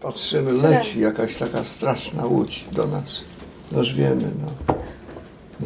Patrzymy, 0.00 0.52
leci 0.52 1.00
jakaś 1.00 1.34
taka 1.36 1.64
straszna 1.64 2.26
łódź 2.26 2.64
do 2.72 2.86
nas. 2.86 3.24
Noż 3.72 3.94
wiemy, 3.94 4.30
no. 4.40 4.74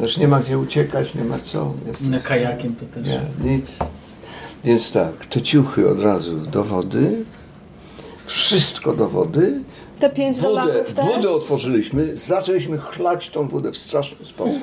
Noż 0.01 0.17
nie 0.17 0.27
ma 0.27 0.39
gdzie 0.39 0.57
uciekać, 0.59 1.15
nie 1.15 1.23
ma 1.23 1.39
co. 1.39 1.73
Jest, 1.87 2.09
Na 2.09 2.19
kajakiem 2.19 2.75
to 2.75 2.85
też. 2.85 3.07
nie, 3.07 3.51
nic. 3.51 3.77
Więc 4.63 4.91
tak, 4.93 5.25
te 5.25 5.41
ciuchy 5.41 5.89
od 5.89 5.99
razu 5.99 6.37
do 6.37 6.63
wody. 6.63 7.23
Wszystko 8.25 8.93
do 8.93 9.09
wody. 9.09 9.61
Te 9.99 10.09
5 10.09 10.37
Wodę, 10.37 10.83
wodę 10.95 11.31
otworzyliśmy, 11.31 12.17
zaczęliśmy 12.19 12.77
chlać 12.77 13.29
tą 13.29 13.47
wodę 13.47 13.71
w 13.71 13.77
straszny 13.77 14.25
sposób. 14.25 14.61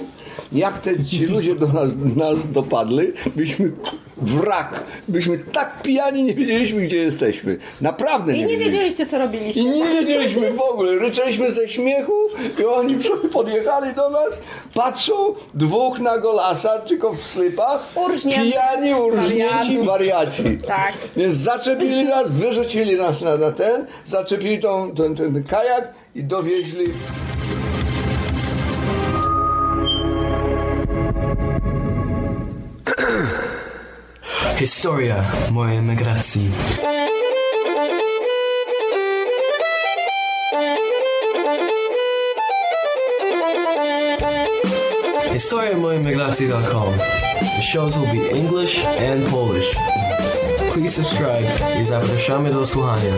Jak 0.53 0.79
te 0.81 1.05
ci 1.05 1.27
ludzie 1.27 1.55
do 1.55 1.67
nas, 1.69 1.93
nas 2.17 2.53
dopadli, 2.53 3.13
byśmy 3.37 3.73
wrak, 4.23 4.85
byśmy 5.09 5.39
tak 5.39 5.83
pijani, 5.83 6.23
nie 6.25 6.35
wiedzieliśmy, 6.35 6.81
gdzie 6.81 6.97
jesteśmy. 6.97 7.57
Naprawdę 7.81 8.33
nie, 8.33 8.39
I 8.39 8.43
nie 8.43 8.49
wiedzieliśmy. 8.49 8.73
wiedzieliście, 8.73 9.07
co 9.07 9.19
robiliście. 9.19 9.61
I 9.61 9.67
nie 9.71 9.85
wiedzieliśmy 9.85 10.51
w 10.53 10.61
ogóle, 10.61 10.99
ryczeliśmy 10.99 11.53
ze 11.53 11.69
śmiechu 11.69 12.13
i 12.61 12.65
oni 12.65 12.95
podjechali 13.33 13.95
do 13.95 14.11
nas, 14.11 14.43
patrzą, 14.75 15.15
dwóch 15.55 16.01
na 16.01 16.19
golasa, 16.19 16.79
tylko 16.79 17.13
w 17.15 17.21
slipach, 17.23 17.89
Urżnięci. 17.95 18.41
pijani, 18.51 18.95
urżnięci, 18.95 19.79
wariaci. 19.79 20.59
Tak. 20.67 20.93
Więc 21.17 21.35
zaczepili 21.35 22.05
nas, 22.05 22.31
wyrzucili 22.31 22.97
nas 22.97 23.23
na, 23.23 23.37
na 23.37 23.53
ten, 23.53 23.87
zaczepili 24.05 24.59
tą, 24.59 24.91
ten, 24.95 25.15
ten 25.15 25.45
kajak 25.45 25.89
i 26.15 26.25
dowieźli 26.25 26.85
Historia 34.63 35.25
mojej 35.51 35.77
emigracji. 35.79 36.51
Historia 45.33 45.77
mojej 45.77 46.01
emigracji.com. 46.01 46.95
The 47.41 47.63
shows 47.63 47.97
will 47.97 48.07
be 48.07 48.39
English 48.39 48.85
and 49.13 49.31
Polish. 49.31 49.77
Please 50.73 51.05
subscribe 51.05 51.81
i 51.81 51.85
zapraszamy 51.85 52.51
do 52.51 52.67
słuchania. 52.67 53.13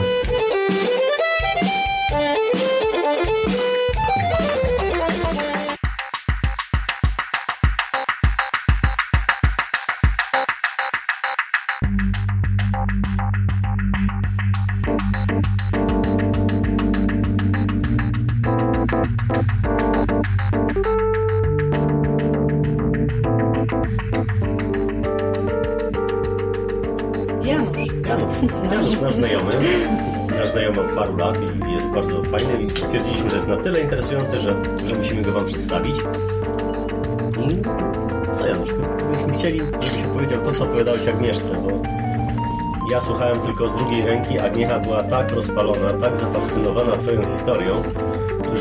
Co 40.55 40.64
opowiadałeś 40.64 41.08
Agnieszce, 41.08 41.55
bo 41.55 41.70
ja 42.92 43.00
słuchałem 43.00 43.41
tylko 43.41 43.69
z 43.69 43.77
drugiej 43.77 44.02
ręki, 44.06 44.38
Agniecha 44.38 44.78
była 44.80 45.02
tak 45.02 45.33
rozpalona, 45.33 45.92
tak 46.00 46.16
zafascynowana 46.16 46.92
Twoją 46.97 47.24
historią, 47.24 47.83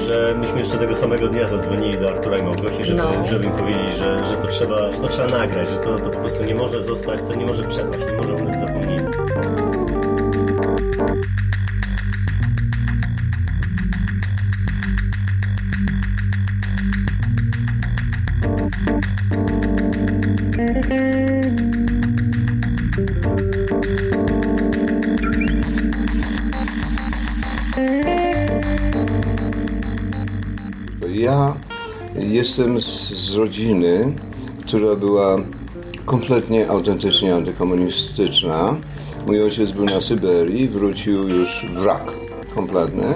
że 0.08 0.36
myśmy 0.39 0.58
jeszcze 0.59 0.77
tego 0.77 0.95
samego 0.95 1.27
dnia 1.27 1.47
zadzwonili 1.47 1.97
do 1.97 2.09
Artura 2.09 2.38
i 2.38 2.44
Małgosi, 2.44 2.86
żeby, 2.86 2.97
No. 2.97 3.27
żeby 3.27 3.45
im 3.45 3.52
powiedzieć, 3.52 3.95
że, 3.97 4.25
że, 4.25 4.36
to 4.36 4.47
trzeba, 4.47 4.91
że 4.93 4.98
to 4.99 5.08
trzeba 5.08 5.37
nagrać, 5.37 5.70
że 5.70 5.77
to, 5.77 5.98
to 5.99 6.09
po 6.09 6.20
prostu 6.20 6.43
nie 6.45 6.55
może 6.55 6.83
zostać, 6.83 7.20
to 7.31 7.36
nie 7.39 7.45
może 7.45 7.64
przepaść, 7.64 8.05
nie 8.11 8.17
może 8.17 8.33
być 8.43 8.55
zapomnienie. 8.55 9.10
Jestem 32.58 32.81
z, 32.81 33.09
z 33.14 33.36
rodziny, 33.36 34.14
która 34.67 34.95
była 34.95 35.37
kompletnie 36.05 36.69
autentycznie 36.69 37.36
antykomunistyczna. 37.36 38.75
Mój 39.25 39.43
ojciec 39.43 39.71
był 39.71 39.86
na 39.86 40.02
Syberii, 40.02 40.67
wrócił 40.69 41.27
już 41.30 41.65
wrak 41.73 42.11
kompletny. 42.55 43.13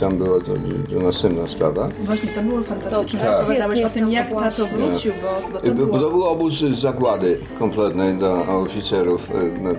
Tam 0.00 0.16
była 0.18 0.40
to, 0.40 0.52
to 0.92 1.00
następna 1.00 1.46
sprawa. 1.46 1.88
Właśnie, 2.04 2.28
to 2.28 2.42
było 2.42 2.62
fantastyczne. 2.62 3.20
To 3.20 3.26
też 3.26 3.42
Opowiadałeś 3.44 3.80
jest 3.80 3.96
o 3.96 3.98
tym, 3.98 4.10
jak 4.10 4.30
tato 4.30 4.66
wrócił, 4.66 5.12
bo, 5.22 5.48
bo 5.52 5.58
to 5.58 5.66
Bo 5.66 5.74
było... 5.74 5.98
to 5.98 6.10
był 6.10 6.24
obóz 6.24 6.60
zagłady 6.60 7.38
kompletnej 7.58 8.14
dla 8.14 8.48
oficerów 8.48 9.30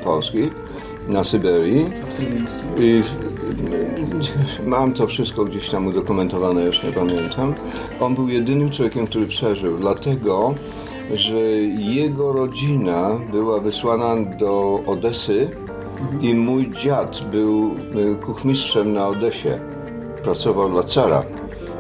polskich 0.04 0.52
na 1.08 1.24
Syberii. 1.24 1.86
W 1.86 2.26
tym 2.26 2.36
miejscu. 2.36 2.60
I 2.80 3.04
w- 3.04 3.27
mam 4.66 4.94
to 4.94 5.08
wszystko 5.08 5.46
gdzieś 5.46 5.70
tam 5.70 5.88
udokumentowane, 5.88 6.64
już 6.64 6.84
nie 6.84 6.92
pamiętam. 6.92 7.54
On 8.00 8.16
był 8.16 8.30
jedynym 8.30 8.70
człowiekiem, 8.70 9.08
który 9.08 9.28
przeżył, 9.28 9.78
dlatego 9.78 10.54
że 11.14 11.40
jego 11.78 12.34
rodzina 12.34 13.20
była 13.32 13.60
wysłana 13.60 14.16
do 14.40 14.82
Odesy 14.88 15.50
i 16.22 16.34
mój 16.34 16.72
dziad 16.72 17.26
był 17.32 17.76
e, 18.12 18.16
kuchmistrzem 18.16 18.94
na 18.94 19.08
Odesie. 19.08 19.60
Pracował 20.24 20.70
dla 20.70 20.84
cara. 20.84 21.24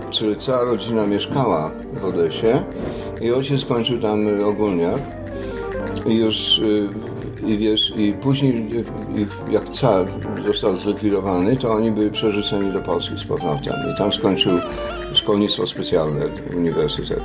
Czyli 0.09 0.35
cała 0.35 0.63
rodzina 0.63 1.07
mieszkała 1.07 1.71
w 1.93 2.05
Odesie 2.05 2.63
i 3.21 3.31
ojciec 3.31 3.65
kończył 3.65 3.99
tam 3.99 4.43
ogólniak. 4.45 5.01
I 6.05 6.15
już 6.15 6.59
y, 6.59 6.89
i 7.45 7.57
wiesz, 7.57 7.93
i 7.97 8.13
później 8.13 8.55
y, 8.55 9.51
jak 9.51 9.69
car 9.69 10.07
został 10.45 10.77
zlikwidowany, 10.77 11.55
to 11.55 11.71
oni 11.71 11.91
byli 11.91 12.11
przerzuceni 12.11 12.71
do 12.73 12.79
Polski 12.79 13.19
z 13.19 13.23
powrotem. 13.23 13.73
I 13.93 13.97
tam 13.97 14.13
skończył 14.13 14.59
szkolnictwo 15.13 15.67
specjalne, 15.67 16.21
uniwersytet. 16.57 17.21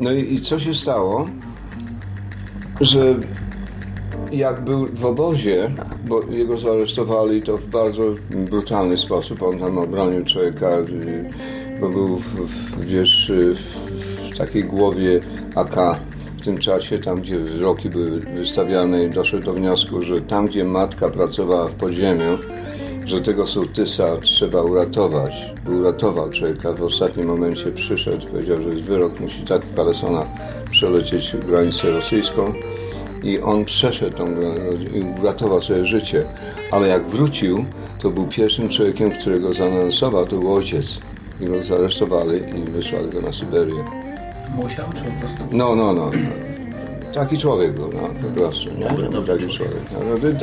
No 0.00 0.12
i, 0.12 0.34
i 0.34 0.40
co 0.40 0.60
się 0.60 0.74
stało, 0.74 1.28
że 2.80 3.14
jak 4.32 4.64
był 4.64 4.86
w 4.86 5.06
obozie, 5.06 5.70
bo 6.08 6.20
jego 6.30 6.58
zaaresztowali 6.58 7.42
to 7.42 7.58
w 7.58 7.66
bardzo 7.66 8.02
brutalny 8.30 8.96
sposób, 8.96 9.42
on 9.42 9.58
tam 9.58 9.78
obronił 9.78 10.24
człowieka, 10.24 10.70
bo 11.80 11.88
był 11.88 12.16
w, 12.16 12.26
w, 12.26 12.86
wiesz, 12.86 13.32
w, 13.54 14.34
w 14.34 14.38
takiej 14.38 14.64
głowie 14.64 15.20
AK 15.54 15.76
w 16.42 16.44
tym 16.44 16.58
czasie, 16.58 16.98
tam 16.98 17.20
gdzie 17.20 17.38
wyroki 17.38 17.90
były 17.90 18.20
wystawiane 18.20 19.08
doszedł 19.08 19.44
do 19.44 19.52
wniosku, 19.52 20.02
że 20.02 20.20
tam 20.20 20.46
gdzie 20.46 20.64
matka 20.64 21.08
pracowała 21.08 21.68
w 21.68 21.74
podziemiu, 21.74 22.38
że 23.06 23.20
tego 23.20 23.46
sołtysa 23.46 24.16
trzeba 24.20 24.62
uratować. 24.62 25.32
Uratował 25.78 26.30
człowieka, 26.30 26.72
w 26.72 26.82
ostatnim 26.82 27.26
momencie 27.26 27.72
przyszedł, 27.72 28.26
powiedział, 28.26 28.62
że 28.62 28.68
jest 28.68 28.82
wyrok, 28.82 29.20
musi 29.20 29.42
tak 29.46 29.64
w 29.64 29.74
Kalesona 29.76 30.24
przelecieć 30.70 31.36
granicę 31.46 31.90
rosyjską 31.90 32.54
i 33.22 33.40
on 33.40 33.64
przeszedł 33.64 34.16
tą 34.16 34.26
i 34.94 35.20
uratował 35.20 35.62
sobie 35.62 35.84
życie. 35.84 36.24
Ale 36.70 36.88
jak 36.88 37.06
wrócił, 37.06 37.64
to 37.98 38.10
był 38.10 38.26
pierwszym 38.26 38.68
człowiekiem, 38.68 39.10
którego 39.10 39.52
zaanonsował, 39.52 40.26
to 40.26 40.36
był 40.36 40.54
ojciec. 40.54 40.98
I 41.40 41.46
go 41.46 41.62
zaresztowali 41.62 42.38
i 42.58 42.70
wysłali 42.70 43.10
go 43.10 43.20
na 43.20 43.32
Syberię. 43.32 44.01
Musiał, 44.56 44.86
czy 44.92 45.04
po 45.04 45.20
prostu? 45.20 45.42
No, 45.52 45.76
no, 45.76 45.92
no. 45.92 46.10
Taki 47.14 47.38
człowiek 47.38 47.74
był, 47.74 47.90
no, 47.92 48.28
po 48.28 48.40
prostu. 48.40 48.70
Nie? 48.70 48.88
Dobry, 48.88 49.08
dobry 49.08 49.38
Taki 49.38 49.54
człowiek. 49.54 49.82
No, 49.92 49.98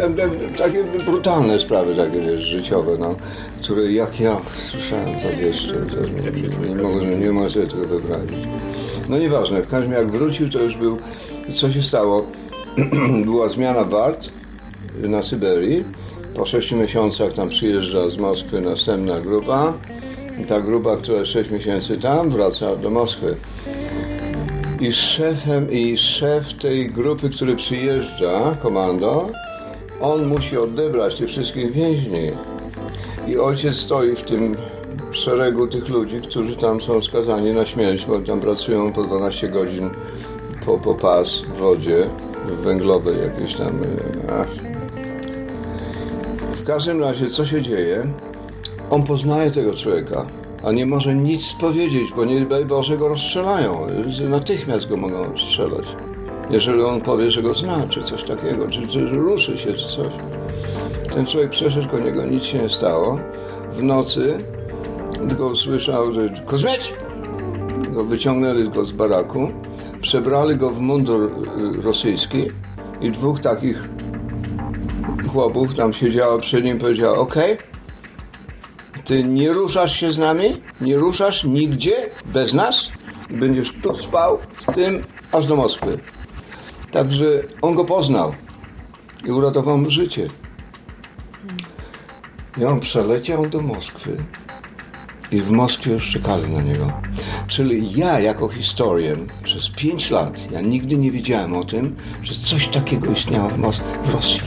no, 0.09 0.57
takie 0.57 0.83
brutalne 0.83 1.59
sprawy 1.59 1.95
takie, 1.95 2.21
wiesz, 2.21 2.41
życiowe, 2.41 2.91
no, 2.99 3.15
które 3.61 3.91
jak 3.91 4.19
ja 4.19 4.37
słyszałem, 4.55 5.19
to 5.19 5.27
wiesz, 5.41 5.67
to, 5.67 6.65
nie, 6.65 6.75
mogę, 6.75 7.05
nie 7.05 7.31
mogę 7.31 7.49
sobie 7.49 7.67
tego 7.67 7.87
wyobrazić. 7.87 8.47
No 9.09 9.19
nieważne, 9.19 9.61
w 9.61 9.67
każdym 9.67 9.91
razie 9.91 10.03
jak 10.03 10.11
wrócił, 10.11 10.49
to 10.49 10.61
już 10.61 10.77
był, 10.77 10.97
co 11.53 11.71
się 11.71 11.83
stało? 11.83 12.25
Była 13.25 13.49
zmiana 13.49 13.83
wart 13.83 14.29
na 15.01 15.23
Syberii. 15.23 15.85
Po 16.35 16.45
6 16.45 16.71
miesiącach 16.71 17.33
tam 17.33 17.49
przyjeżdża 17.49 18.09
z 18.09 18.17
Moskwy 18.17 18.61
następna 18.61 19.19
grupa. 19.19 19.73
I 20.41 20.45
ta 20.45 20.61
grupa, 20.61 20.97
która 20.97 21.25
6 21.25 21.51
miesięcy 21.51 21.97
tam, 21.97 22.29
wraca 22.29 22.75
do 22.75 22.89
Moskwy. 22.89 23.35
I 24.79 24.93
szefem, 24.93 25.71
i 25.71 25.97
szef 25.97 26.53
tej 26.53 26.89
grupy, 26.89 27.29
który 27.29 27.55
przyjeżdża, 27.55 28.55
komando, 28.61 29.29
on 30.01 30.25
musi 30.25 30.57
odebrać 30.57 31.15
tych 31.15 31.27
wszystkich 31.27 31.71
więźni. 31.71 32.31
I 33.27 33.37
ojciec 33.37 33.75
stoi 33.75 34.15
w 34.15 34.21
tym 34.21 34.57
szeregu 35.11 35.67
tych 35.67 35.89
ludzi, 35.89 36.21
którzy 36.21 36.57
tam 36.57 36.81
są 36.81 37.01
skazani 37.01 37.53
na 37.53 37.65
śmierć, 37.65 38.05
bo 38.05 38.19
tam 38.19 38.39
pracują 38.39 38.93
po 38.93 39.03
12 39.03 39.49
godzin 39.49 39.89
po, 40.65 40.77
po 40.77 40.95
pas 40.95 41.41
w 41.41 41.57
wodzie, 41.57 42.05
w 42.47 42.55
węglowej 42.55 43.15
jakiejś 43.21 43.55
tam. 43.55 43.83
e, 43.83 43.87
Ach. 44.39 44.47
W 46.55 46.63
każdym 46.63 46.99
razie, 47.01 47.29
co 47.29 47.45
się 47.45 47.61
dzieje? 47.61 48.07
On 48.89 49.03
poznaje 49.03 49.51
tego 49.51 49.73
człowieka, 49.73 50.25
a 50.63 50.71
nie 50.71 50.85
może 50.85 51.15
nic 51.15 51.53
powiedzieć, 51.53 52.13
bo 52.15 52.25
nie 52.25 52.41
daj 52.41 52.65
Boże 52.65 52.97
go 52.97 53.07
rozstrzelają. 53.07 53.87
Natychmiast 54.29 54.87
go 54.87 54.97
mogą 54.97 55.37
strzelać. 55.37 55.85
Jeżeli 56.49 56.81
on 56.81 57.01
powie, 57.01 57.31
że 57.31 57.41
go 57.41 57.53
zna, 57.53 57.87
czy 57.89 58.03
coś 58.03 58.23
takiego, 58.23 58.67
czy, 58.69 58.87
czy 58.87 58.99
ruszy 58.99 59.57
się, 59.57 59.73
czy 59.73 59.87
coś. 59.95 60.07
Ten 61.13 61.25
człowiek 61.25 61.49
przeszedł 61.49 61.87
koło 61.87 62.03
niego, 62.03 62.25
nic 62.25 62.43
się 62.43 62.59
nie 62.59 62.69
stało. 62.69 63.19
W 63.71 63.83
nocy 63.83 64.43
tylko 65.29 65.47
usłyszał, 65.47 66.11
że 66.11 66.29
Kozmecz! 66.45 66.93
Go 67.91 68.05
wyciągnęli 68.05 68.69
go 68.69 68.85
z 68.85 68.91
baraku, 68.91 69.51
przebrali 70.01 70.55
go 70.55 70.69
w 70.69 70.81
mundur 70.81 71.31
y, 71.77 71.81
rosyjski 71.81 72.43
i 73.01 73.11
dwóch 73.11 73.39
takich 73.39 73.89
chłopów 75.31 75.75
tam 75.75 75.93
siedziało 75.93 76.39
przed 76.39 76.63
nim 76.63 76.77
powiedziało, 76.77 77.17
okej, 77.17 77.57
ty 79.09 79.23
nie 79.23 79.53
ruszasz 79.53 79.99
się 79.99 80.11
z 80.11 80.17
nami, 80.17 80.61
nie 80.81 80.97
ruszasz 80.97 81.43
nigdzie 81.43 81.95
bez 82.25 82.53
nas 82.53 82.91
będziesz 83.29 83.73
tu 83.81 83.95
spał 83.95 84.39
w 84.53 84.73
tym 84.73 85.03
aż 85.31 85.45
do 85.45 85.55
Moskwy. 85.55 85.99
Także 86.91 87.25
on 87.61 87.75
go 87.75 87.85
poznał 87.85 88.33
i 89.25 89.31
uratował 89.31 89.77
mu 89.77 89.89
życie. 89.89 90.27
I 92.57 92.65
on 92.65 92.79
przeleciał 92.79 93.47
do 93.47 93.61
Moskwy 93.61 94.17
i 95.31 95.41
w 95.41 95.51
Moskwie 95.51 95.91
już 95.91 96.09
czekali 96.09 96.49
na 96.51 96.61
niego. 96.61 96.91
Czyli 97.47 97.91
ja 97.99 98.19
jako 98.19 98.49
historian 98.49 99.27
przez 99.43 99.69
pięć 99.69 100.11
lat, 100.11 100.51
ja 100.51 100.61
nigdy 100.61 100.97
nie 100.97 101.11
wiedziałem 101.11 101.55
o 101.55 101.63
tym, 101.63 101.95
że 102.21 102.35
coś 102.35 102.67
takiego 102.67 103.11
istniało 103.11 103.49
w, 103.49 103.57
Mos- 103.57 103.81
w 104.03 104.13
Rosji. 104.13 104.41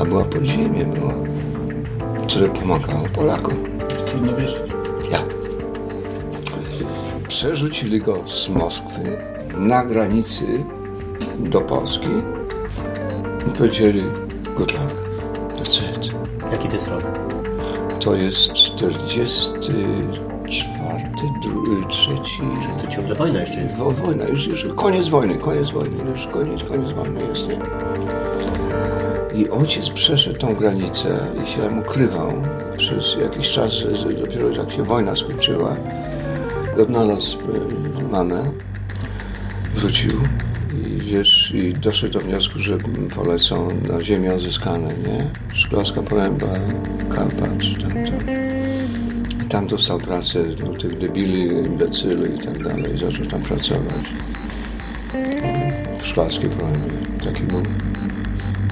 A 0.00 0.04
była 0.04 0.24
podziemie, 0.24 0.84
było, 0.84 1.14
które 2.30 2.48
pomagało 2.48 3.06
Polakom. 3.14 3.54
Trudno 4.06 4.36
wierzyć. 4.36 4.60
Ja. 5.12 5.18
Przerzucili 7.28 8.00
go 8.00 8.28
z 8.28 8.48
Moskwy 8.48 9.18
na 9.56 9.84
granicy 9.84 10.64
do 11.38 11.60
Polski 11.60 12.08
i 13.48 13.58
powiedzieli 13.58 14.02
good 14.56 14.72
luck, 14.72 14.94
that's 15.56 16.06
it. 16.06 16.14
Jaki 16.52 16.68
to 16.68 16.74
jest 16.74 16.88
rok? 16.88 17.02
To 18.00 18.14
jest 18.14 18.52
44, 18.52 19.74
dru- 21.44 21.86
trzeci... 21.88 22.42
To 22.82 22.86
ciągle 22.86 23.14
wojna 23.14 23.40
jeszcze 23.40 23.60
jest. 23.60 23.76
Wo, 23.76 23.90
wojna, 23.90 24.24
już, 24.24 24.46
już 24.46 24.66
koniec 24.76 25.08
wojny, 25.08 25.34
koniec 25.34 25.70
wojny, 25.70 26.10
już 26.12 26.26
koniec, 26.26 26.62
koniec 26.62 26.92
wojny 26.92 27.20
jest, 27.30 27.48
nie? 27.48 27.56
I 29.40 29.50
ojciec 29.50 29.90
przeszedł 29.90 30.38
tą 30.38 30.54
granicę 30.54 31.18
i 31.44 31.46
się 31.46 31.60
tam 31.60 31.78
ukrywał 31.78 32.42
przez 32.78 33.16
jakiś 33.22 33.50
czas, 33.50 33.72
dopiero 34.20 34.50
jak 34.50 34.72
się 34.72 34.84
wojna 34.84 35.16
skończyła, 35.16 35.76
odnalazł 36.82 37.38
e, 37.38 38.02
mamę, 38.12 38.50
wrócił 39.74 40.10
i 40.86 41.00
wiesz, 41.00 41.52
i 41.54 41.74
doszedł 41.74 42.12
do 42.12 42.20
wniosku, 42.20 42.58
że 42.58 42.78
polecą 43.16 43.68
na 43.88 44.00
ziemię 44.00 44.34
odzyskane, 44.34 44.88
nie? 44.88 45.30
Szklarska 45.54 46.02
Poręba, 46.02 46.46
Karpat, 47.10 47.40
tam, 47.82 47.90
tam. 47.90 48.36
I 49.44 49.48
tam 49.48 49.66
dostał 49.66 49.98
pracę 49.98 50.44
do 50.44 50.72
tych 50.72 50.98
debili, 50.98 51.42
imbecyli 51.42 52.34
i 52.36 52.38
tak 52.38 52.62
dalej. 52.62 52.98
Zaczął 52.98 53.26
tam 53.26 53.42
pracować. 53.42 54.04
W 56.00 56.06
szklarskiej 56.06 56.50
porębie. 56.50 56.90
Taki 57.24 57.42
był 57.42 57.62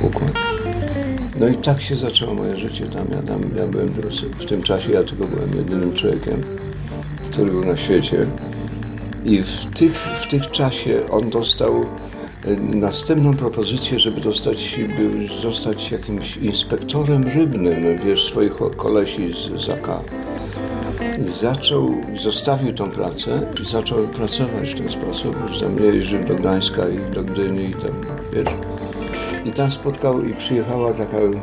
układ. 0.03 0.48
No 1.41 1.49
i 1.49 1.55
tak 1.55 1.83
się 1.83 1.97
zaczęło 1.97 2.35
moje 2.35 2.57
życie 2.57 2.87
tam. 2.87 3.07
Ja, 3.11 3.23
tam, 3.23 3.51
ja 3.57 3.67
byłem 3.67 3.89
w 4.39 4.45
tym 4.45 4.63
czasie, 4.63 4.93
ja 4.93 5.03
tylko 5.03 5.27
byłem 5.27 5.57
jedynym 5.57 5.95
człowiekiem, 5.95 6.43
który 7.31 7.51
był 7.51 7.65
na 7.65 7.77
świecie. 7.77 8.27
I 9.25 9.43
w 9.43 9.67
tych, 9.75 9.93
w 9.93 10.31
tych 10.31 10.51
czasie 10.51 11.01
on 11.11 11.31
dostał 11.31 11.85
e, 12.45 12.57
następną 12.57 13.37
propozycję, 13.37 13.99
żeby 13.99 14.21
dostać, 14.21 14.81
by 14.97 15.29
zostać 15.43 15.91
jakimś 15.91 16.37
inspektorem 16.37 17.29
rybnym, 17.29 17.99
wiesz, 18.05 18.25
swoich 18.25 18.53
kolesi 18.77 19.33
z 19.33 19.67
ZAK. 19.67 19.89
Zaczął, 21.41 21.95
zostawił 22.23 22.73
tą 22.73 22.91
pracę 22.91 23.53
i 23.65 23.71
zaczął 23.71 24.09
pracować 24.09 24.71
w 24.71 24.79
ten 24.79 24.89
sposób. 24.89 25.37
Już 25.49 25.61
tam 25.61 25.79
jeździł 25.79 26.25
do 26.25 26.35
Gdańska 26.35 26.89
i 26.89 27.15
do 27.15 27.23
Gdyni 27.23 27.65
i 27.65 27.75
tam, 27.75 28.05
wiesz. 28.33 28.78
I 29.45 29.53
tam 29.53 29.71
spotkał 29.71 30.23
i 30.25 30.35
przyjechała 30.35 30.93
taka, 30.95 31.17
y, 31.19 31.41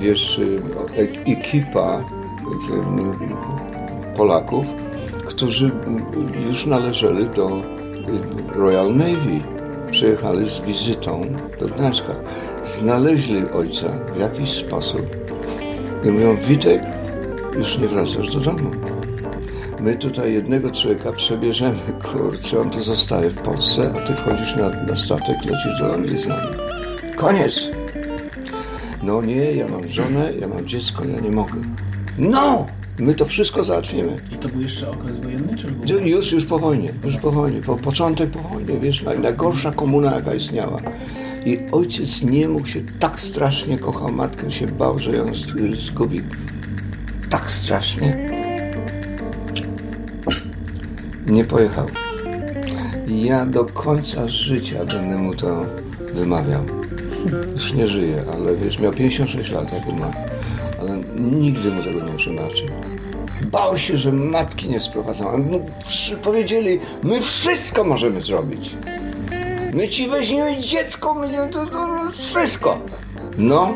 wiesz, 0.00 0.38
y, 0.38 0.58
ek- 0.96 1.20
ekipa 1.28 2.00
y, 2.00 4.16
Polaków, 4.16 4.66
którzy 5.26 5.70
już 6.46 6.66
należeli 6.66 7.28
do 7.28 7.48
y, 7.48 8.58
Royal 8.58 8.96
Navy. 8.96 9.40
Przyjechali 9.90 10.48
z 10.48 10.60
wizytą 10.60 11.22
do 11.60 11.66
Gdańska. 11.68 12.12
Znaleźli 12.66 13.50
ojca 13.50 13.86
w 14.14 14.18
jakiś 14.18 14.50
sposób 14.50 15.02
i 16.04 16.10
mówią, 16.10 16.36
Witek, 16.36 16.82
już 17.58 17.78
nie 17.78 17.88
wracasz 17.88 18.34
do 18.34 18.40
domu. 18.40 18.70
My 19.80 19.96
tutaj 19.96 20.32
jednego 20.32 20.70
człowieka 20.70 21.12
przebierzemy, 21.12 21.78
kurczę, 22.12 22.60
on 22.60 22.70
to 22.70 22.80
zostaje 22.80 23.30
w 23.30 23.42
Polsce, 23.42 23.90
a 23.96 24.00
ty 24.06 24.14
wchodzisz 24.14 24.56
na, 24.56 24.68
na 24.68 24.96
statek, 24.96 25.36
lecisz 25.44 25.80
do 25.80 25.94
Anglii 25.94 26.18
z 26.18 26.26
nami. 26.26 26.57
Koniec! 27.18 27.68
No 29.02 29.22
nie, 29.22 29.52
ja 29.52 29.68
mam 29.68 29.88
żonę, 29.88 30.32
ja 30.40 30.48
mam 30.48 30.66
dziecko, 30.66 31.04
ja 31.04 31.20
nie 31.20 31.30
mogę. 31.30 31.54
No! 32.18 32.66
My 32.98 33.14
to 33.14 33.24
wszystko 33.24 33.64
załatwimy. 33.64 34.16
I 34.32 34.36
to 34.36 34.48
był 34.48 34.60
jeszcze 34.60 34.90
okres 34.90 35.18
wojenny, 35.18 35.56
czy 35.56 35.66
już 35.66 35.76
był? 35.76 36.06
Już, 36.06 36.32
już 36.32 36.46
po 36.46 36.58
wojnie, 36.58 36.90
już 37.04 37.16
po 37.16 37.30
wojnie, 37.30 37.60
po 37.60 37.76
początek 37.76 38.30
po 38.30 38.38
wojnie, 38.38 38.78
wiesz, 38.80 39.02
naj, 39.02 39.18
najgorsza 39.18 39.72
komuna 39.72 40.14
jaka 40.14 40.34
istniała. 40.34 40.78
I 41.46 41.58
ojciec 41.72 42.22
nie 42.22 42.48
mógł 42.48 42.66
się, 42.66 42.80
tak 43.00 43.20
strasznie 43.20 43.78
kochał 43.78 44.12
matkę, 44.12 44.50
się 44.50 44.66
bał, 44.66 44.98
że 44.98 45.10
ją 45.16 45.26
zgubi. 45.74 46.20
Tak 47.30 47.50
strasznie. 47.50 48.26
Nie 51.26 51.44
pojechał. 51.44 51.86
I 53.08 53.24
ja 53.24 53.46
do 53.46 53.64
końca 53.64 54.28
życia 54.28 54.84
będę 54.84 55.22
mu 55.22 55.34
to 55.34 55.62
wymawiał. 56.14 56.87
Już 57.52 57.72
nie 57.72 57.86
żyje, 57.86 58.24
ale 58.34 58.56
wiesz, 58.56 58.78
miał 58.78 58.92
56 58.92 59.50
lat, 59.50 59.72
jak 59.72 59.88
umarł. 59.88 60.12
Ale 60.80 60.98
nigdy 61.16 61.70
mu 61.70 61.82
tego 61.82 62.00
nie 62.00 62.16
przebaczył. 62.16 62.68
Bał 63.42 63.78
się, 63.78 63.98
że 63.98 64.12
matki 64.12 64.68
nie 64.68 64.80
sprowadzą. 64.80 65.30
A 65.30 65.36
mu 65.36 65.66
powiedzieli, 66.22 66.80
my 67.02 67.20
wszystko 67.20 67.84
możemy 67.84 68.20
zrobić. 68.20 68.70
My 69.74 69.88
ci 69.88 70.08
weźmiemy 70.08 70.62
dziecko, 70.62 71.14
my 71.14 71.28
nie, 71.28 71.48
to, 71.48 71.66
to, 71.66 71.88
wszystko. 72.10 72.78
No, 73.38 73.74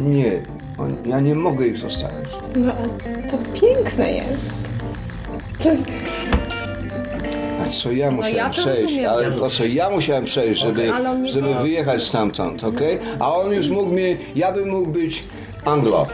nie, 0.00 0.42
on, 0.78 0.96
ja 1.06 1.20
nie 1.20 1.34
mogę 1.34 1.66
ich 1.66 1.76
zostawić. 1.76 2.30
No, 2.56 2.72
ale 2.74 2.88
to 3.22 3.38
piękne 3.60 4.12
jest. 4.12 4.50
To 5.62 5.68
jest 5.68 5.84
co 7.70 7.92
ja 7.92 8.10
musiałem 8.10 8.36
ja 8.36 8.50
przejść, 8.50 8.82
rozumiem. 8.82 9.10
ale 9.10 9.30
to 9.32 9.50
co 9.50 9.64
ja 9.64 9.90
musiałem 9.90 10.24
przejść, 10.24 10.60
żeby, 10.62 10.92
nie 11.22 11.28
żeby 11.32 11.48
wie- 11.48 11.54
wyjechać 11.62 12.02
stamtąd, 12.02 12.64
okej? 12.64 12.98
A 13.18 13.34
on 13.34 13.52
już 13.52 13.68
mógł 13.68 13.90
mi, 13.92 14.16
ja 14.34 14.52
bym 14.52 14.68
mógł 14.68 14.86
być 14.86 15.22
Anglo. 15.64 16.06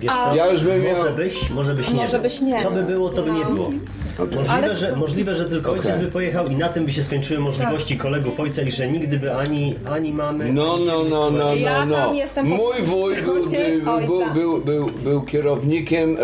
Wiesz 0.00 0.12
co? 0.12 0.34
Ja 0.36 0.46
już 0.46 0.62
bym 0.64 0.82
miał- 0.84 0.96
Może 0.96 1.10
byś, 1.10 1.50
może 1.50 1.74
byś 1.74 1.90
nie 1.90 1.94
Może 2.02 2.18
byś 2.18 2.40
nie. 2.40 2.54
Co 2.56 2.70
by 2.70 2.82
było, 2.82 3.08
to 3.08 3.22
by 3.22 3.30
nie 3.32 3.44
było. 3.44 3.70
Możliwe, 4.18 4.50
Ale- 4.50 4.76
że, 4.76 4.96
możliwe, 4.96 5.34
że 5.34 5.44
tylko 5.44 5.72
ojciec 5.72 6.00
by 6.00 6.06
pojechał 6.06 6.46
i 6.46 6.56
na 6.56 6.68
tym 6.68 6.84
by 6.84 6.92
się 6.92 7.02
skończyły 7.02 7.40
możliwości 7.40 7.96
kolegów 7.98 8.40
ojca 8.40 8.62
i 8.62 8.70
że 8.72 8.88
nigdy 8.88 9.18
by 9.18 9.32
ani, 9.34 9.74
ani 9.90 10.12
mamy... 10.12 10.52
No, 10.52 10.74
ani 10.74 10.86
no, 10.86 11.02
no, 11.02 11.08
no, 11.08 11.26
wprowadził. 11.30 11.46
no, 11.46 11.54
Ja 11.54 11.86
no. 11.86 12.42
Mój 12.42 12.82
wuj 12.82 13.14
był, 13.16 13.34
był, 13.46 14.00
był, 14.06 14.24
był, 14.34 14.58
był, 14.60 14.86
był 14.86 15.22
kierownikiem 15.22 16.16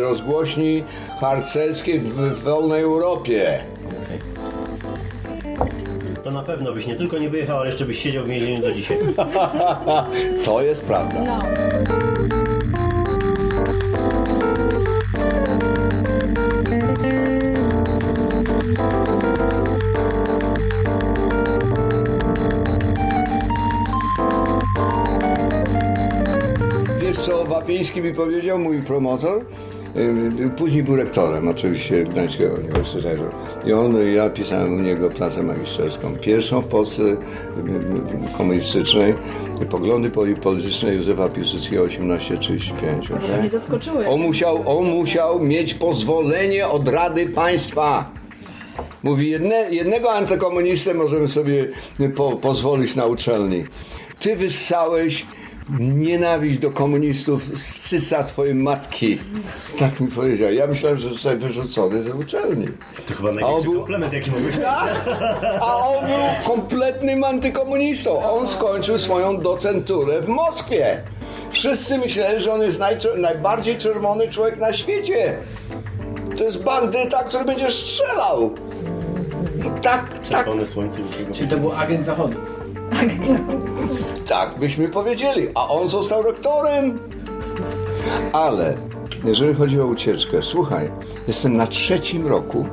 rozgłośni 0.00 0.84
harcerskiej 1.20 2.00
w, 2.00 2.14
w 2.14 2.42
wolnej 2.42 2.82
Europie. 2.82 3.58
Okej. 3.86 4.18
To 6.24 6.30
na 6.30 6.42
pewno 6.42 6.72
byś 6.72 6.86
nie 6.86 6.96
tylko 6.96 7.18
nie 7.18 7.30
wyjechał, 7.30 7.56
ale 7.56 7.66
jeszcze 7.66 7.84
byś 7.84 7.98
siedział 8.02 8.24
w 8.24 8.28
więzieniu 8.28 8.60
do 8.62 8.72
dzisiaj. 8.72 8.96
To 10.44 10.62
jest 10.62 10.84
prawda. 10.84 11.20
no. 11.24 11.42
Wiesz 27.16 27.26
co, 27.26 27.44
Wapi, 27.44 27.66
Kamiński 27.66 28.02
mi 28.02 28.14
powiedział, 28.14 28.58
mój 28.58 28.82
promotor, 28.82 29.44
y, 30.46 30.50
później 30.56 30.82
był 30.82 30.96
rektorem 30.96 31.48
oczywiście 31.48 32.04
Gdańskiego 32.04 32.54
Uniwersytetu. 32.54 33.22
I 33.66 33.72
on, 33.72 33.96
ja 34.14 34.30
pisałem 34.30 34.74
u 34.74 34.80
niego 34.80 35.10
pracę 35.10 35.42
magisterską. 35.42 36.16
Pierwszą 36.20 36.60
w 36.60 36.66
Polsce 36.68 37.02
y, 37.02 37.06
y, 37.06 38.36
komunistycznej, 38.36 39.14
poglądy 39.70 40.10
poli- 40.10 40.36
polityczne 40.40 40.94
Józefa 40.94 41.28
Piłsudskiego 41.28 41.88
1835. 41.88 43.08
To 43.08 43.14
okej? 43.14 43.40
mnie 43.40 43.50
zaskoczyły. 43.50 44.06
On 44.08 44.20
musiał, 44.20 44.78
on 44.78 44.86
musiał 44.86 45.40
mieć 45.40 45.74
pozwolenie 45.74 46.68
od 46.68 46.88
Rady 46.88 47.26
Państwa. 47.26 48.10
Mówi, 49.02 49.30
jedne, 49.30 49.66
jednego 49.70 50.12
antykomunistę 50.12 50.94
możemy 50.94 51.28
sobie 51.28 51.68
po, 52.14 52.36
pozwolić 52.36 52.94
na 52.96 53.06
uczelni. 53.06 53.64
Ty 54.18 54.36
wyssałeś 54.36 55.26
nienawiść 55.78 56.58
do 56.58 56.70
komunistów 56.70 57.42
z 57.58 57.80
cyca 57.80 58.24
twojej 58.24 58.54
matki. 58.54 59.18
Tak 59.78 60.00
mi 60.00 60.08
powiedział. 60.08 60.52
Ja 60.52 60.66
myślałem, 60.66 60.98
że 60.98 61.08
został 61.08 61.38
wyrzucony 61.38 62.02
z 62.02 62.08
uczelni. 62.10 62.68
To 63.08 63.14
chyba 63.14 63.28
A 63.28 63.30
on 63.32 63.36
największy 63.36 63.64
był- 63.68 63.78
komplement, 63.78 64.12
jaki 64.12 64.30
mogłeś 64.30 64.54
A 65.60 65.76
on 65.88 66.06
był 66.06 66.16
kompletnym 66.54 67.24
antykomunistą. 67.24 68.30
On 68.32 68.48
skończył 68.48 68.98
swoją 68.98 69.40
docenturę 69.40 70.20
w 70.22 70.28
Moskwie. 70.28 71.00
Wszyscy 71.50 71.98
myśleli, 71.98 72.40
że 72.42 72.52
on 72.52 72.62
jest 72.62 72.78
najczer- 72.80 73.18
najbardziej 73.18 73.76
czerwony 73.78 74.28
człowiek 74.28 74.56
na 74.58 74.72
świecie. 74.72 75.36
To 76.38 76.44
jest 76.44 76.62
bandyta, 76.62 77.24
który 77.24 77.44
będzie 77.44 77.70
strzelał. 77.70 78.54
Tak, 79.82 80.18
tak, 80.18 80.22
Czerwone 80.44 80.66
słońce 80.66 81.00
już 81.00 81.38
Czyli 81.38 81.50
to 81.50 81.56
był 81.58 81.72
agent 81.72 82.04
zachodu. 82.04 82.34
tak 84.28 84.58
byśmy 84.58 84.88
powiedzieli. 84.88 85.48
A 85.54 85.68
on 85.68 85.88
został 85.88 86.22
rektorem. 86.22 86.98
Ale 88.32 88.76
jeżeli 89.24 89.54
chodzi 89.54 89.80
o 89.80 89.86
ucieczkę, 89.86 90.42
słuchaj, 90.42 90.90
jestem 91.28 91.56
na 91.56 91.66
trzecim 91.66 92.26
roku 92.26 92.66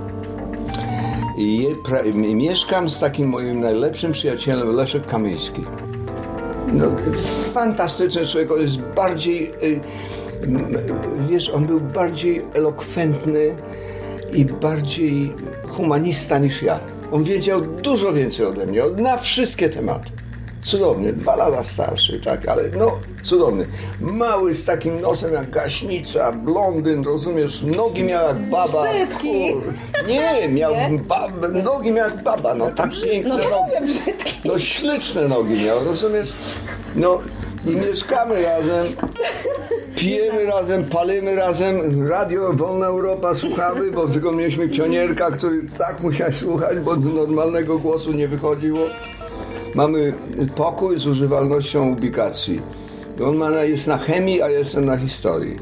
i 1.37 1.67
mieszkam 2.15 2.89
z 2.89 2.99
takim 2.99 3.29
moim 3.29 3.61
najlepszym 3.61 4.11
przyjacielem 4.11 4.75
Leszek 4.75 5.05
Kamiński. 5.05 5.61
No, 6.73 6.85
fantastyczny 7.53 8.27
człowiek, 8.27 8.51
on 8.51 8.61
jest 8.61 8.81
bardziej, 8.81 9.51
y, 9.63 9.79
wiesz, 11.29 11.49
on 11.49 11.65
był 11.65 11.79
bardziej 11.79 12.41
elokwentny 12.53 13.55
i 14.33 14.45
bardziej 14.45 15.33
humanista 15.67 16.37
niż 16.37 16.61
ja. 16.61 16.79
On 17.11 17.23
wiedział 17.23 17.61
dużo 17.61 18.13
więcej 18.13 18.45
ode 18.45 18.65
mnie, 18.65 18.81
na 18.97 19.17
wszystkie 19.17 19.69
tematy. 19.69 20.22
Cudowny, 20.63 21.13
dwa 21.13 21.35
lata 21.35 21.63
starszy, 21.63 22.19
tak, 22.19 22.47
ale 22.47 22.63
no 22.77 22.99
cudowny. 23.23 23.65
Mały 24.01 24.53
z 24.53 24.65
takim 24.65 25.01
nosem 25.01 25.33
jak 25.33 25.49
gaśnica, 25.49 26.31
blondyn, 26.31 27.03
rozumiesz, 27.03 27.63
nogi 27.63 28.03
miał 28.03 28.27
jak 28.27 28.39
baba. 28.49 28.83
Brzydki. 28.83 29.53
Kur- 29.53 29.73
Nie, 30.07 30.49
miał 30.49 30.73
ba- 31.07 31.27
nogi 31.63 31.91
miał 31.91 32.09
jak 32.09 32.23
baba, 32.23 32.55
no 32.55 32.71
tak 32.71 32.89
piękne 33.03 33.29
No 33.37 33.37
nogi. 33.49 33.93
brzydki. 33.93 34.33
No 34.45 34.59
śliczne 34.59 35.27
nogi 35.27 35.65
miał, 35.65 35.83
rozumiesz? 35.85 36.33
No 36.95 37.19
i 37.65 37.69
mieszkamy 37.69 38.41
razem, 38.41 38.85
pijemy 39.95 40.45
razem, 40.45 40.83
palimy 40.85 41.35
razem, 41.35 42.07
radio 42.09 42.53
Wolna 42.53 42.85
Europa 42.85 43.35
słuchamy, 43.35 43.91
bo 43.91 44.07
tylko 44.07 44.31
mieliśmy 44.31 44.69
pionierka, 44.69 45.31
który 45.31 45.61
tak 45.77 45.99
musiał 45.99 46.33
słuchać, 46.33 46.79
bo 46.79 46.95
normalnego 46.95 47.79
głosu 47.79 48.11
nie 48.11 48.27
wychodziło. 48.27 48.79
Mamy 49.75 50.13
pokój 50.55 50.99
z 50.99 51.07
używalnością 51.07 51.91
ubikacji. 51.91 52.61
On 53.25 53.37
ma, 53.37 53.63
jest 53.63 53.87
na 53.87 53.97
chemii, 53.97 54.41
a 54.41 54.49
ja 54.49 54.59
jestem 54.59 54.85
na 54.85 54.97
historii. 54.97 55.59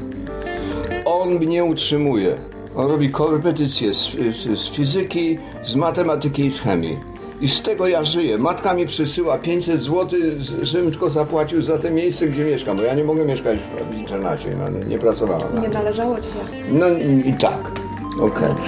On 1.04 1.34
mnie 1.34 1.64
utrzymuje. 1.64 2.36
On 2.76 2.86
robi 2.86 3.10
korepetycje 3.10 3.94
z, 3.94 4.10
z, 4.10 4.58
z 4.58 4.70
fizyki, 4.70 5.38
z 5.64 5.74
matematyki 5.74 6.44
i 6.44 6.50
z 6.50 6.60
chemii. 6.60 6.96
I 7.40 7.48
z 7.48 7.62
tego 7.62 7.86
ja 7.86 8.04
żyję. 8.04 8.38
Matka 8.38 8.74
mi 8.74 8.86
przysyła 8.86 9.38
500 9.38 9.80
zł, 9.80 10.20
żebym 10.62 10.90
tylko 10.90 11.10
zapłacił 11.10 11.62
za 11.62 11.78
te 11.78 11.90
miejsce, 11.90 12.26
gdzie 12.26 12.44
mieszkam, 12.44 12.76
bo 12.76 12.82
ja 12.82 12.94
nie 12.94 13.04
mogę 13.04 13.24
mieszkać 13.24 13.58
w, 13.90 13.94
internacie, 13.94 14.56
no, 14.58 14.84
nie, 14.88 14.98
pracowałam. 14.98 15.62
Nie 15.62 15.68
należało 15.68 16.16
ci 16.16 16.22
się. 16.22 16.72
No 16.72 16.86
i 17.24 17.34
tak. 17.34 17.72
Okej. 18.20 18.54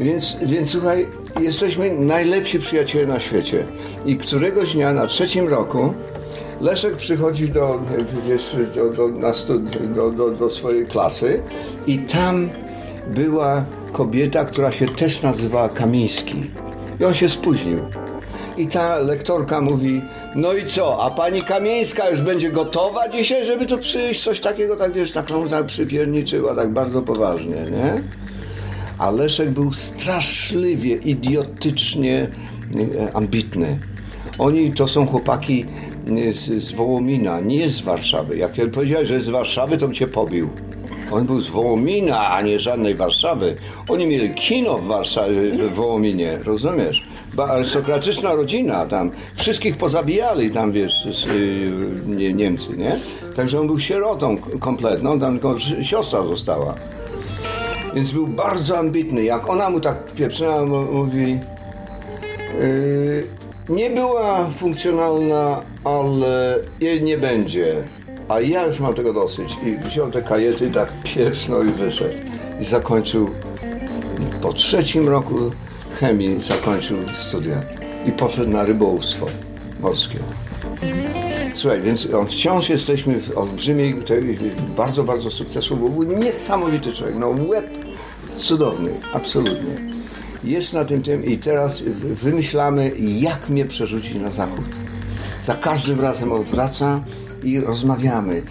Więc, 0.00 0.36
więc 0.42 0.70
słuchaj, 0.70 1.06
jesteśmy 1.40 1.90
najlepsi 1.90 2.58
przyjaciele 2.58 3.06
na 3.06 3.20
świecie. 3.20 3.64
I 4.06 4.16
któregoś 4.16 4.74
dnia 4.74 4.92
na 4.92 5.06
trzecim 5.06 5.48
roku 5.48 5.94
Leszek 6.60 6.96
przychodzi 6.96 7.48
do, 7.48 7.80
wiesz, 8.28 8.56
do, 8.74 8.90
do, 8.90 9.08
na 9.08 9.30
studi- 9.30 9.94
do, 9.94 10.10
do, 10.10 10.30
do 10.30 10.50
swojej 10.50 10.86
klasy 10.86 11.42
i 11.86 11.98
tam 11.98 12.50
była 13.14 13.64
kobieta, 13.92 14.44
która 14.44 14.72
się 14.72 14.86
też 14.86 15.22
nazywała 15.22 15.68
Kamiński. 15.68 16.50
I 17.00 17.04
on 17.04 17.14
się 17.14 17.28
spóźnił. 17.28 17.78
I 18.56 18.66
ta 18.66 18.98
lektorka 18.98 19.60
mówi, 19.60 20.02
no 20.34 20.52
i 20.52 20.66
co, 20.66 21.02
a 21.02 21.10
pani 21.10 21.42
Kamieńska 21.42 22.10
już 22.10 22.20
będzie 22.20 22.50
gotowa 22.50 23.08
dzisiaj, 23.08 23.46
żeby 23.46 23.66
tu 23.66 23.78
przyjść? 23.78 24.24
Coś 24.24 24.40
takiego, 24.40 24.76
tak 24.76 24.92
wiesz, 24.92 25.10
taką 25.12 25.48
tak 25.48 25.66
przypierniczyła, 25.66 26.54
tak 26.54 26.70
bardzo 26.72 27.02
poważnie, 27.02 27.56
nie? 27.56 27.94
A 28.98 29.10
Leszek 29.10 29.50
był 29.50 29.72
straszliwie, 29.72 30.94
idiotycznie 30.94 32.28
e, 32.98 33.16
ambitny. 33.16 33.78
Oni 34.38 34.70
to 34.72 34.88
są 34.88 35.06
chłopaki 35.06 35.66
e, 36.28 36.34
z, 36.34 36.64
z 36.64 36.72
Wołomina, 36.72 37.40
nie 37.40 37.68
z 37.68 37.80
Warszawy. 37.80 38.36
Jak 38.36 38.58
ja 38.58 38.66
powiedziałeś, 38.66 39.08
że 39.08 39.20
z 39.20 39.28
Warszawy, 39.28 39.76
to 39.78 39.86
bym 39.86 39.94
cię 39.94 40.06
pobił. 40.06 40.48
On 41.12 41.24
był 41.26 41.40
z 41.40 41.50
Wołomina, 41.50 42.28
a 42.30 42.42
nie 42.42 42.58
żadnej 42.58 42.94
Warszawy. 42.94 43.56
Oni 43.88 44.06
mieli 44.06 44.30
kino 44.34 44.78
w 44.78 44.86
Warszawie, 44.86 45.50
w 45.50 45.74
Wołominie, 45.74 46.38
rozumiesz? 46.44 47.02
Ba- 47.34 47.46
arystokratyczna 47.48 48.34
rodzina 48.34 48.86
tam. 48.86 49.10
Wszystkich 49.34 49.76
pozabijali 49.76 50.50
tam, 50.50 50.72
wiesz, 50.72 51.04
z, 51.04 51.26
y, 51.26 51.72
nie, 52.06 52.32
Niemcy, 52.32 52.76
nie? 52.76 52.96
Także 53.36 53.60
on 53.60 53.66
był 53.66 53.78
sierotą 53.78 54.36
kompletną, 54.60 55.20
tam 55.20 55.32
tylko 55.32 55.58
siostra 55.82 56.22
została. 56.22 56.74
Więc 57.94 58.10
był 58.12 58.26
bardzo 58.26 58.78
ambitny. 58.78 59.22
Jak 59.24 59.50
ona 59.50 59.70
mu 59.70 59.80
tak 59.80 60.04
pieprzyła, 60.12 60.56
m- 60.62 60.92
mówi... 60.92 61.38
Yy, 62.60 63.26
nie 63.68 63.90
była 63.90 64.46
funkcjonalna, 64.46 65.62
ale 65.84 66.58
jej 66.80 67.02
nie 67.02 67.18
będzie. 67.18 67.84
A 68.28 68.40
ja 68.40 68.66
już 68.66 68.80
mam 68.80 68.94
tego 68.94 69.12
dosyć. 69.12 69.56
I 69.66 69.88
wziął 69.88 70.10
te 70.10 70.22
kajety 70.22 70.70
tak 70.70 70.92
pieprznął 71.04 71.64
i 71.64 71.70
wyszedł. 71.70 72.16
I 72.60 72.64
zakończył, 72.64 73.30
po 74.42 74.52
trzecim 74.52 75.08
roku 75.08 75.34
chemii 76.00 76.40
zakończył 76.40 76.98
studia. 77.14 77.62
I 78.06 78.12
poszedł 78.12 78.50
na 78.50 78.64
rybołówstwo 78.64 79.26
morskie. 79.80 80.18
Słuchaj, 81.54 81.82
więc 81.82 82.08
wciąż 82.28 82.68
jesteśmy 82.68 83.20
w 83.20 83.38
olbrzymiej, 83.38 83.94
bardzo, 84.76 85.04
bardzo 85.04 85.30
sukcesu, 85.30 85.76
był 85.76 86.02
niesamowity 86.02 86.92
człowiek. 86.92 87.16
No 87.18 87.28
łeb 87.28 87.66
cudowny, 88.36 88.90
absolutnie. 89.12 90.01
Jest 90.44 90.72
na 90.72 90.84
tym 90.84 91.02
tym 91.02 91.24
i 91.24 91.38
teraz 91.38 91.82
wymyślamy, 92.22 92.92
jak 92.98 93.48
mnie 93.48 93.64
przerzucić 93.64 94.14
na 94.14 94.30
zachód. 94.30 94.64
Za 95.42 95.54
każdym 95.54 96.00
razem 96.00 96.32
on 96.32 96.44
wraca 96.44 97.04
i 97.42 97.60
rozmawiamy. 97.60 98.42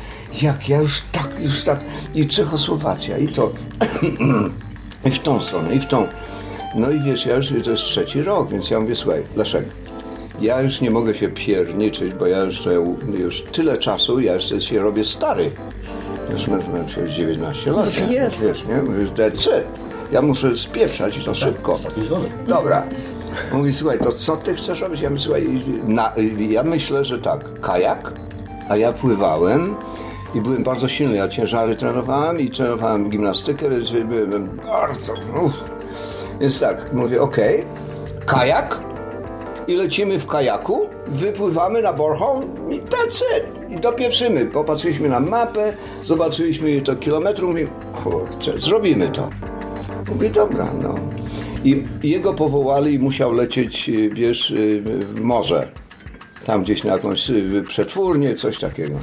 Jak 0.42 0.70
ja 0.70 0.78
już 0.78 1.02
tak, 1.12 1.40
już 1.40 1.64
tak, 1.64 1.80
i 2.16 2.28
Czechosłowacja, 2.28 3.18
i 3.18 3.28
to, 3.28 3.52
i 5.06 5.12
w 5.12 5.20
tą 5.20 5.42
stronę, 5.42 5.76
i 5.76 5.80
w 5.80 5.86
tą. 5.86 6.08
No 6.76 6.92
i 6.92 7.00
wiesz, 7.00 7.26
ja 7.26 7.36
już, 7.36 7.48
to 7.64 7.72
jest 7.72 7.84
trzeci 7.84 8.22
rok, 8.22 8.50
więc 8.50 8.70
ja 8.70 8.80
mówię, 8.80 8.96
słuchaj, 8.96 9.24
Leszek, 9.36 9.66
ja 10.42 10.62
już 10.62 10.82
nie 10.82 10.92
mogę 10.92 11.16
się 11.16 11.30
pierniczyć, 11.30 12.14
bo 12.14 12.28
ja 12.28 12.40
już, 12.40 12.64
już 13.20 13.42
tyle 13.42 13.78
czasu, 13.78 14.20
ja 14.20 14.34
już 14.34 14.64
się 14.64 14.80
robię 14.80 15.06
stary. 15.06 15.52
Już 16.32 16.48
mam, 16.48 16.60
mam 16.72 16.86
przecież 16.86 17.16
19 17.16 17.72
lat. 17.72 18.12
Jezus. 18.12 18.42
Wiesz, 18.42 18.68
nie? 18.68 18.76
That's 18.76 19.60
it. 19.60 19.91
Ja 20.12 20.22
muszę 20.22 20.56
spieprzać 20.56 21.18
i 21.18 21.24
to 21.24 21.34
szybko. 21.34 21.72
Ostatni 21.72 22.04
dzwonek. 22.04 22.30
Dobra. 22.48 22.84
Mówi, 23.54 23.74
słuchaj, 23.74 24.00
to 24.00 24.12
co 24.12 24.38
ty 24.38 24.56
chcesz 24.56 24.82
robić? 24.82 25.02
Ja 25.02 25.10
mówię, 25.10 25.22
słuchaj, 25.22 25.48
na, 25.88 26.14
ja 26.38 26.64
myślę, 26.64 27.06
że 27.06 27.20
tak, 27.20 27.62
kajak, 27.62 28.14
a 28.70 28.78
ja 28.78 28.94
pływałem 28.94 29.76
i 30.36 30.42
byłem 30.42 30.64
bardzo 30.64 30.88
silny. 30.88 31.16
Ja 31.16 31.30
ciężary 31.30 31.76
trenowałem 31.76 32.40
i 32.40 32.52
trenowałem 32.52 33.10
gimnastykę, 33.10 33.70
więc 33.70 33.92
byłem 33.92 34.60
bardzo... 34.64 35.14
Uff. 35.14 35.54
Więc 36.40 36.60
tak, 36.60 36.94
mówię, 36.94 37.22
okej, 37.22 37.66
kajak 38.26 38.80
i 39.68 39.76
lecimy 39.76 40.20
w 40.20 40.28
kajaku, 40.28 40.90
wypływamy 41.08 41.82
na 41.82 41.94
Bornholm 41.94 42.72
i 42.72 42.82
that's 42.82 43.24
it. 43.38 43.72
I 43.72 43.76
dopieprzymy. 43.76 44.46
Popatrzyliśmy 44.46 45.10
na 45.10 45.20
mapę, 45.20 45.74
zobaczyliśmy 46.04 46.82
to 46.82 46.96
kilometrów, 46.96 47.52
mówię, 47.52 47.68
kurczę, 48.04 48.60
zrobimy 48.60 49.10
to. 49.10 49.30
Mówię, 50.12 50.30
dobra, 50.30 50.74
no. 50.82 50.96
I 51.64 51.84
jego 52.04 52.34
powołali 52.34 52.94
i 52.94 53.00
musiał 53.00 53.34
lecieć, 53.34 53.90
y, 53.90 54.10
wiesz, 54.10 54.52
y, 54.52 54.82
w 55.06 55.22
morze. 55.22 55.68
Tam 56.46 56.64
gdzieś 56.64 56.84
na 56.84 56.94
jakąś 56.94 57.30
y, 57.30 57.64
przetwórnię, 57.68 58.36
coś 58.36 58.60
takiego. 58.60 59.00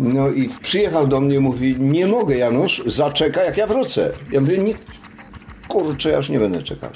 No 0.00 0.28
i 0.28 0.48
przyjechał 0.62 1.06
do 1.06 1.20
mnie, 1.20 1.40
mówi, 1.40 1.76
nie 1.80 2.06
mogę 2.06 2.36
Janusz, 2.36 2.82
zaczeka 2.86 3.44
jak 3.44 3.56
ja 3.56 3.66
wrócę. 3.66 4.12
Ja 4.32 4.40
mówię, 4.40 4.58
nie, 4.58 4.74
kurczę, 5.68 6.10
ja 6.10 6.16
już 6.16 6.28
nie 6.28 6.38
będę 6.38 6.62
czekał. 6.62 6.90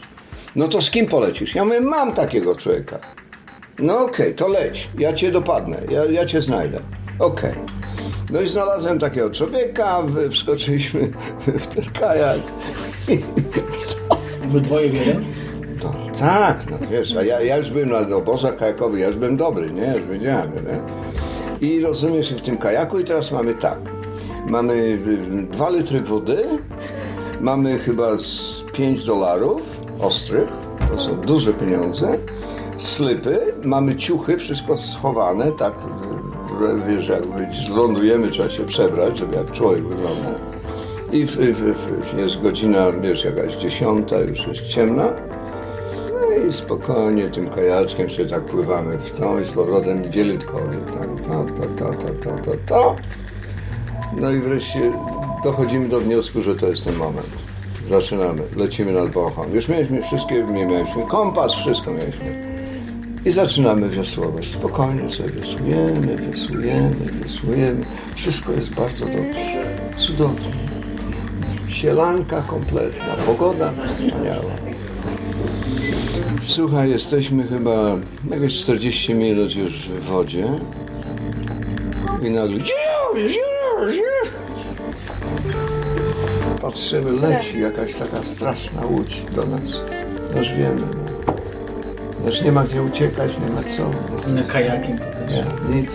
No 0.56 0.68
to 0.68 0.82
z 0.82 0.90
kim 0.90 1.06
polecisz? 1.06 1.54
Ja 1.54 1.64
mówię, 1.64 1.80
mam 1.80 2.12
takiego 2.12 2.56
człowieka. 2.56 2.98
No 3.78 3.98
okej, 4.04 4.34
to 4.34 4.48
leć, 4.48 4.88
ja 4.98 5.12
cię 5.12 5.30
dopadnę, 5.30 5.82
ja, 5.90 6.04
ja 6.04 6.26
cię 6.26 6.40
znajdę. 6.40 6.80
Okej. 7.20 7.54
No 8.30 8.40
i 8.40 8.48
znalazłem 8.48 8.98
takiego 8.98 9.30
człowieka, 9.30 10.02
wskoczyliśmy 10.30 11.00
w 11.60 11.66
ten 11.66 11.84
kajak. 12.00 12.38
Wy 14.52 14.60
dwoje 14.60 14.90
w 14.90 14.94
jeden? 14.94 15.24
No, 15.84 15.92
tak, 16.18 16.70
no 16.70 16.78
wiesz, 16.90 17.16
a 17.16 17.22
ja, 17.22 17.40
ja 17.40 17.56
już 17.56 17.70
byłem 17.70 17.90
na 17.90 18.16
obozach 18.16 18.56
kajakowych, 18.56 19.00
ja 19.00 19.06
już 19.06 19.16
byłem 19.16 19.36
dobry, 19.36 19.72
nie? 19.72 19.86
Już 19.86 20.02
wiedziałem, 20.02 20.50
nie? 20.52 21.68
I 21.68 21.80
rozumiesz, 21.80 22.32
w 22.32 22.40
tym 22.40 22.58
kajaku 22.58 22.98
i 22.98 23.04
teraz 23.04 23.32
mamy 23.32 23.54
tak. 23.54 23.78
Mamy 24.46 24.74
y, 24.74 25.46
dwa 25.50 25.70
litry 25.70 26.00
wody, 26.00 26.44
mamy 27.40 27.78
chyba 27.78 28.16
z 28.16 28.64
5 28.72 29.04
dolarów 29.04 29.80
ostrych, 30.00 30.48
to 30.92 30.98
są 30.98 31.16
duże 31.20 31.52
pieniądze, 31.52 32.18
slipy, 32.76 33.40
mamy 33.64 33.96
ciuchy, 33.96 34.36
wszystko 34.36 34.76
schowane, 34.76 35.52
tak, 35.52 35.74
wiesz, 36.88 37.08
jak 37.08 37.22
lądujemy, 37.76 38.30
trzeba 38.30 38.48
się 38.48 38.64
przebrać, 38.64 39.18
żeby 39.18 39.36
jak 39.36 39.52
człowiek 39.52 39.84
wygląda. 39.84 40.28
I 41.12 41.26
w, 41.26 41.36
w, 41.36 41.74
w, 42.12 42.18
jest 42.18 42.42
godzina, 42.42 42.92
wiesz, 42.92 43.24
jakaś 43.24 43.56
dziesiąta, 43.56 44.18
już 44.18 44.46
jest 44.46 44.62
ciemna. 44.62 45.12
No 46.12 46.48
i 46.48 46.52
spokojnie 46.52 47.30
tym 47.30 47.50
kajaczkiem 47.50 48.10
sobie 48.10 48.28
tak 48.28 48.44
pływamy 48.44 48.98
w 48.98 49.10
tą 49.10 49.40
i 49.40 49.44
z 49.44 49.50
powrotem 49.50 50.10
wielitkowi. 50.10 50.76
Tak, 50.86 51.06
to, 51.06 51.54
to, 51.54 51.68
to, 51.68 51.94
to, 51.94 52.30
to, 52.30 52.50
to, 52.50 52.56
to. 52.66 52.96
No 54.16 54.30
i 54.30 54.38
wreszcie 54.38 54.92
dochodzimy 55.44 55.88
do 55.88 56.00
wniosku, 56.00 56.42
że 56.42 56.54
to 56.54 56.66
jest 56.66 56.84
ten 56.84 56.96
moment. 56.96 57.28
Zaczynamy, 57.88 58.42
lecimy 58.56 58.92
nad 58.92 59.10
Bochą. 59.10 59.42
Już 59.52 59.68
mieliśmy 59.68 60.02
wszystkie, 60.02 60.44
mieliśmy 60.44 61.06
kompas, 61.08 61.52
wszystko 61.52 61.90
mieliśmy. 61.90 62.49
I 63.24 63.30
zaczynamy 63.30 63.88
wiosłować. 63.88 64.46
Spokojnie 64.46 65.10
sobie 65.10 65.30
wiosłujemy, 65.30 66.16
wiosłujemy, 66.16 66.94
wiosłujemy. 67.22 67.84
Wszystko 68.14 68.52
jest 68.52 68.74
bardzo 68.74 69.04
dobrze. 69.04 69.64
Cudownie. 69.96 70.46
Sielanka 71.68 72.42
kompletna, 72.42 73.16
pogoda 73.26 73.72
wspaniała. 73.72 74.52
Słuchaj, 76.42 76.90
jesteśmy 76.90 77.48
chyba 77.48 77.96
jakieś 78.30 78.62
40 78.62 79.14
minut 79.14 79.54
już 79.54 79.88
w 79.88 80.02
wodzie. 80.02 80.48
I 82.22 82.30
nagle... 82.30 82.58
Patrzymy, 86.62 87.12
leci 87.12 87.60
jakaś 87.60 87.94
taka 87.94 88.22
straszna 88.22 88.86
łódź 88.86 89.22
do 89.34 89.46
nas. 89.46 89.84
Już 90.36 90.52
wiemy. 90.52 90.99
Już 92.26 92.42
nie 92.42 92.52
ma 92.52 92.64
gdzie 92.64 92.82
uciekać, 92.82 93.32
nie 93.38 93.54
ma 93.54 93.62
co. 93.62 94.14
Jest 94.14 94.32
Na 94.34 94.42
kajakiem 94.42 94.98
to 94.98 95.04
też. 95.04 95.32
nie, 95.68 95.76
nic. 95.76 95.90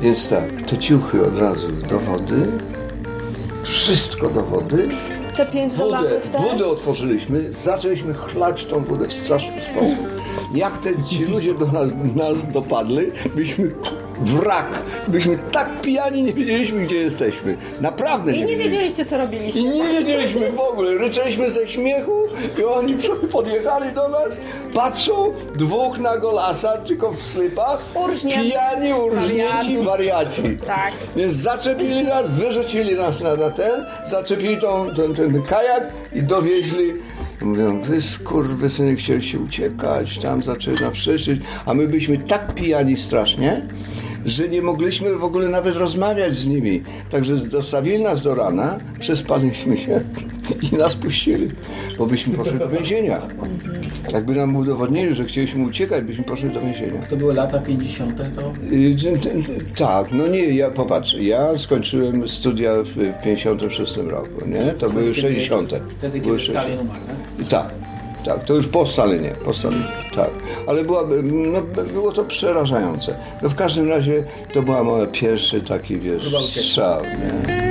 Więc 0.00 0.28
tak, 0.28 0.62
te 0.66 0.78
ciuchy 0.78 1.26
od 1.26 1.38
razu 1.38 1.72
do 1.72 1.98
wody. 1.98 2.46
Wszystko 3.62 4.28
do 4.30 4.42
wody. 4.42 4.88
Te 5.36 5.46
5 5.46 5.72
Wodę, 5.72 6.20
wodę 6.50 6.66
otworzyliśmy, 6.66 7.52
zaczęliśmy 7.52 8.14
chlać 8.14 8.64
tą 8.64 8.84
wodę 8.84 9.06
w 9.06 9.12
straszny 9.12 9.62
sposób. 9.62 10.08
Jak 10.54 10.78
te 10.78 11.04
ci 11.04 11.24
ludzie 11.24 11.54
do 11.54 11.66
nas, 11.66 11.90
nas 12.14 12.50
dopadli, 12.52 13.12
byśmy 13.36 13.70
wrak, 14.22 14.82
byśmy 15.08 15.38
tak 15.52 15.80
pijani, 15.80 16.22
nie 16.22 16.32
wiedzieliśmy, 16.32 16.80
gdzie 16.80 16.96
jesteśmy. 16.96 17.56
Naprawdę 17.80 18.32
nie, 18.32 18.38
I 18.38 18.44
nie 18.44 18.56
wiedzieliście, 18.56 19.06
co 19.06 19.18
robiliście. 19.18 19.60
I 19.60 19.68
nie 19.68 19.88
wiedzieliśmy 19.88 20.50
w 20.52 20.60
ogóle, 20.60 20.98
ryczeliśmy 20.98 21.50
ze 21.50 21.68
śmiechu 21.68 22.12
i 22.60 22.64
oni 22.64 22.94
podjechali 23.32 23.92
do 23.92 24.08
nas, 24.08 24.40
patrzą, 24.74 25.32
dwóch 25.54 25.98
na 25.98 26.18
golasa, 26.18 26.78
tylko 26.78 27.12
w 27.12 27.22
slipach, 27.22 27.78
Urżnięci. 27.94 28.40
pijani, 28.42 28.92
urżnięci 28.94 29.78
wariaci. 29.78 30.56
Tak. 30.66 30.92
Więc 31.16 31.32
zaczepili 31.32 32.04
nas, 32.04 32.30
wyrzucili 32.30 32.94
nas 32.94 33.20
na, 33.20 33.36
na 33.36 33.50
ten, 33.50 33.86
zaczepili 34.04 34.58
tą, 34.58 34.94
ten, 34.94 35.14
ten 35.14 35.42
kajak 35.42 35.82
i 36.12 36.22
dowieźli. 36.22 36.92
Mówią, 37.42 37.80
wy 37.80 38.00
skurwysyny 38.02 38.96
chcieliście 38.96 39.38
uciekać, 39.38 40.18
tam 40.18 40.42
zaczyna 40.42 40.90
wszyscy, 40.90 41.38
a 41.66 41.74
my 41.74 41.86
byliśmy 41.88 42.18
tak 42.18 42.54
pijani 42.54 42.96
strasznie, 42.96 43.62
że 44.24 44.48
nie 44.48 44.62
mogliśmy 44.62 45.16
w 45.16 45.24
ogóle 45.24 45.48
nawet 45.48 45.76
rozmawiać 45.76 46.34
z 46.34 46.46
nimi. 46.46 46.82
Także 47.10 47.36
dostawili 47.36 48.02
nas 48.02 48.22
do 48.22 48.34
rana, 48.34 48.78
przespaliśmy 49.00 49.76
się 49.78 50.00
i 50.72 50.76
nas 50.76 50.96
puścili, 50.96 51.48
bo 51.98 52.06
byśmy 52.06 52.34
poszli 52.34 52.58
do 52.58 52.68
więzienia. 52.68 53.22
Jakby 54.12 54.34
nam 54.34 54.56
udowodnili, 54.56 55.14
że 55.14 55.24
chcieliśmy 55.24 55.64
uciekać, 55.64 56.04
byśmy 56.04 56.24
poszli 56.24 56.50
do 56.50 56.60
więzienia. 56.60 57.02
To 57.10 57.16
były 57.16 57.34
lata 57.34 57.58
50. 57.58 58.16
to 58.34 58.52
Y, 58.72 58.96
Tak, 59.76 60.12
no 60.12 60.26
nie, 60.26 60.44
ja 60.54 60.70
popatrz, 60.70 61.14
ja 61.14 61.58
skończyłem 61.58 62.28
studia 62.28 62.74
w, 62.82 62.88
w 62.88 63.22
56 63.24 63.96
roku, 63.96 64.46
nie? 64.46 64.60
To 64.62 64.90
były 64.90 65.14
60. 65.14 65.74
wtedy, 65.98 66.20
były 66.20 66.38
kiedy 66.38 66.52
Stalin 66.52 66.78
umarł, 66.78 67.00
tak? 67.50 67.91
Tak, 68.24 68.44
to 68.44 68.54
już 68.54 68.68
po 68.68 68.86
Stalinie, 68.86 69.30
po 69.44 69.52
Stalinie, 69.52 69.88
tak. 70.14 70.30
Ale 70.66 70.84
była, 70.84 71.02
no, 71.22 71.60
było 71.92 72.12
to 72.12 72.24
przerażające. 72.24 73.14
No 73.42 73.48
w 73.48 73.54
każdym 73.54 73.88
razie 73.88 74.24
to 74.52 74.62
była 74.62 74.84
moja 74.84 75.06
pierwszy 75.06 75.60
taki, 75.60 75.98
wiesz, 75.98 76.34
strzał, 76.50 77.02
nie? 77.02 77.62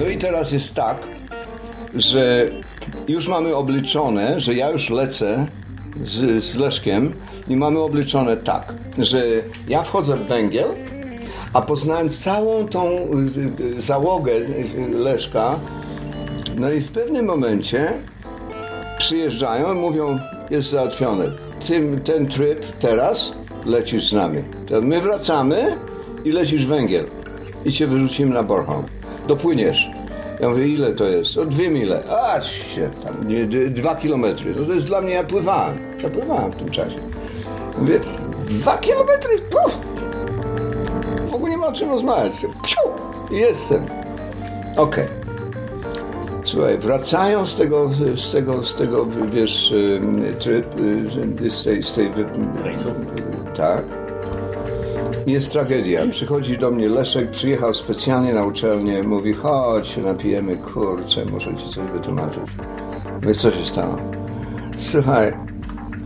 No 0.00 0.08
i 0.08 0.18
teraz 0.18 0.52
jest 0.52 0.74
tak, 0.74 1.08
że 1.94 2.50
już 3.08 3.28
mamy 3.28 3.56
obliczone, 3.56 4.40
że 4.40 4.54
ja 4.54 4.70
już 4.70 4.90
lecę 4.90 5.46
z, 6.04 6.44
z 6.44 6.56
Leszkiem 6.56 7.12
i 7.48 7.56
mamy 7.56 7.78
obliczone 7.78 8.36
tak, 8.36 8.74
że 8.98 9.24
ja 9.68 9.82
wchodzę 9.82 10.16
w 10.16 10.26
węgiel, 10.26 10.68
a 11.52 11.62
poznałem 11.62 12.10
całą 12.10 12.68
tą 12.68 12.86
y, 12.88 13.64
y, 13.64 13.82
załogę 13.82 14.32
Leszka. 14.92 15.58
No 16.56 16.70
i 16.70 16.80
w 16.80 16.92
pewnym 16.92 17.26
momencie 17.26 17.92
przyjeżdżają 18.98 19.74
i 19.74 19.76
mówią, 19.76 20.18
jest 20.50 20.70
załatwione. 20.70 21.32
Tym, 21.66 22.00
ten 22.00 22.26
tryb 22.26 22.66
teraz 22.80 23.32
lecisz 23.66 24.08
z 24.08 24.12
nami. 24.12 24.44
To 24.66 24.82
my 24.82 25.00
wracamy 25.00 25.76
i 26.24 26.32
lecisz 26.32 26.66
węgiel. 26.66 27.06
I 27.64 27.72
cię 27.72 27.86
wyrzucimy 27.86 28.34
na 28.34 28.42
Bornholm. 28.42 28.99
Dopłyniesz. 29.30 29.90
Ja 30.40 30.48
mówię, 30.48 30.66
ile 30.68 30.92
to 30.92 31.04
jest? 31.04 31.38
O 31.38 31.44
dwie 31.46 31.70
mile. 31.70 32.02
A 32.10 32.40
się 32.40 32.90
tam, 33.04 33.28
nie, 33.28 33.44
dwa 33.70 33.96
kilometry. 33.96 34.54
No 34.56 34.64
to 34.64 34.72
jest 34.72 34.86
dla 34.86 35.00
mnie, 35.00 35.14
ja 35.14 35.24
pływałem. 35.24 35.78
Ja 36.02 36.08
pływałem 36.10 36.52
w 36.52 36.56
tym 36.56 36.70
czasie. 36.70 36.96
Mówię, 37.78 38.00
dwa 38.48 38.78
kilometry? 38.78 39.38
Puf! 39.50 39.78
W 41.26 41.34
ogóle 41.34 41.50
nie 41.50 41.56
ma 41.56 41.66
o 41.66 41.72
czym 41.72 41.88
rozmawiać. 41.90 42.32
Psiu! 42.62 42.80
Jestem. 43.30 43.86
Okej. 44.76 45.06
Słuchaj, 46.44 46.78
wracają 46.78 47.46
z 47.46 47.56
tego, 47.56 47.90
z 48.16 48.32
tego, 48.32 48.62
z 48.62 48.74
tego 48.74 49.06
wiesz, 49.32 49.72
ym, 49.72 50.24
tryb, 50.38 50.80
y, 51.40 51.50
z 51.50 51.64
tej, 51.64 51.82
z 51.82 51.92
tej 51.92 52.10
Rejsu. 52.64 52.90
tak. 53.56 53.99
Jest 55.26 55.52
tragedia. 55.52 56.02
Przychodzi 56.10 56.58
do 56.58 56.70
mnie 56.70 56.88
Leszek, 56.88 57.30
przyjechał 57.30 57.74
specjalnie 57.74 58.34
na 58.34 58.44
uczelnię, 58.44 59.02
mówi, 59.02 59.32
chodź, 59.32 59.96
napijemy, 59.96 60.56
kurczę, 60.56 61.24
muszę 61.24 61.56
ci 61.56 61.68
coś 61.68 61.90
wytłumaczyć. 61.90 62.42
Mówię, 63.22 63.34
co 63.34 63.50
się 63.50 63.64
stało? 63.64 63.96
Słuchaj, 64.76 65.32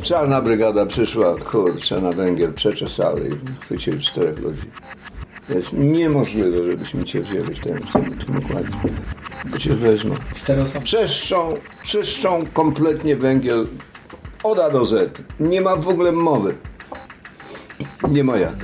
czarna 0.03 0.43
brygada 0.43 0.87
przyszła, 0.87 1.35
kurczę, 1.35 2.01
na 2.01 2.13
węgiel, 2.13 2.53
przeczesali 2.53 3.31
chwycili 3.61 4.01
czterech 4.01 4.39
ludzi. 4.39 4.71
To 5.49 5.55
jest 5.55 5.73
niemożliwe, 5.73 6.71
żebyśmy 6.71 7.05
cię 7.05 7.21
wzięli 7.21 7.55
w 7.55 7.61
tym, 7.61 7.81
w 7.83 7.93
tym, 7.93 8.03
w 8.03 8.25
tym 8.25 8.39
układzie. 8.39 8.69
Bo 9.45 9.59
cię 9.59 9.75
wezmą. 9.75 10.15
Cztery 10.35 10.63
osoby. 10.63 10.85
Czyszczą, 10.87 11.55
czyszczą 11.85 12.45
kompletnie 12.53 13.17
węgiel 13.17 13.67
od 14.43 14.59
A 14.59 14.71
do 14.71 14.85
Z. 14.85 15.23
Nie 15.41 15.61
ma 15.61 15.77
w 15.77 15.89
ogóle 15.89 16.13
mowy. 16.13 16.55
Nie 18.11 18.25
ma 18.25 18.37
jak. 18.37 18.57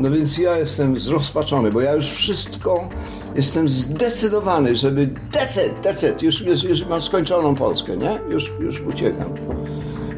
No 0.00 0.10
więc 0.10 0.38
ja 0.38 0.58
jestem 0.58 0.98
zrozpaczony, 0.98 1.70
bo 1.70 1.80
ja 1.80 1.94
już 1.94 2.10
wszystko 2.10 2.88
jestem 3.34 3.68
zdecydowany, 3.68 4.74
żeby 4.74 5.10
decet, 5.32 5.80
decet, 5.82 6.22
już, 6.22 6.40
już, 6.40 6.62
już 6.62 6.86
mam 6.86 7.00
skończoną 7.00 7.54
Polskę, 7.54 7.96
nie? 7.96 8.20
Już, 8.28 8.52
już 8.60 8.80
uciekam. 8.80 9.34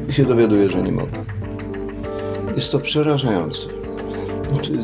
I 0.09 0.13
się 0.13 0.25
dowiaduję, 0.25 0.69
że 0.69 0.81
nie 0.81 0.91
mogę. 0.91 1.25
Jest 2.55 2.71
to 2.71 2.79
przerażające. 2.79 3.67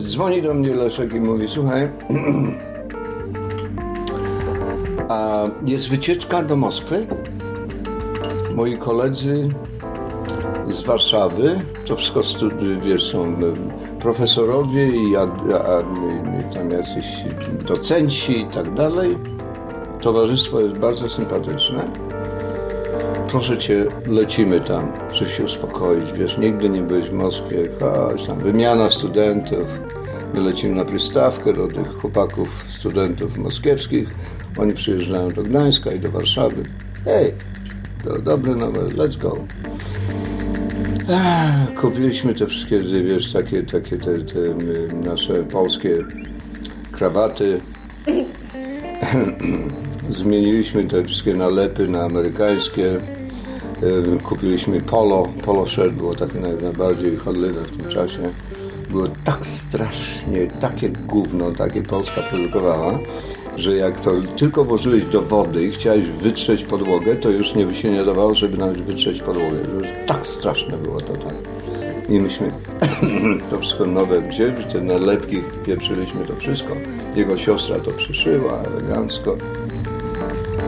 Dzwoni 0.02 0.42
do 0.42 0.54
mnie 0.54 0.76
Leszek 0.76 1.14
i 1.14 1.22
mówi, 1.22 1.48
słuchaj, 1.48 1.90
a 5.10 5.48
jest 5.66 5.90
wycieczka 5.90 6.44
do 6.44 6.56
Moskwy. 6.56 7.08
Moi 8.56 8.78
koledzy 8.78 9.50
z 10.70 10.82
Warszawy, 10.82 11.62
to 11.86 11.96
wszystko 11.96 12.22
wiesz, 12.84 13.12
są 13.12 13.24
em, 13.24 13.72
profesorowie 14.02 14.88
i 14.88 15.16
a, 15.16 15.22
a, 15.22 15.84
tam 16.54 16.70
jacyś 16.72 17.06
docenci 17.68 18.42
i 18.42 18.46
tak 18.46 18.74
dalej. 18.74 19.18
Towarzystwo 20.02 20.60
jest 20.60 20.78
bardzo 20.78 21.10
sympatyczne. 21.10 21.84
Proszę 23.28 23.58
cię, 23.58 23.86
lecimy 24.08 24.62
tam, 24.62 24.92
żeby 25.14 25.32
się 25.32 25.44
uspokoić. 25.44 26.14
Wiesz, 26.14 26.38
nigdy 26.38 26.70
nie 26.70 26.82
byłeś 26.82 27.10
w 27.10 27.14
Moskwie, 27.14 27.58
chodź 27.80 28.28
tam, 28.28 28.40
wymiana 28.40 28.90
studentów. 28.90 29.80
My 30.34 30.42
lecimy 30.42 30.76
na 30.76 30.86
przystawkę 30.86 31.54
do 31.54 31.68
tych 31.68 31.88
chłopaków, 31.88 32.66
studentów 32.80 33.38
moskiewskich. 33.38 34.10
Oni 34.58 34.74
przyjeżdżają 34.74 35.30
do 35.30 35.44
Gdańska 35.44 35.92
i 35.92 36.00
do 36.00 36.12
Warszawy. 36.12 36.64
Hej, 37.06 37.34
to 38.04 38.22
dobre 38.22 38.56
nowe, 38.56 38.80
let's 38.80 39.18
go. 39.18 39.38
Kupiliśmy 41.82 42.34
te 42.34 42.48
wszystkie, 42.48 42.80
wiesz, 42.80 43.34
takie, 43.34 43.64
takie 43.64 43.98
te, 43.98 44.18
te 44.18 44.40
y, 44.40 44.56
nasze 45.06 45.34
polskie 45.34 45.98
krawaty. 46.92 47.60
Zmieniliśmy 50.10 50.84
te 50.84 51.04
wszystkie 51.04 51.34
nalepy 51.34 51.88
na 51.88 52.04
amerykańskie. 52.04 52.86
Y, 53.84 54.18
Kupiliśmy 54.24 54.82
polo. 54.82 55.28
Polo 55.46 55.66
shirt 55.66 55.94
było 55.94 56.16
takie 56.16 56.40
naj- 56.40 56.64
najbardziej 56.64 57.18
chodliwe 57.18 57.62
w 57.62 57.78
tym 57.78 57.90
czasie. 57.92 58.30
Było 58.90 59.08
tak 59.24 59.46
strasznie, 59.46 60.48
takie 60.60 60.90
gówno, 60.90 61.52
takie 61.52 61.84
Polska 61.84 62.22
produkowała, 62.22 63.00
że 63.60 63.76
jak 63.76 64.00
to 64.00 64.12
tylko 64.38 64.66
włożyłeś 64.66 65.06
do 65.06 65.22
wody 65.22 65.64
i 65.64 65.72
chciałeś 65.72 66.08
wytrzeć 66.08 66.66
podłogę, 66.66 67.16
to 67.16 67.30
już 67.30 67.56
nie 67.56 67.74
się 67.74 67.92
nie 67.92 68.04
dawało, 68.04 68.34
żeby 68.34 68.58
nawet 68.58 68.82
wytrzeć 68.82 69.22
podłogę. 69.22 69.58
Już 69.78 69.88
tak 70.08 70.28
straszne 70.28 70.78
było 70.78 71.02
to 71.02 71.14
tak. 71.14 71.36
I 72.10 72.20
myśmy 72.20 72.48
to 73.50 73.60
wszystko 73.60 73.86
nowe 73.86 74.22
wzięli, 74.22 74.64
te 74.64 74.82
nalepki 74.82 75.42
wpieprzyliśmy 75.42 76.26
to 76.26 76.36
wszystko. 76.36 76.74
Jego 77.16 77.38
siostra 77.38 77.80
to 77.80 77.92
przyszyła 77.92 78.64
elegancko. 78.64 79.38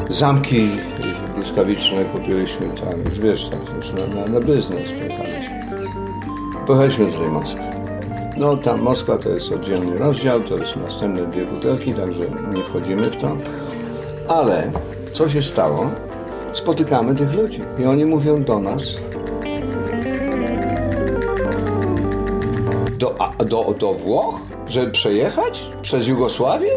Zamki 0.10 0.70
błyskawiczne 1.36 2.06
kupiliśmy 2.06 2.70
tam, 2.70 3.22
wiesz, 3.24 3.50
tak 3.50 4.16
na, 4.16 4.28
na 4.28 4.40
biznes 4.40 4.92
pojechaliśmy. 4.92 5.62
Pojechaliśmy 6.68 7.12
do 7.12 7.18
tej 7.18 7.28
Moskwy. 7.28 7.81
No 8.38 8.58
tam 8.58 8.82
Moskwa 8.82 9.18
to 9.18 9.30
jest 9.30 9.52
oddzielny 9.52 9.98
rozdział, 9.98 10.44
to 10.44 10.58
jest 10.58 10.76
następne 10.76 11.26
dwie 11.26 11.46
butelki, 11.46 11.94
także 11.94 12.24
nie 12.54 12.64
wchodzimy 12.64 13.04
w 13.04 13.18
to. 13.18 13.38
Ale 14.28 14.72
co 15.14 15.30
się 15.30 15.42
stało? 15.42 15.90
Spotykamy 16.52 17.16
tych 17.16 17.34
ludzi 17.34 17.62
i 17.80 17.86
oni 17.86 18.06
mówią 18.06 18.44
do 18.44 18.60
nas, 18.60 18.84
do, 22.98 23.22
a, 23.22 23.44
do, 23.46 23.76
do 23.80 23.94
Włoch, 23.94 24.40
żeby 24.68 24.92
przejechać 24.92 25.62
przez 25.82 26.08
Jugosławię? 26.08 26.72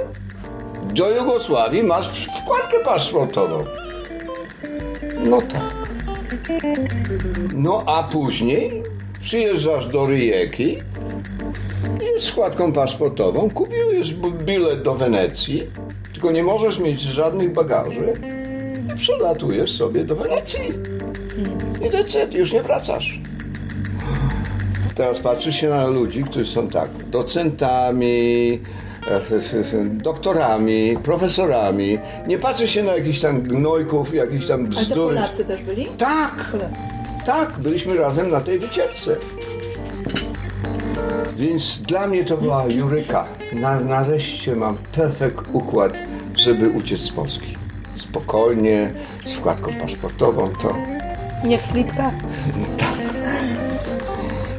Do 0.95 1.11
Jugosławii 1.11 1.83
masz 1.83 2.27
wkładkę 2.27 2.79
paszportową. 2.85 3.65
No 5.25 5.39
tak. 5.43 5.75
No 7.55 7.83
a 7.87 8.03
później 8.03 8.83
przyjeżdżasz 9.21 9.87
do 9.87 10.07
Rijeki 10.07 10.79
i 10.79 10.79
z 10.79 10.94
składką 12.25 12.73
paszportową 12.73 13.51
kupiłeś 13.51 14.15
b- 14.15 14.31
bilet 14.45 14.83
do 14.83 14.95
Wenecji, 14.95 15.63
tylko 16.13 16.31
nie 16.31 16.43
możesz 16.43 16.79
mieć 16.79 17.01
żadnych 17.01 17.53
bagaży. 17.53 18.13
Przelatujesz 18.97 19.77
sobie 19.77 20.05
do 20.05 20.17
Wenecji. 20.17 20.61
I 21.87 21.91
decyd, 21.91 22.35
już 22.35 22.53
nie 22.53 22.63
wracasz. 22.63 23.21
Teraz 24.95 25.21
patrzysz 25.21 25.57
się 25.57 25.69
na 25.69 25.87
ludzi, 25.87 26.23
którzy 26.25 26.47
są 26.51 26.69
tak, 26.69 26.91
docentami, 27.11 28.61
e, 29.07 29.21
doktorami, 29.85 30.99
profesorami. 31.03 31.99
Nie 32.27 32.39
patrzy 32.39 32.69
się 32.69 32.83
na 32.83 32.97
jakichś 32.97 33.21
tam 33.21 33.43
gnojków, 33.43 34.15
jakichś 34.15 34.47
tam 34.47 34.61
Ale 34.61 34.69
to 34.75 34.81
bzdur. 34.81 35.15
Polacy 35.15 35.45
też 35.45 35.63
byli? 35.65 35.87
Tak, 35.99 36.49
Polacy. 36.53 36.83
tak, 37.27 37.53
byliśmy 37.59 37.97
razem 37.97 38.31
na 38.31 38.41
tej 38.41 38.59
wycieczce. 38.59 39.17
Więc 41.37 41.83
dla 41.83 42.07
mnie 42.07 42.25
to 42.25 42.37
była 42.37 42.67
juryka. 42.67 43.27
Na, 43.53 43.81
nareszcie 43.81 44.57
mam 44.57 44.77
perfekt 44.93 45.45
układ, 45.53 45.93
żeby 46.37 46.69
uciec 46.69 47.01
z 47.01 47.13
Polski. 47.13 47.57
Spokojnie, 47.97 48.93
z 49.25 49.33
wkładką 49.33 49.73
paszportową 49.73 50.53
to. 50.63 50.75
Nie 51.45 51.59
w 51.59 51.63
slipkach. 51.63 52.15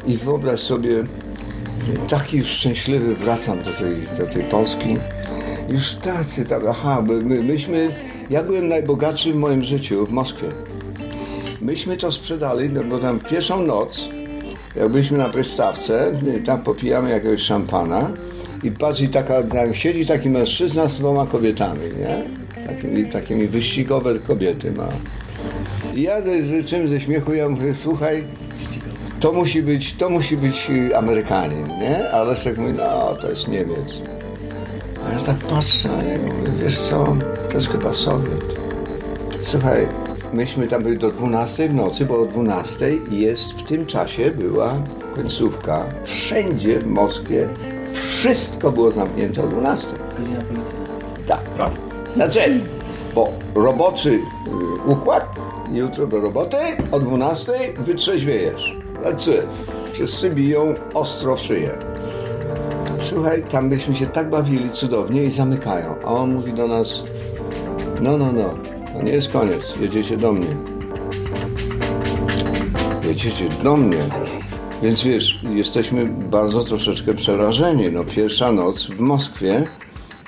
I 0.08 0.18
wyobraź 0.18 0.60
sobie, 0.60 1.04
taki 2.08 2.38
już 2.38 2.48
szczęśliwy 2.48 3.16
wracam 3.16 3.64
do 3.64 3.74
tej, 3.74 3.96
do 4.18 4.28
tej 4.28 4.44
Polski. 4.44 4.98
Już 5.70 5.94
tacy 5.94 6.46
tam, 6.46 6.62
aha, 6.70 7.02
my, 7.02 7.44
myśmy, 7.44 7.96
ja 8.30 8.44
byłem 8.44 8.68
najbogatszy 8.68 9.34
w 9.34 9.36
moim 9.36 9.64
życiu 9.64 10.06
w 10.06 10.12
Moskwie. 10.12 10.48
Myśmy 11.62 11.98
to 11.98 12.12
sprzedali, 12.12 12.70
no 12.70 12.84
bo 12.84 13.00
tam 13.00 13.20
pierwszą 13.20 13.66
noc, 13.66 14.10
jak 14.76 14.90
byliśmy 14.90 15.18
na 15.18 15.30
przystawce, 15.30 16.12
tam 16.46 16.62
popijamy 16.62 17.10
jakiegoś 17.10 17.42
szampana 17.42 18.12
i 18.64 18.72
patrz, 18.72 19.02
i 19.02 19.10
taka, 19.10 19.44
tak, 19.44 19.76
siedzi 19.76 20.06
taki 20.06 20.30
mężczyzna 20.30 20.88
z 20.88 21.00
dwoma 21.00 21.26
kobietami, 21.26 21.82
nie? 22.00 22.24
Takimi, 22.68 23.10
takimi 23.10 23.48
wyścigowe 23.48 24.20
kobiety 24.20 24.72
ma. 24.72 24.88
I 25.96 26.02
ja 26.02 26.16
czym 26.66 26.88
ze 26.88 27.00
śmiechu, 27.00 27.34
ja 27.34 27.50
mówię, 27.50 27.74
słuchaj, 27.74 28.24
to 29.20 29.32
musi 29.32 29.62
być, 29.62 29.96
to 29.96 30.10
musi 30.10 30.38
być 30.38 30.70
y, 30.70 30.98
Amerykanin, 30.98 31.68
nie? 31.68 32.12
A 32.12 32.24
Leszek 32.24 32.58
mówi, 32.58 32.74
no 32.74 33.16
to 33.16 33.30
jest 33.30 33.48
Niemiec. 33.48 34.02
A 35.08 35.14
ja 35.14 35.20
tak 35.20 35.38
patrzę 35.38 35.90
na 35.90 36.04
niego, 36.04 36.28
mówię, 36.28 36.52
wiesz 36.64 36.80
co, 36.80 37.18
to 37.48 37.54
jest 37.54 37.72
chyba 37.72 37.94
Sowiet. 37.94 38.56
Słuchaj, 39.42 39.88
myśmy 40.36 40.68
tam 40.68 40.84
byli 40.84 40.98
do 40.98 41.12
12 41.12 41.70
w 41.70 41.74
nocy, 41.74 42.06
bo 42.06 42.22
o 42.22 42.26
12 42.26 42.92
jest 43.12 43.52
w 43.52 43.64
tym 43.64 43.86
czasie 43.86 44.32
była 44.32 44.74
końcówka. 45.16 45.86
Wszędzie 46.04 46.80
w 46.80 46.88
Moskwie 46.88 47.50
wszystko 47.94 48.72
było 48.72 48.92
zamknięte 48.92 49.44
o 49.44 49.48
12. 49.48 49.88
Godzina 50.18 50.42
policyjna. 50.42 50.86
Tak. 51.28 51.72
Znaczy, 52.16 52.40
bo 53.16 53.32
roboczy 53.56 54.10
y, 54.10 54.20
układ, 54.92 55.36
jutro 55.72 56.08
do 56.08 56.22
roboty, 56.22 56.58
o 56.92 57.00
12 57.00 57.54
wytrzeźwiejesz. 57.78 58.78
Znaczy, 59.02 59.48
wszyscy 59.94 60.30
biją 60.30 60.76
ostro 60.94 61.36
w 61.36 61.40
szyję. 61.40 61.78
Słuchaj, 63.00 63.44
tam 63.44 63.70
byśmy 63.70 63.96
się 63.96 64.08
tak 64.08 64.30
bawili 64.30 64.70
cudownie 64.70 65.24
i 65.24 65.32
zamykają. 65.32 65.96
A 66.04 66.08
on 66.08 66.34
mówi 66.34 66.54
do 66.54 66.68
nas, 66.68 67.04
no, 68.02 68.18
no, 68.18 68.32
no, 68.32 68.75
to 68.96 69.04
nie 69.04 69.14
jest 69.14 69.32
koniec, 69.32 69.74
jedziecie 69.82 70.18
do 70.18 70.34
mnie. 70.34 70.56
Jedziecie 73.08 73.50
do 73.64 73.78
mnie. 73.78 74.00
Więc 74.84 75.04
wiesz, 75.04 75.40
jesteśmy 75.56 76.06
bardzo 76.06 76.64
troszeczkę 76.64 77.14
przerażeni. 77.14 77.92
No 77.92 78.04
pierwsza 78.04 78.52
noc 78.52 78.88
w 78.88 79.00
Moskwie, 79.00 79.68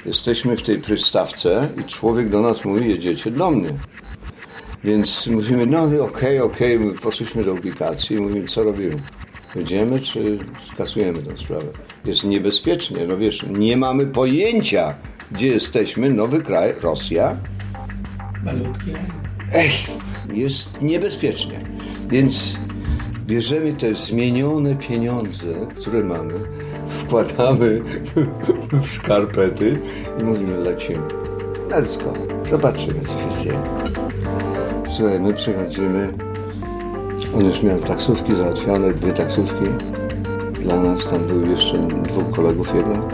jesteśmy 0.05 0.57
w 0.57 0.63
tej 0.63 0.79
przystawce 0.79 1.69
i 1.81 1.83
człowiek 1.83 2.29
do 2.29 2.41
nas 2.41 2.65
mówi, 2.65 2.89
jedziecie 2.89 3.31
do 3.31 3.51
mnie. 3.51 3.69
Więc 4.83 5.27
mówimy, 5.27 5.65
no 5.65 5.83
okej, 6.03 6.39
okej, 6.39 6.79
My 6.79 6.93
poszliśmy 6.93 7.43
do 7.43 7.53
aplikacji 7.53 8.17
i 8.17 8.21
mówimy, 8.21 8.47
co 8.47 8.63
robimy? 8.63 9.01
Jedziemy 9.55 9.99
czy 9.99 10.39
skasujemy 10.73 11.23
tę 11.23 11.37
sprawę? 11.37 11.67
Jest 12.05 12.23
niebezpiecznie, 12.23 13.07
no 13.07 13.17
wiesz, 13.17 13.45
nie 13.49 13.77
mamy 13.77 14.05
pojęcia, 14.05 14.95
gdzie 15.31 15.47
jesteśmy, 15.47 16.09
nowy 16.09 16.41
kraj, 16.41 16.73
Rosja, 16.81 17.37
Malutkie. 18.47 18.93
Ej, 19.53 19.71
jest 20.33 20.81
niebezpiecznie. 20.81 21.59
Więc 22.09 22.57
bierzemy 23.25 23.73
te 23.73 23.95
zmienione 23.95 24.75
pieniądze, 24.75 25.47
które 25.75 26.03
mamy, 26.03 26.33
wkładamy 26.87 27.81
w 28.83 28.89
skarpety 28.89 29.79
i 30.21 30.23
mówimy, 30.23 30.57
lecimy. 30.57 30.99
Let's 31.69 32.03
go. 32.03 32.13
Zobaczymy, 32.45 33.01
co 33.01 33.19
się 33.19 33.43
dzieje. 33.43 33.59
Słuchaj, 34.87 35.19
my 35.19 35.33
przychodzimy. 35.33 36.13
On 37.35 37.45
już 37.45 37.63
miał 37.63 37.79
taksówki 37.79 38.35
załatwione, 38.35 38.93
dwie 38.93 39.13
taksówki. 39.13 39.65
Dla 40.61 40.81
nas 40.81 41.09
tam 41.09 41.19
był 41.19 41.49
jeszcze 41.49 41.87
dwóch 41.87 42.29
kolegów 42.35 42.75
jego. 42.75 43.09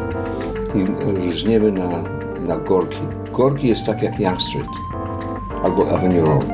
I 1.29 1.31
żniemy 1.31 1.71
na, 1.71 2.03
na 2.47 2.57
Gorki. 2.57 3.01
Gorki 3.31 3.67
jest 3.67 3.85
tak 3.85 4.01
jak 4.01 4.19
Young 4.19 4.41
Street 4.41 4.92
albo 5.63 5.89
Avenue 5.89 6.25
Road. 6.25 6.45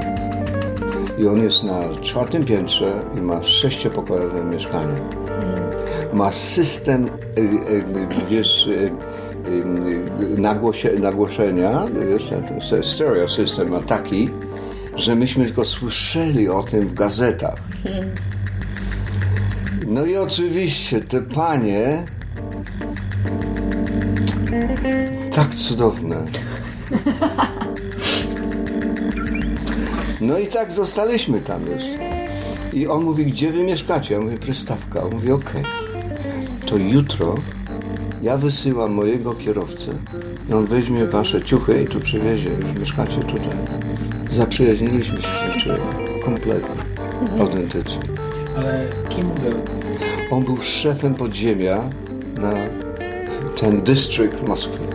I 1.18 1.28
on 1.28 1.44
jest 1.44 1.64
na 1.64 2.02
czwartym 2.02 2.46
piętrze 2.46 3.02
i 3.18 3.22
ma 3.22 3.44
sześciopokojowe 3.44 4.44
mieszkanie. 4.44 4.96
ma 6.14 6.32
system, 6.32 7.06
y, 7.38 7.42
y, 7.42 8.26
wiesz, 8.30 8.68
y, 8.68 8.90
nagłosie, 10.38 10.92
nagłoszenia, 11.00 11.86
wiesz, 12.10 12.34
stereo 12.82 13.28
system 13.28 13.70
ma 13.70 13.82
taki, 13.82 14.30
że 14.96 15.16
myśmy 15.16 15.46
tylko 15.46 15.66
słyszeli 15.66 16.50
o 16.50 16.64
tym 16.64 16.88
w 16.88 16.94
gazetach. 16.94 17.60
No 19.88 20.06
i 20.06 20.18
oczywiście 20.18 21.02
te 21.02 21.22
panie 21.22 22.04
tak 25.32 25.56
cudowne. 25.56 26.26
No 30.22 30.38
i 30.40 30.48
tak 30.48 30.72
zostaliśmy 30.72 31.42
tam 31.42 31.62
już. 31.66 31.84
I 32.74 32.88
on 32.88 33.04
mówi, 33.04 33.26
gdzie 33.26 33.52
wy 33.52 33.64
mieszkacie? 33.64 34.14
Ja 34.14 34.22
mówię, 34.22 34.38
Prystawka. 34.38 35.04
On 35.04 35.12
mówi, 35.12 35.32
okej. 35.32 35.64
To 36.66 36.78
jutro 36.78 37.36
ja 38.22 38.38
wysyłam 38.38 38.92
mojego 38.92 39.34
kierowcę. 39.34 39.92
I 40.50 40.54
on 40.54 40.66
weźmie 40.66 41.06
wasze 41.06 41.42
ciuchy 41.42 41.84
i 41.84 41.88
tu 41.88 42.00
przywiezie. 42.00 42.50
Już 42.50 42.72
mieszkacie 42.80 43.20
tutaj. 43.20 43.58
Zaprzyjaźniliśmy 44.32 45.18
się 45.18 45.28
z 45.28 45.52
tym 45.52 45.62
człowiekiem. 45.62 46.24
Kompletnie. 46.26 46.84
Autentycznie. 47.40 48.02
Ale 48.58 48.86
kim 49.10 49.28
był? 49.28 49.54
On 50.32 50.44
był 50.44 50.58
szefem 50.62 51.16
podziemia 51.16 51.90
na 52.36 52.54
ten 53.60 53.82
district 53.82 54.48
Moskwy. 54.48 54.89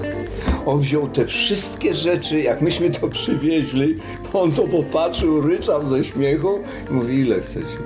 On 0.67 0.81
wziął 0.81 1.09
te 1.09 1.25
wszystkie 1.25 1.95
rzeczy, 1.95 2.41
jak 2.41 2.61
myśmy 2.61 2.91
to 2.91 3.09
przywieźli, 3.09 3.99
on 4.33 4.53
to 4.53 4.63
popatrzył, 4.63 5.41
ryczał 5.41 5.87
ze 5.87 6.05
śmiechu 6.05 6.61
i 6.91 6.93
mówi, 6.93 7.19
ile 7.19 7.41
chcecie? 7.41 7.79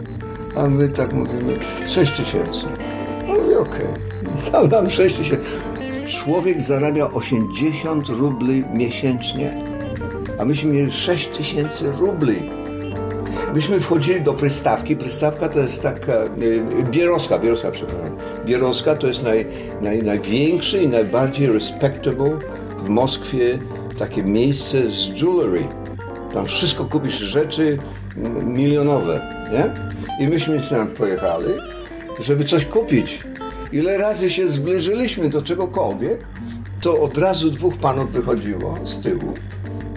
A 0.57 0.69
my 0.69 0.89
tak 0.89 1.13
mówimy, 1.13 1.55
6 1.87 2.13
tysięcy. 2.17 2.67
Mówi, 3.27 3.55
okej, 3.55 3.87
dał 4.53 4.69
nam 4.69 4.91
6 4.91 5.17
tysięcy. 5.17 5.45
Człowiek 6.07 6.61
zarabia 6.61 7.11
80 7.11 8.09
rubli 8.09 8.65
miesięcznie, 8.75 9.65
a 10.39 10.45
myśmy 10.45 10.73
mieli 10.73 10.93
6 10.93 11.29
tysięcy 11.29 11.93
rubli. 12.01 12.59
Myśmy 13.55 13.81
wchodzili 13.81 14.21
do 14.21 14.35
Prystawki. 14.35 14.97
Prystawka 14.97 15.49
to 15.49 15.59
jest 15.59 15.83
taka, 15.83 16.13
y, 16.13 16.63
Bierowska, 16.91 17.39
Bierowska, 17.39 17.71
przepraszam. 17.71 18.17
Bierowska 18.47 18.97
to 18.97 19.07
jest 19.07 19.23
naj, 19.23 19.47
naj, 19.81 20.03
największy 20.03 20.83
i 20.83 20.89
najbardziej 20.89 21.47
respectable 21.47 22.39
w 22.85 22.89
Moskwie 22.89 23.59
takie 23.99 24.23
miejsce 24.23 24.91
z 24.91 25.23
jewelry. 25.23 25.67
Tam 26.33 26.47
wszystko 26.47 26.85
kupisz 26.85 27.19
rzeczy 27.19 27.79
milionowe, 28.45 29.45
nie? 29.53 29.75
I 30.25 30.29
myśmy 30.29 30.63
tam 30.71 30.89
pojechali, 30.89 31.55
żeby 32.21 32.45
coś 32.45 32.65
kupić. 32.65 33.23
Ile 33.73 33.99
razy 33.99 34.31
się 34.31 34.49
zbliżyliśmy 34.49 35.29
do 35.29 35.43
czegokolwiek, 35.43 36.27
to 36.81 37.01
od 37.03 37.19
razu 37.19 37.51
dwóch 37.51 37.77
panów 37.77 38.13
wychodziło 38.13 38.75
z 38.85 39.01
tyłu 39.01 39.35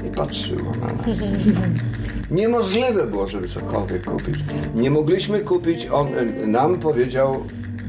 i 0.07 0.15
patrzyło 0.15 0.71
na 0.81 0.87
nas. 0.87 1.17
Niemożliwe 2.31 3.07
było, 3.07 3.27
żeby 3.27 3.47
cokolwiek 3.47 4.05
kupić. 4.05 4.35
Nie 4.75 4.91
mogliśmy 4.91 5.39
kupić, 5.39 5.87
on 5.91 6.07
e, 6.07 6.47
nam 6.47 6.79
powiedział, 6.79 7.43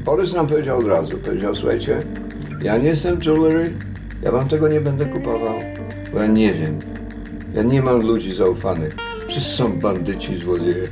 Borys 0.05 0.33
nam 0.33 0.47
powiedział 0.47 0.79
od 0.79 0.85
razu, 0.85 1.17
powiedział, 1.17 1.55
słuchajcie, 1.55 1.99
ja 2.63 2.77
nie 2.77 2.87
jestem 2.87 3.19
jewelry, 3.25 3.73
ja 4.23 4.31
wam 4.31 4.47
tego 4.47 4.67
nie 4.67 4.81
będę 4.81 5.05
kupował, 5.05 5.53
bo 6.13 6.19
ja 6.19 6.27
nie 6.27 6.53
wiem. 6.53 6.79
Ja 7.53 7.63
nie 7.63 7.81
mam 7.81 8.01
ludzi 8.01 8.33
zaufanych. 8.33 8.95
Wszyscy 9.27 9.55
są 9.55 9.79
bandyci, 9.79 10.35
złodzieje. 10.37 10.87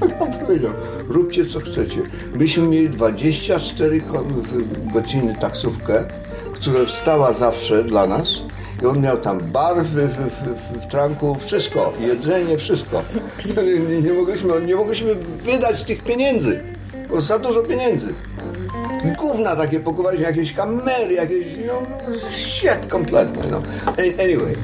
Tak 0.00 0.20
nam 0.20 0.32
powiedział. 0.32 0.72
Róbcie 1.08 1.46
co 1.46 1.60
chcecie. 1.60 2.00
Myśmy 2.34 2.66
mieli 2.68 2.90
24 2.90 4.00
ko- 4.00 4.18
w- 4.24 4.92
godziny 4.92 5.36
taksówkę, 5.40 6.04
która 6.54 6.86
wstała 6.86 7.32
zawsze 7.32 7.84
dla 7.84 8.06
nas. 8.06 8.28
I 8.82 8.86
on 8.86 9.00
miał 9.00 9.16
tam 9.16 9.40
bar 9.52 9.76
w, 9.84 9.88
w, 9.94 10.30
w, 10.30 10.82
w 10.82 10.86
tranku, 10.86 11.34
wszystko, 11.34 11.92
jedzenie, 12.06 12.58
wszystko. 12.58 13.02
Nie, 13.90 14.00
nie, 14.02 14.12
mogliśmy, 14.12 14.60
nie 14.66 14.76
mogliśmy 14.76 15.14
wydać 15.14 15.82
tych 15.84 16.04
pieniędzy. 16.04 16.60
Było 17.08 17.20
za 17.20 17.38
dużo 17.38 17.62
pieniędzy. 17.62 18.14
Gówna 19.18 19.56
takie 19.56 19.80
pokupaliśmy, 19.80 20.26
jakieś 20.26 20.52
kamery, 20.52 21.14
jakieś, 21.14 21.46
no, 21.66 21.86
shit 22.30 22.86
kompletny, 22.88 23.42
no. 23.50 23.62
Anyway. 24.22 24.56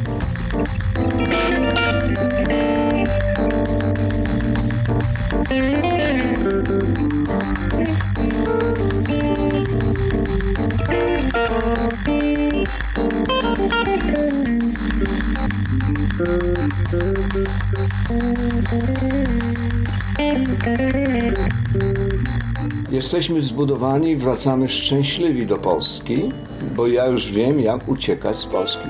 Jesteśmy 22.90 23.40
zbudowani 23.40 24.11
i 24.11 24.16
wracamy 24.16 24.68
szczęśliwi 24.68 25.46
do 25.46 25.59
Polski, 25.59 26.33
bo 26.77 26.87
ja 26.87 27.07
już 27.07 27.33
wiem, 27.33 27.61
jak 27.61 27.88
uciekać 27.88 28.37
z 28.37 28.46
Polski. 28.46 28.88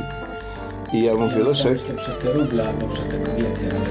I 0.92 1.02
ja 1.04 1.14
mówię, 1.14 1.38
Leszek, 1.38 1.78
że 1.78 1.84
to 1.84 1.94
przez 2.00 2.18
te 2.18 2.32
ruble 2.32 2.68
albo 2.68 2.88
przez 2.88 3.08
te 3.08 3.18
kobiety, 3.18 3.60
ale 3.76 3.86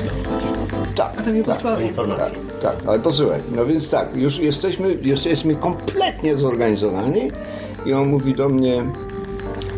to 0.85 0.93
tak, 0.95 1.21
To 1.23 1.31
mi 1.31 1.43
tak, 1.43 1.55
posłał. 1.55 1.79
Informacji. 1.79 2.37
tak, 2.61 2.75
ale 2.87 2.99
posłuchaj, 2.99 3.39
no 3.55 3.65
więc 3.65 3.89
tak, 3.89 4.15
już 4.15 4.39
jesteśmy, 4.39 4.97
jesteśmy 5.01 5.55
kompletnie 5.55 6.35
zorganizowani 6.35 7.31
i 7.85 7.93
on 7.93 8.07
mówi 8.07 8.33
do 8.33 8.49
mnie, 8.49 8.83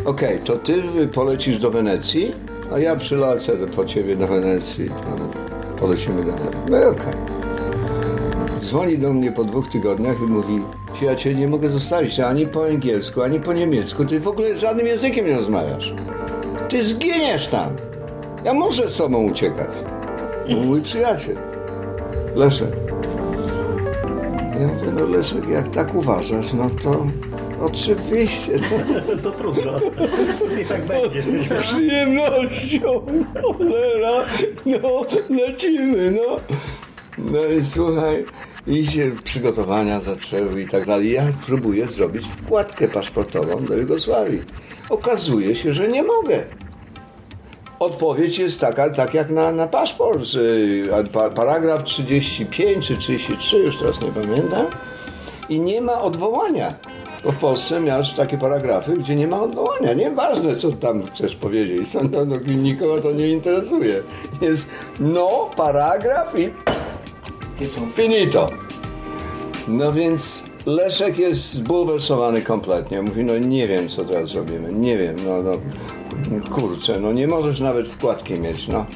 okej, 0.04 0.38
to 0.38 0.56
ty 0.56 0.82
polecisz 1.14 1.58
do 1.58 1.70
Wenecji, 1.70 2.34
a 2.74 2.78
ja 2.78 2.96
przylecę 2.96 3.52
po 3.76 3.84
ciebie 3.84 4.16
do 4.16 4.26
Wenecji, 4.26 4.88
tam 4.88 5.28
polecimy 5.78 6.24
dalej. 6.24 6.48
No 6.70 6.78
i 6.80 6.84
okej. 6.84 7.14
Dzwoni 8.60 8.98
do 8.98 9.12
mnie 9.12 9.32
po 9.32 9.44
dwóch 9.44 9.68
tygodniach 9.68 10.20
i 10.20 10.22
mówi, 10.22 10.60
ja 11.02 11.16
cię 11.16 11.34
nie 11.34 11.48
mogę 11.48 11.70
zostawić 11.70 12.20
ani 12.20 12.46
po 12.46 12.64
angielsku, 12.64 13.22
ani 13.22 13.40
po 13.40 13.52
niemiecku, 13.52 14.04
ty 14.04 14.20
w 14.20 14.28
ogóle 14.28 14.56
żadnym 14.56 14.86
językiem 14.86 15.26
nie 15.26 15.36
rozmawiasz. 15.36 15.94
Ty 16.68 16.84
zginiesz 16.84 17.48
tam. 17.48 17.70
Ja 18.44 18.54
muszę 18.54 18.90
z 18.90 18.96
tobą 18.96 19.30
uciekać. 19.30 19.70
Mój 20.64 20.80
przyjaciel. 20.82 21.36
Leszek. 22.36 22.70
Ja 24.60 24.66
mówię, 24.66 24.92
no 24.98 25.04
Leszek, 25.06 25.48
jak 25.48 25.68
tak 25.68 25.94
uważasz, 25.94 26.52
no 26.52 26.70
to 26.82 27.06
oczywiście. 27.62 28.52
No, 28.56 29.16
To 29.22 29.30
trudno. 29.30 29.72
I 30.62 30.64
tak 30.64 30.84
będzie. 30.84 31.22
z 31.44 31.48
przyjemnością, 31.62 33.06
cholera, 33.42 34.24
no, 34.66 35.06
lecimy, 35.30 36.10
no. 36.10 36.36
No 37.18 37.44
i 37.46 37.64
słuchaj, 37.64 38.24
i 38.66 38.86
się 38.86 39.10
przygotowania 39.24 40.00
zaczęły 40.00 40.62
i 40.62 40.66
tak 40.66 40.86
dalej. 40.86 41.12
Ja 41.12 41.22
próbuję 41.46 41.88
zrobić 41.88 42.26
wkładkę 42.26 42.88
paszportową 42.88 43.64
do 43.64 43.76
Jugosławii. 43.76 44.42
Okazuje 44.90 45.54
się, 45.54 45.74
że 45.74 45.88
nie 45.88 46.02
mogę. 46.02 46.44
Odpowiedź 47.78 48.38
jest 48.38 48.60
taka, 48.60 48.90
tak 48.90 49.14
jak 49.14 49.30
na, 49.30 49.52
na 49.52 49.66
paszport. 49.66 50.20
paragraf 51.34 51.84
35 51.84 52.86
czy 52.86 52.96
33, 52.96 53.58
już 53.58 53.78
teraz 53.78 54.02
nie 54.02 54.12
pamiętam. 54.12 54.66
I 55.48 55.60
nie 55.60 55.80
ma 55.80 56.00
odwołania. 56.00 56.74
Bo 57.24 57.32
w 57.32 57.36
Polsce 57.36 57.80
miałeś 57.80 58.12
takie 58.12 58.38
paragrafy, 58.38 58.92
gdzie 58.92 59.16
nie 59.16 59.28
ma 59.28 59.42
odwołania. 59.42 59.92
Nieważne, 59.92 60.56
co 60.56 60.72
tam 60.72 61.02
chcesz 61.02 61.36
powiedzieć. 61.36 61.94
No, 61.94 62.24
no, 62.24 62.36
nikogo 62.46 63.00
to 63.00 63.12
nie 63.12 63.28
interesuje. 63.28 64.02
Jest 64.40 64.68
no, 65.00 65.50
paragraf 65.56 66.38
i 66.38 66.50
finito. 67.94 68.50
No 69.68 69.92
więc 69.92 70.44
Leszek 70.66 71.18
jest 71.18 71.52
zbulwersowany 71.52 72.42
kompletnie. 72.42 73.02
Mówi, 73.02 73.24
no 73.24 73.38
nie 73.38 73.68
wiem, 73.68 73.88
co 73.88 74.04
teraz 74.04 74.28
zrobimy. 74.28 74.72
Nie 74.72 74.98
wiem, 74.98 75.16
no, 75.26 75.42
no 75.42 75.52
kurczę, 76.54 77.00
no 77.00 77.12
nie 77.12 77.26
możesz 77.26 77.60
nawet 77.60 77.88
wkładki 77.88 78.40
mieć, 78.40 78.68
no. 78.68 78.86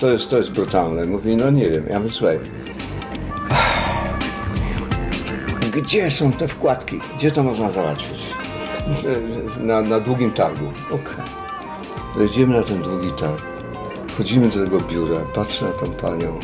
To 0.00 0.10
jest, 0.10 0.30
to 0.30 0.38
jest 0.38 0.50
brutalne. 0.50 1.04
Mówi, 1.04 1.36
no 1.36 1.50
nie 1.50 1.70
wiem. 1.70 1.86
Ja 1.90 1.98
mówię, 1.98 2.10
słuchaj, 2.10 2.38
gdzie 5.74 6.10
są 6.10 6.32
te 6.32 6.48
wkładki? 6.48 7.00
Gdzie 7.18 7.30
to 7.30 7.42
można 7.42 7.70
załatwić? 7.70 8.20
Na, 9.60 9.82
na 9.82 10.00
długim 10.00 10.32
targu. 10.32 10.64
Okej. 10.86 11.24
Wejdziemy 12.16 12.56
na 12.56 12.62
ten 12.62 12.82
długi 12.82 13.12
targ. 13.20 13.46
Wchodzimy 14.08 14.48
do 14.48 14.64
tego 14.64 14.80
biura, 14.80 15.20
patrzę 15.34 15.64
na 15.64 15.72
tą 15.72 15.92
panią. 15.92 16.38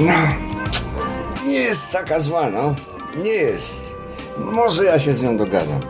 No, 0.00 0.12
nie 1.46 1.58
jest 1.60 1.92
taka 1.92 2.20
zła, 2.20 2.50
no. 2.50 2.74
Nie 3.22 3.30
jest. 3.32 3.94
Może 4.38 4.84
ja 4.84 4.98
się 5.00 5.14
z 5.14 5.22
nią 5.22 5.36
dogadam. 5.36 5.80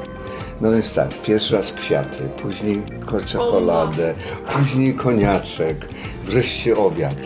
No 0.60 0.70
więc 0.70 0.94
tak, 0.94 1.08
pierwszy 1.22 1.56
raz 1.56 1.72
kwiaty, 1.72 2.28
później 2.42 2.82
ko- 3.06 3.20
czekoladę, 3.20 4.14
później 4.52 4.94
koniaczek, 4.94 5.88
wreszcie 6.24 6.76
obiad. 6.76 7.16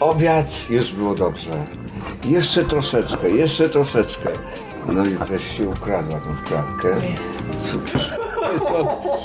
Obiad 0.00 0.70
już 0.70 0.92
było 0.92 1.14
dobrze. 1.14 1.50
Jeszcze 2.24 2.64
troszeczkę, 2.64 3.30
jeszcze 3.30 3.68
troszeczkę. 3.68 4.28
No 4.86 5.04
i 5.06 5.08
wreszcie 5.14 5.68
ukradła 5.68 6.20
tą 6.20 6.34
wkładkę. 6.34 6.88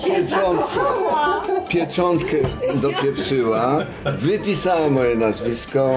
Pieczątkę, 0.05 0.79
pieczątkę 1.69 2.37
dopieprzyła, 2.75 3.85
wypisała 4.05 4.89
moje 4.89 5.15
nazwisko. 5.15 5.89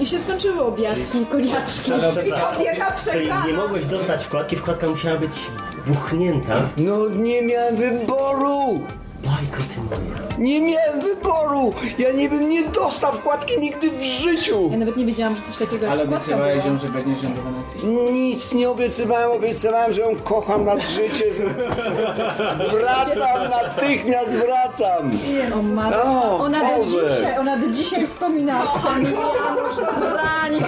I 0.00 0.06
się 0.06 0.18
skończyły 0.18 0.60
obiadki, 0.62 1.26
koniaczki. 1.30 1.92
Opieka 1.92 2.96
Czyli 3.12 3.28
nie 3.46 3.52
mogłeś 3.52 3.86
dostać 3.86 4.24
wkładki, 4.24 4.56
wkładka 4.56 4.88
musiała 4.88 5.18
być 5.18 5.46
buchnięta. 5.86 6.54
No 6.76 7.08
nie 7.08 7.42
miałem 7.42 7.76
wyboru! 7.76 8.80
Bajko 9.40 9.62
ty 9.74 9.80
moja. 9.80 10.20
Nie 10.38 10.60
miałem 10.60 11.00
wyboru! 11.00 11.72
Ja 11.98 12.12
nie 12.12 12.28
bym 12.28 12.48
nie 12.50 12.64
dostał 12.68 13.12
wkładki 13.12 13.58
nigdy 13.60 13.90
w 13.90 14.02
życiu! 14.02 14.68
Ja 14.72 14.76
nawet 14.78 14.96
nie 14.96 15.06
wiedziałam, 15.06 15.36
że 15.36 15.42
coś 15.42 15.56
takiego 15.58 15.84
jak 15.86 15.92
Ale 15.94 16.04
wkładka 16.06 16.16
obiecywałeś 16.24 16.56
była. 16.56 16.66
ją, 16.74 16.78
że 16.78 16.88
weźmiesz 16.88 17.22
ją 17.22 17.34
do 17.34 17.42
Wenecji. 17.42 17.86
Nic 18.12 18.52
nie 18.54 18.70
obiecywałem, 18.70 19.30
obiecywałem, 19.30 19.92
że 19.92 20.00
ją 20.00 20.16
kocham 20.24 20.64
nad 20.64 20.80
życie, 20.80 21.24
że 21.34 21.44
wracam, 22.78 23.50
natychmiast 23.50 24.30
wracam! 24.30 25.10
O 25.54 25.62
matko. 25.62 26.02
O, 26.04 26.38
Ona 26.38 26.60
do 26.60 26.76
Boże. 26.84 27.10
dzisiaj, 27.16 27.38
ona 27.38 27.56
do 27.56 27.68
dzisiaj 27.68 28.06
wspomina. 28.06 28.62
Janusz 28.84 29.76
Drań 30.10 30.64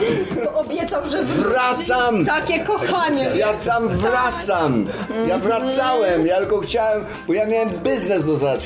obiecał, 0.54 1.06
że 1.10 1.22
Wracam! 1.24 2.26
Takie 2.26 2.58
kochanie. 2.64 3.30
Ja 3.34 3.52
tam 3.54 3.88
wracam! 3.88 4.86
Ja 5.26 5.38
wracałem, 5.38 6.26
ja 6.26 6.38
tylko 6.38 6.60
chciałem, 6.60 7.04
bo 7.26 7.32
ja 7.32 7.46
miałem 7.46 7.68
biznes 7.70 8.26
do 8.26 8.36
załatwienia. 8.38 8.61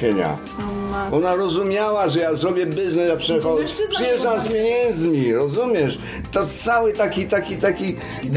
Ona 1.12 1.34
rozumiała, 1.36 2.08
że 2.08 2.20
ja 2.20 2.34
zrobię 2.34 2.66
biznes, 2.66 3.08
ja 3.08 3.16
przychodzę, 3.16 3.64
przyjeżdżam 3.90 4.40
z 4.40 4.48
pieniędzmi, 4.48 5.32
rozumiesz? 5.32 5.98
To 6.32 6.46
cały 6.46 6.92
taki, 6.92 7.26
taki, 7.26 7.56
taki 7.56 7.96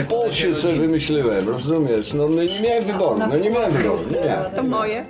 bullshit 0.09 0.57
sobie 0.57 0.75
wymyśliłem, 0.75 1.49
rozumiesz? 1.49 2.13
No, 2.13 2.27
no 2.29 2.43
nie 2.43 2.61
miałem 2.61 2.83
wyboru, 2.83 3.19
no 3.19 3.37
nie 3.37 3.49
miałem 3.49 3.71
wyboru, 3.71 3.99
nie 4.11 4.27
miałem. 4.29 4.51
To 4.55 4.63
moje. 4.63 5.05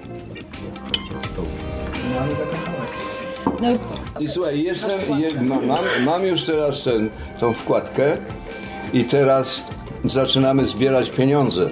No 2.14 2.20
ale. 2.22 2.36
No, 3.62 3.68
I 4.20 4.28
słuchaj, 4.28 4.64
jestem, 4.64 5.00
je, 5.20 5.42
ma, 5.42 5.56
mam, 5.56 5.78
mam 6.06 6.26
już 6.26 6.44
teraz 6.44 6.84
ten, 6.84 7.10
tą 7.40 7.54
wkładkę 7.54 8.18
i 8.94 9.04
teraz 9.04 9.66
zaczynamy 10.06 10.66
zbierać 10.66 11.10
pieniądze. 11.10 11.70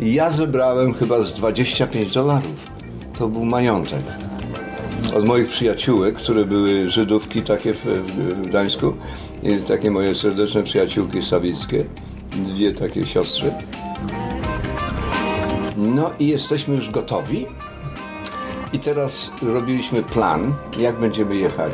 I 0.00 0.14
ja 0.14 0.30
zebrałem 0.30 0.94
chyba 0.94 1.22
z 1.22 1.32
25 1.34 2.12
dolarów. 2.12 2.67
To 3.18 3.28
był 3.28 3.44
majątek. 3.44 4.02
Od 5.16 5.24
moich 5.24 5.48
przyjaciółek, 5.48 6.16
które 6.16 6.44
były 6.44 6.90
Żydówki 6.90 7.42
takie 7.42 7.74
w, 7.74 7.84
w 7.84 8.46
Gdańsku, 8.48 8.94
takie 9.68 9.90
moje 9.90 10.14
serdeczne 10.14 10.62
przyjaciółki 10.62 11.22
sawickie, 11.22 11.84
dwie 12.32 12.72
takie 12.72 13.04
siostry. 13.04 13.52
No 15.76 16.10
i 16.18 16.28
jesteśmy 16.28 16.76
już 16.76 16.90
gotowi. 16.90 17.46
I 18.72 18.78
teraz 18.78 19.30
robiliśmy 19.42 20.02
plan, 20.02 20.54
jak 20.78 20.98
będziemy 20.98 21.36
jechać. 21.36 21.72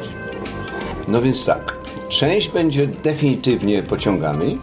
No 1.08 1.22
więc 1.22 1.44
tak, 1.44 1.78
część 2.08 2.48
będzie 2.48 2.86
definitywnie 2.86 3.82
pociągami, 3.82 4.58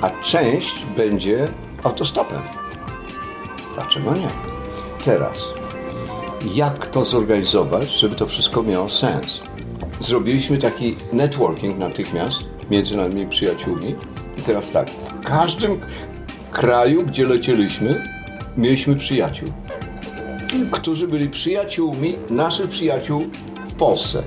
a 0.00 0.10
część 0.10 0.86
będzie 0.96 1.48
autostopem. 1.82 2.42
Dlaczego 3.74 4.14
nie? 4.14 4.28
Teraz, 5.04 5.59
jak 6.54 6.86
to 6.86 7.04
zorganizować, 7.04 7.88
żeby 7.88 8.16
to 8.16 8.26
wszystko 8.26 8.62
miało 8.62 8.88
sens? 8.88 9.40
Zrobiliśmy 10.00 10.58
taki 10.58 10.96
networking 11.12 11.78
natychmiast 11.78 12.40
między 12.70 12.96
nami 12.96 13.26
przyjaciółmi. 13.26 13.94
I 14.38 14.42
teraz 14.42 14.70
tak, 14.70 14.90
w 14.90 15.24
każdym 15.24 15.80
kraju, 16.52 17.06
gdzie 17.06 17.26
lecieliśmy, 17.26 18.04
mieliśmy 18.56 18.96
przyjaciół 18.96 19.48
którzy 20.70 21.08
byli 21.08 21.28
przyjaciółmi 21.28 22.18
naszych 22.30 22.68
przyjaciół 22.68 23.26
w 23.68 23.74
Polsce. 23.74 24.22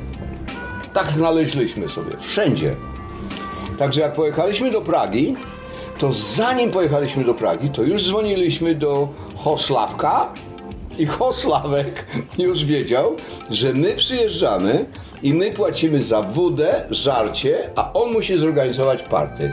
Tak 0.94 1.12
znaleźliśmy 1.12 1.90
sobie, 1.90 2.18
wszędzie. 2.18 2.76
Także 3.80 4.02
jak 4.02 4.14
pojechaliśmy 4.14 4.72
do 4.72 4.82
Pragi, 4.82 5.36
to 5.98 6.14
zanim 6.14 6.72
pojechaliśmy 6.72 7.24
do 7.24 7.34
Pragi, 7.34 7.70
to 7.70 7.84
już 7.84 8.08
dzwoniliśmy 8.08 8.76
do 8.76 9.08
Hosławka 9.36 10.34
i 10.98 11.06
Hosławek 11.06 12.06
już 12.38 12.66
wiedział, 12.66 13.16
że 13.50 13.74
my 13.74 13.94
przyjeżdżamy 13.96 14.86
i 15.24 15.34
my 15.34 15.52
płacimy 15.52 16.02
za 16.02 16.22
wódę, 16.22 16.88
żarcie, 16.90 17.58
a 17.76 17.94
on 17.94 18.12
musi 18.12 18.36
zorganizować 18.38 19.04
party 19.04 19.52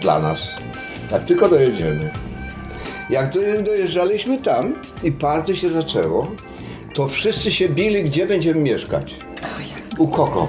dla 0.00 0.18
nas. 0.18 0.48
Jak 1.12 1.24
tylko 1.24 1.48
dojedziemy. 1.48 2.10
Jak 3.10 3.30
do- 3.34 3.62
dojeżdżaliśmy 3.62 4.38
tam 4.38 4.74
i 5.02 5.12
party 5.12 5.56
się 5.56 5.68
zaczęło, 5.68 6.30
to 6.94 7.08
wszyscy 7.08 7.52
się 7.52 7.68
bili, 7.68 8.04
gdzie 8.04 8.26
będziemy 8.26 8.60
mieszkać. 8.60 9.14
U 9.98 10.08
Koko. 10.08 10.48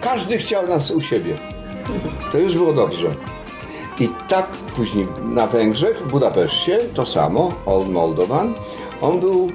Każdy 0.00 0.38
chciał 0.38 0.66
nas 0.68 0.90
u 0.90 1.00
siebie. 1.00 1.34
To 2.32 2.38
już 2.38 2.54
było 2.54 2.72
dobrze. 2.72 3.14
I 4.00 4.08
tak 4.28 4.46
później 4.76 5.06
na 5.24 5.46
Węgrzech, 5.46 5.98
w 6.02 6.10
Budapeszcie, 6.10 6.78
to 6.94 7.06
samo, 7.06 7.48
Old 7.66 7.88
Moldovan. 7.88 8.54
On 9.04 9.20
był 9.20 9.48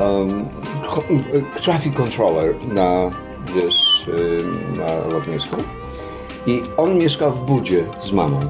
um, 0.00 0.48
traffic 1.62 1.94
controller 1.94 2.54
na, 2.68 3.10
wiesz, 3.54 4.08
y, 4.08 4.78
na 4.78 5.14
lotnisku. 5.14 5.56
I 6.46 6.62
on 6.76 6.98
mieszkał 6.98 7.32
w 7.32 7.42
Budzie 7.42 7.84
z 8.00 8.12
mamą. 8.12 8.40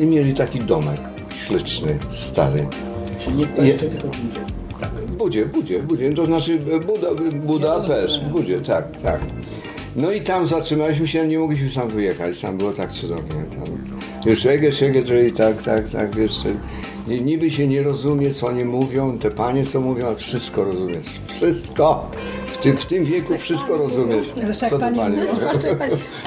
I 0.00 0.06
mieli 0.06 0.34
taki 0.34 0.58
domek 0.58 1.00
śliczny, 1.46 1.98
stary. 2.10 2.66
Czyli 3.18 3.36
nie 3.36 3.44
w 3.44 3.48
Peście, 3.48 3.88
tylko 3.88 4.08
w 4.08 4.20
Budzie. 4.22 4.40
W 5.06 5.16
Budzie, 5.16 5.44
w 5.44 5.52
Budzie, 5.52 5.82
w 5.82 5.86
Budzie, 5.86 6.14
to 6.14 6.26
znaczy 6.26 6.58
Buda, 6.58 7.08
Budapeszt, 7.32 8.20
w 8.20 8.28
Budzie, 8.28 8.60
tak, 8.60 9.00
tak. 9.02 9.20
No 9.96 10.10
i 10.10 10.20
tam 10.20 10.46
zatrzymaliśmy 10.46 11.08
się, 11.08 11.28
nie 11.28 11.38
mogliśmy 11.38 11.70
sam 11.70 11.88
wyjechać, 11.88 12.40
tam 12.40 12.58
było 12.58 12.72
tak 12.72 12.92
cudownie. 12.92 13.44
Tam. 13.44 13.94
Już 14.26 14.38
Szege, 14.38 15.28
i 15.28 15.32
tak, 15.32 15.62
tak, 15.62 15.90
tak, 15.90 16.16
wiesz, 16.16 16.38
niby 17.08 17.50
się 17.50 17.66
nie 17.66 17.82
rozumie, 17.82 18.30
co 18.30 18.46
oni 18.46 18.64
mówią, 18.64 19.18
te 19.18 19.30
panie, 19.30 19.66
co 19.66 19.80
mówią, 19.80 20.06
ale 20.06 20.16
wszystko 20.16 20.64
rozumiesz, 20.64 21.06
wszystko. 21.26 22.10
W 22.46 22.56
tym, 22.56 22.76
w 22.76 22.86
tym 22.86 23.04
wieku 23.04 23.38
wszystko 23.38 23.76
rozumiesz, 23.76 24.32
Zresztą 24.42 24.66
jak 24.66 24.70
co 24.70 24.78
pani 24.78 24.96
panie 24.96 25.16
mówią. 25.16 25.48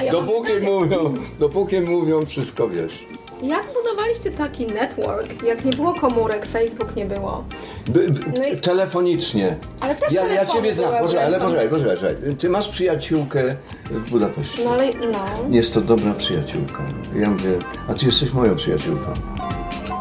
A 0.08 0.12
Dopóki 0.12 0.52
mówią, 0.62 1.14
dopóki 1.38 1.80
mówią, 1.80 2.26
wszystko 2.26 2.68
wiesz. 2.68 3.04
Jak 3.42 3.64
budowaliście 3.74 4.30
taki 4.30 4.66
network, 4.66 5.42
jak 5.42 5.64
nie 5.64 5.72
było 5.72 5.94
komórek, 5.94 6.46
Facebook 6.46 6.96
nie 6.96 7.04
było? 7.04 7.44
By, 7.88 8.10
by, 8.10 8.20
No 8.40 8.46
i- 8.46 8.60
Telefonicznie. 8.60 9.56
Ale 9.80 9.94
też 9.94 10.12
ja, 10.12 10.26
ja 10.26 10.46
ciebie 10.46 10.74
znam, 10.74 10.92
poczekaj, 11.02 11.24
ale 11.26 11.40
poczekaj, 11.40 11.68
poczekaj, 11.68 11.96
poczekaj. 11.96 12.36
Ty 12.36 12.48
masz 12.48 12.68
przyjaciółkę 12.68 13.56
w 13.90 14.10
Budapeszcie. 14.10 14.64
No 14.64 14.70
ale 14.70 14.86
no. 15.12 15.18
Jest 15.56 15.74
to 15.74 15.80
dobra 15.80 16.12
przyjaciółka. 16.14 16.82
Ja 17.16 17.30
mówię, 17.30 17.50
a 17.88 17.94
ty 17.94 18.06
jesteś 18.06 18.32
moją 18.32 18.56
przyjaciółką. 18.56 19.12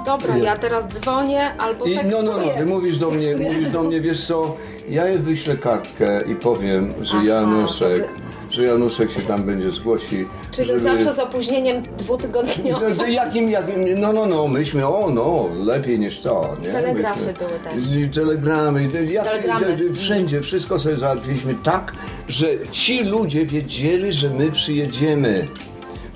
Dobra, 0.06 0.38
ja 0.38 0.58
teraz 0.58 0.88
dzwonię 0.88 1.52
albo 1.58 1.86
I 1.86 1.94
tekstuję. 1.96 2.24
no, 2.24 2.38
no, 2.38 2.38
no, 2.60 2.66
mówisz 2.66 2.98
do 2.98 3.12
mnie, 3.12 3.36
mówisz 3.38 3.70
do 3.70 3.84
mnie, 3.84 4.02
wiesz 4.02 4.26
co, 4.28 4.56
ja 4.90 5.08
jej 5.08 5.20
wyślę 5.20 5.56
kartkę 5.58 6.22
i 6.22 6.36
powiem, 6.36 6.90
że 7.02 7.14
Aha, 7.18 7.26
Januszek, 7.28 8.08
to 8.08 8.14
że 8.58 8.66
Januszek 8.66 9.12
się 9.12 9.22
tam 9.22 9.44
będzie 9.44 9.72
zgłosi. 9.72 10.26
Czyli 10.52 10.68
żeby- 10.68 10.80
zawsze 10.80 11.14
z 11.14 11.20
opóźnieniem 11.20 11.78
No, 11.92 11.98
dwutygodniowym. 11.98 12.96
to 12.96 13.06
jakim, 13.08 13.50
jakim, 13.50 14.00
no, 14.00 14.14
no, 14.14 14.26
no, 14.26 14.48
myśmy, 14.48 14.88
o, 14.88 15.10
no, 15.10 15.46
lepiej 15.66 16.00
niż 16.00 16.20
to, 16.20 16.58
nie? 16.64 16.72
Telegrafy 16.72 17.26
myśmy, 17.26 17.48
były 17.48 17.60
i 18.06 18.10
Telegramy, 18.10 18.90
jak, 19.12 19.26
Telegramy. 19.28 19.94
wszędzie, 19.94 20.42
wszystko 20.42 20.80
sobie 20.80 20.98
załatwiliśmy 20.98 21.56
tak, 21.64 21.94
że 22.28 22.48
ci 22.72 23.04
ludzie 23.04 23.46
wiedzieli, 23.46 24.14
że 24.14 24.30
my 24.30 24.52
przyjedziemy. 24.52 25.48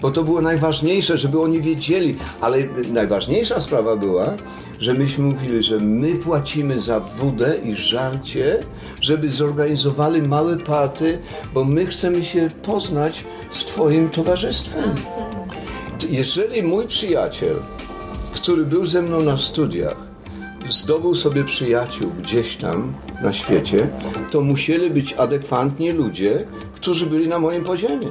Bo 0.01 0.11
to 0.11 0.24
było 0.24 0.41
najważniejsze, 0.41 1.18
żeby 1.18 1.41
oni 1.41 1.61
wiedzieli, 1.61 2.15
ale 2.41 2.57
najważniejsza 2.93 3.61
sprawa 3.61 3.95
była, 3.95 4.34
że 4.82 4.93
myśmy 4.93 5.25
mówili, 5.25 5.63
że 5.63 5.77
my 5.77 6.15
płacimy 6.15 6.79
za 6.79 6.99
wódę 6.99 7.57
i 7.65 7.75
żarcie, 7.75 8.59
żeby 9.01 9.29
zorganizowali 9.29 10.21
małe 10.21 10.57
party, 10.57 11.19
bo 11.53 11.63
my 11.63 11.86
chcemy 11.86 12.25
się 12.25 12.47
poznać 12.63 13.23
z 13.51 13.65
Twoim 13.65 14.09
towarzystwem. 14.09 14.95
Jeżeli 16.09 16.63
mój 16.63 16.88
przyjaciel, 16.88 17.55
który 18.34 18.65
był 18.65 18.86
ze 18.86 19.01
mną 19.01 19.21
na 19.21 19.38
studiach, 19.38 19.97
zdobył 20.69 21.15
sobie 21.15 21.43
przyjaciół 21.43 22.11
gdzieś 22.21 22.55
tam 22.55 22.93
na 23.23 23.34
świecie, 23.34 23.88
to 24.32 24.41
musieli 24.41 24.89
być 24.89 25.13
adekwatni 25.13 25.91
ludzie, 25.91 26.45
którzy 26.73 27.05
byli 27.05 27.27
na 27.27 27.39
moim 27.39 27.63
poziomie. 27.63 28.07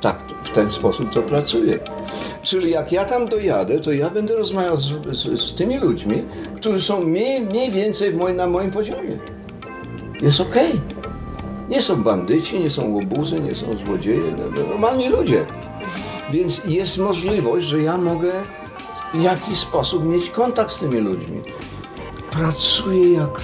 Tak, 0.00 0.24
w 0.42 0.48
ten 0.48 0.70
sposób 0.70 1.10
to 1.10 1.22
pracuje. 1.22 1.78
Czyli 2.42 2.70
jak 2.70 2.92
ja 2.92 3.04
tam 3.04 3.26
dojadę, 3.26 3.80
to 3.80 3.92
ja 3.92 4.10
będę 4.10 4.36
rozmawiał 4.36 4.76
z, 4.76 5.16
z, 5.16 5.40
z 5.40 5.54
tymi 5.54 5.78
ludźmi, 5.78 6.24
którzy 6.56 6.80
są 6.80 7.00
mniej, 7.00 7.40
mniej 7.40 7.70
więcej 7.70 8.14
na 8.36 8.46
moim 8.46 8.70
poziomie. 8.70 9.18
Jest 10.20 10.40
okej. 10.40 10.72
Nie 11.68 11.82
są 11.82 12.02
bandyci, 12.02 12.60
nie 12.60 12.70
są 12.70 12.90
łobuzy, 12.90 13.40
nie 13.40 13.54
są 13.54 13.66
złodzieje, 13.86 14.34
no, 14.38 14.44
no, 14.56 14.68
normalni 14.68 15.08
ludzie. 15.08 15.46
Więc 16.30 16.64
jest 16.64 16.98
możliwość, 16.98 17.66
że 17.66 17.82
ja 17.82 17.98
mogę 17.98 18.32
w 19.14 19.22
jakiś 19.22 19.58
sposób 19.58 20.04
mieć 20.04 20.30
kontakt 20.30 20.70
z 20.70 20.80
tymi 20.80 21.00
ludźmi. 21.00 21.42
Pracuję 22.30 23.12
jak... 23.12 23.40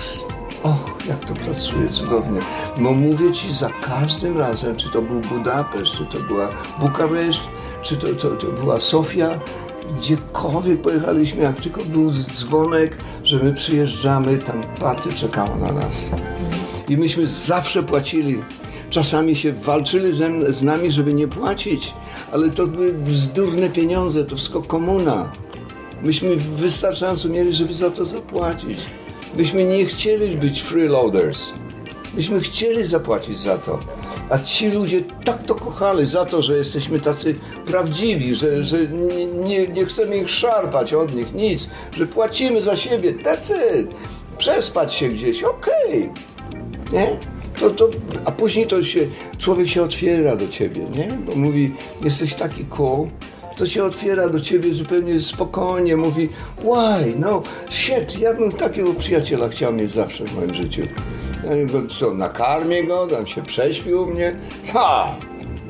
Och, 0.62 1.06
jak 1.08 1.24
to 1.24 1.34
pracuje 1.34 1.88
cudownie. 1.88 2.40
Bo 2.80 2.92
mówię 2.92 3.32
Ci 3.32 3.52
za 3.52 3.70
każdym 3.70 4.38
razem, 4.38 4.76
czy 4.76 4.90
to 4.90 5.02
był 5.02 5.20
Budapeszt, 5.20 5.92
czy 5.92 6.06
to 6.06 6.18
była 6.28 6.48
Bukareszt, 6.80 7.42
czy 7.84 7.96
to, 7.96 8.06
to, 8.06 8.30
to 8.30 8.46
była 8.46 8.80
Sofia, 8.80 9.40
gdziekolwiek 9.98 10.82
pojechaliśmy, 10.82 11.42
jak 11.42 11.60
tylko 11.60 11.84
był 11.84 12.12
dzwonek, 12.12 12.96
że 13.24 13.42
my 13.42 13.52
przyjeżdżamy, 13.52 14.38
tam 14.38 14.62
paty 14.80 15.12
czekała 15.12 15.56
na 15.56 15.72
nas. 15.72 16.10
I 16.88 16.96
myśmy 16.96 17.26
zawsze 17.26 17.82
płacili. 17.82 18.42
Czasami 18.90 19.36
się 19.36 19.52
walczyli 19.52 20.12
ze, 20.12 20.52
z 20.52 20.62
nami, 20.62 20.92
żeby 20.92 21.14
nie 21.14 21.28
płacić, 21.28 21.94
ale 22.32 22.50
to 22.50 22.66
były 22.66 22.92
bzdurne 22.92 23.68
pieniądze, 23.68 24.24
to 24.24 24.36
wszystko 24.36 24.62
komuna. 24.62 25.32
Myśmy 26.02 26.36
wystarczająco 26.36 27.28
mieli, 27.28 27.52
żeby 27.52 27.74
za 27.74 27.90
to 27.90 28.04
zapłacić. 28.04 28.78
Myśmy 29.36 29.64
nie 29.64 29.84
chcieli 29.84 30.36
być 30.36 30.62
freeloaders. 30.62 31.52
Myśmy 32.14 32.40
chcieli 32.40 32.84
zapłacić 32.84 33.38
za 33.38 33.58
to. 33.58 33.78
A 34.30 34.38
ci 34.38 34.70
ludzie 34.70 35.02
tak 35.24 35.42
to 35.42 35.54
kochali 35.54 36.06
za 36.06 36.24
to, 36.24 36.42
że 36.42 36.56
jesteśmy 36.56 37.00
tacy 37.00 37.34
prawdziwi, 37.66 38.34
że, 38.34 38.64
że 38.64 38.86
nie, 38.88 39.26
nie, 39.26 39.68
nie 39.68 39.84
chcemy 39.84 40.16
ich 40.16 40.30
szarpać 40.30 40.94
od 40.94 41.14
nich, 41.14 41.34
nic, 41.34 41.68
że 41.92 42.06
płacimy 42.06 42.60
za 42.60 42.76
siebie, 42.76 43.10
it. 43.10 43.94
Przespać 44.38 44.94
się 44.94 45.08
gdzieś, 45.08 45.42
okej. 45.42 46.10
Nie? 46.92 47.18
To, 47.60 47.70
to, 47.70 47.88
a 48.24 48.32
później 48.32 48.66
to 48.66 48.82
się, 48.82 49.00
człowiek 49.38 49.68
się 49.68 49.82
otwiera 49.82 50.36
do 50.36 50.48
ciebie, 50.48 50.80
nie? 50.90 51.08
Bo 51.26 51.36
mówi, 51.36 51.72
jesteś 52.04 52.34
taki 52.34 52.64
cool, 52.64 53.08
to 53.56 53.66
się 53.66 53.84
otwiera 53.84 54.28
do 54.28 54.40
ciebie 54.40 54.74
zupełnie 54.74 55.20
spokojnie, 55.20 55.96
mówi, 55.96 56.28
why, 56.58 57.14
no, 57.18 57.42
shit, 57.68 58.18
ja 58.18 58.34
bym 58.34 58.52
takiego 58.52 58.94
przyjaciela 58.94 59.48
chciał 59.48 59.72
mieć 59.72 59.90
zawsze 59.90 60.24
w 60.24 60.36
moim 60.36 60.54
życiu. 60.54 60.82
Ja 61.44 61.64
go, 61.64 61.86
co, 61.86 62.14
nakarmię 62.14 62.84
go, 62.84 63.06
tam 63.06 63.26
się 63.26 63.42
prześpi 63.42 63.94
u 63.94 64.06
mnie, 64.06 64.36
ha, 64.72 65.16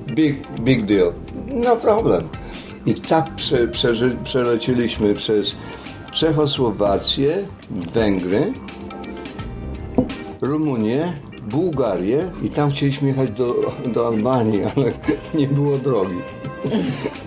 big, 0.06 0.36
big 0.60 0.84
deal, 0.84 1.12
no 1.64 1.76
problem. 1.76 2.28
I 2.86 2.94
tak 2.94 3.34
prze, 3.34 3.68
przeży, 3.68 4.16
przeleciliśmy 4.24 5.14
przez 5.14 5.56
Czechosłowację, 6.12 7.44
Węgry, 7.70 8.52
Rumunię, 10.40 11.12
Bułgarię 11.50 12.30
i 12.42 12.50
tam 12.50 12.70
chcieliśmy 12.70 13.08
jechać 13.08 13.30
do, 13.30 13.72
do 13.86 14.06
Albanii, 14.06 14.64
ale 14.76 14.92
nie 15.34 15.48
było 15.48 15.78
drogi. 15.78 16.16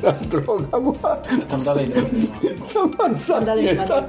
Ta 0.02 0.12
droga 0.12 0.80
była 0.80 1.16
Tam 1.50 1.64
dalej 1.64 1.88
drogi 1.88 2.16
nie 3.64 3.74
ma. 3.74 3.84
tak. 3.88 4.04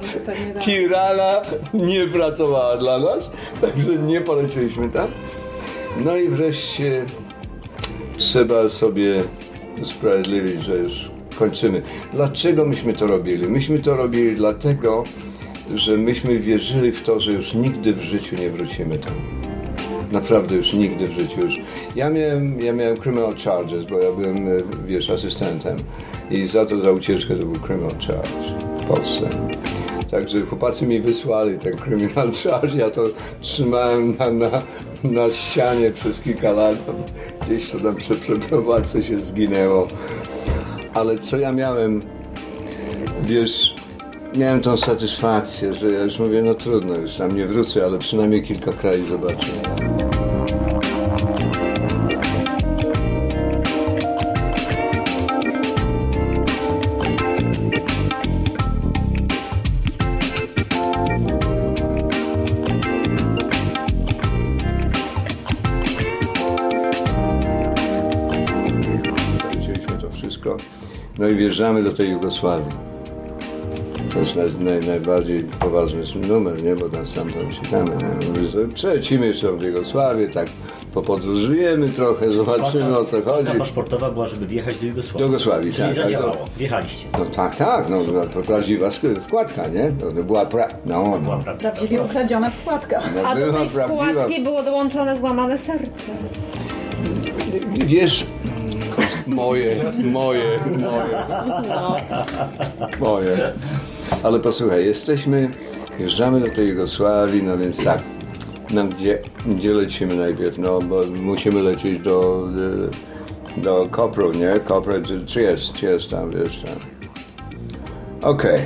Tirana 0.60 1.42
nie 1.74 2.06
pracowała 2.06 2.76
dla 2.76 2.98
nas, 2.98 3.30
także 3.60 3.96
nie 3.96 4.20
poleciliśmy 4.20 4.88
tam. 4.88 5.08
No 6.04 6.16
i 6.16 6.28
wreszcie 6.28 7.04
trzeba 8.18 8.68
sobie 8.68 9.22
usprawiedliwić, 9.82 10.62
że 10.62 10.76
już 10.76 11.10
kończymy. 11.38 11.82
Dlaczego 12.14 12.64
myśmy 12.64 12.92
to 12.92 13.06
robili? 13.06 13.48
Myśmy 13.50 13.78
to 13.82 13.96
robili 13.96 14.36
dlatego, 14.36 15.04
że 15.74 15.96
myśmy 15.96 16.38
wierzyli 16.38 16.92
w 16.92 17.04
to, 17.04 17.20
że 17.20 17.32
już 17.32 17.54
nigdy 17.54 17.92
w 17.92 18.02
życiu 18.02 18.36
nie 18.36 18.50
wrócimy 18.50 18.98
tam. 18.98 19.14
Naprawdę 20.12 20.56
już 20.56 20.72
nigdy 20.72 21.06
w 21.06 21.12
życiu 21.12 21.40
już. 21.40 21.60
Ja 21.96 22.10
miałem, 22.10 22.60
ja 22.60 22.72
miałem 22.72 22.96
criminal 22.96 23.34
charges, 23.44 23.84
bo 23.84 23.98
ja 23.98 24.12
byłem, 24.12 24.48
e, 24.48 24.60
wiesz, 24.86 25.10
asystentem 25.10 25.76
i 26.30 26.46
za 26.46 26.66
to, 26.66 26.80
za 26.80 26.92
ucieczkę 26.92 27.36
to 27.36 27.46
był 27.46 27.60
criminal 27.60 27.90
charge 27.90 28.64
w 28.82 28.86
Polsce. 28.86 29.28
Także 30.10 30.40
chłopacy 30.40 30.86
mi 30.86 31.00
wysłali 31.00 31.58
ten 31.58 31.76
criminal 31.76 32.32
charge, 32.42 32.74
ja 32.76 32.90
to 32.90 33.04
trzymałem 33.40 34.16
na, 34.16 34.30
na, 34.30 34.50
na 35.04 35.30
ścianie 35.30 35.90
przez 35.90 36.20
kilka 36.20 36.52
lat. 36.52 36.76
Gdzieś 37.42 37.70
to 37.70 37.80
tam 37.80 37.96
przy 37.96 38.14
przeprowadzce 38.14 39.02
się 39.02 39.18
zginęło. 39.18 39.88
Ale 40.94 41.18
co 41.18 41.38
ja 41.38 41.52
miałem, 41.52 42.00
wiesz, 43.22 43.74
miałem 44.38 44.60
tą 44.60 44.76
satysfakcję, 44.76 45.74
że 45.74 45.90
ja 45.90 46.02
już 46.02 46.18
mówię, 46.18 46.42
no 46.42 46.54
trudno, 46.54 46.94
już 46.94 47.14
tam 47.14 47.36
nie 47.36 47.46
wrócę, 47.46 47.84
ale 47.84 47.98
przynajmniej 47.98 48.42
kilka 48.42 48.72
krajów 48.72 49.08
zobaczę. 49.08 49.52
No 71.18 71.28
i 71.28 71.36
wjeżdżamy 71.36 71.82
do 71.82 71.92
tej 71.92 72.10
Jugosławii. 72.10 72.87
To 74.18 74.22
jest 74.22 74.36
naj, 74.36 74.48
naj, 74.78 74.88
najbardziej 74.88 75.40
poważny 75.42 76.02
numer, 76.28 76.62
nie? 76.64 76.76
Bo 76.76 76.88
tam 76.88 77.06
sam 77.06 77.30
tam 77.30 77.48
czekamy. 77.50 77.90
Nie? 77.90 78.74
Przelecimy 78.74 79.26
jeszcze 79.26 79.52
w 79.52 79.62
Jugosławię, 79.62 80.28
tak 80.28 80.46
popodróżujemy 80.94 81.88
trochę, 81.88 82.32
zobaczymy 82.32 82.98
o 82.98 83.04
co 83.04 83.22
chodzi. 83.22 83.44
Karta 83.46 83.58
paszportowa 83.58 84.10
była, 84.10 84.26
żeby 84.26 84.46
wjechać 84.46 84.78
do 84.78 84.86
Jugosławii. 84.86 85.18
Do 85.18 85.24
Jugosławii, 85.26 85.72
Czyli 85.72 85.88
tak, 85.88 85.96
tak, 85.96 86.04
zadziałało. 86.04 86.32
to- 86.32 86.44
Wjechaliście. 86.58 87.06
No 87.18 87.24
tak, 87.26 87.56
tak, 87.56 87.90
no 87.90 87.96
to 88.34 88.42
prawdziwa 88.42 88.90
wkładka, 89.22 89.68
nie? 89.68 89.92
To, 90.00 90.06
to 90.12 90.24
była 90.24 90.46
pra... 90.46 90.68
No, 90.86 91.02
Była 91.02 91.18
no, 91.18 91.42
prawdziwa. 91.42 91.54
Prawdziwie 91.54 92.02
ukradziona 92.02 92.50
wkładka. 92.50 93.00
no 93.14 93.28
A 93.28 93.34
do 93.34 93.40
była 93.46 93.58
tej 93.60 93.68
prawdziwa. 93.68 94.04
wkładki 94.10 94.42
było 94.42 94.62
dołączone 94.62 95.16
złamane 95.16 95.58
serce. 95.58 96.12
Wiesz, 97.86 98.26
moje, 99.26 99.76
moje, 100.04 100.42
moje, 100.82 101.28
moje. 103.00 103.52
Ale 104.22 104.40
posłuchaj, 104.40 104.86
jesteśmy, 104.86 105.50
wjeżdżamy 105.98 106.40
do 106.40 106.46
tej 106.46 106.68
Jugosławii, 106.68 107.42
no 107.42 107.58
więc 107.58 107.84
tak, 107.84 108.02
no 108.74 108.84
gdzie, 108.84 109.18
gdzie 109.46 109.72
lecimy 109.72 110.16
najpierw? 110.16 110.58
No 110.58 110.78
bo 110.78 111.00
musimy 111.22 111.62
lecieć 111.62 111.98
do, 111.98 112.48
e, 113.56 113.60
do 113.60 113.88
Kopru, 113.90 114.32
nie? 114.32 114.60
Kopru, 114.60 114.92
czy, 115.02 115.26
czy 115.26 115.40
jest, 115.40 115.72
czy 115.72 115.86
jest 115.86 116.10
tam, 116.10 116.30
wiesz 116.30 116.62
tam. 116.62 116.76
Okej. 118.30 118.58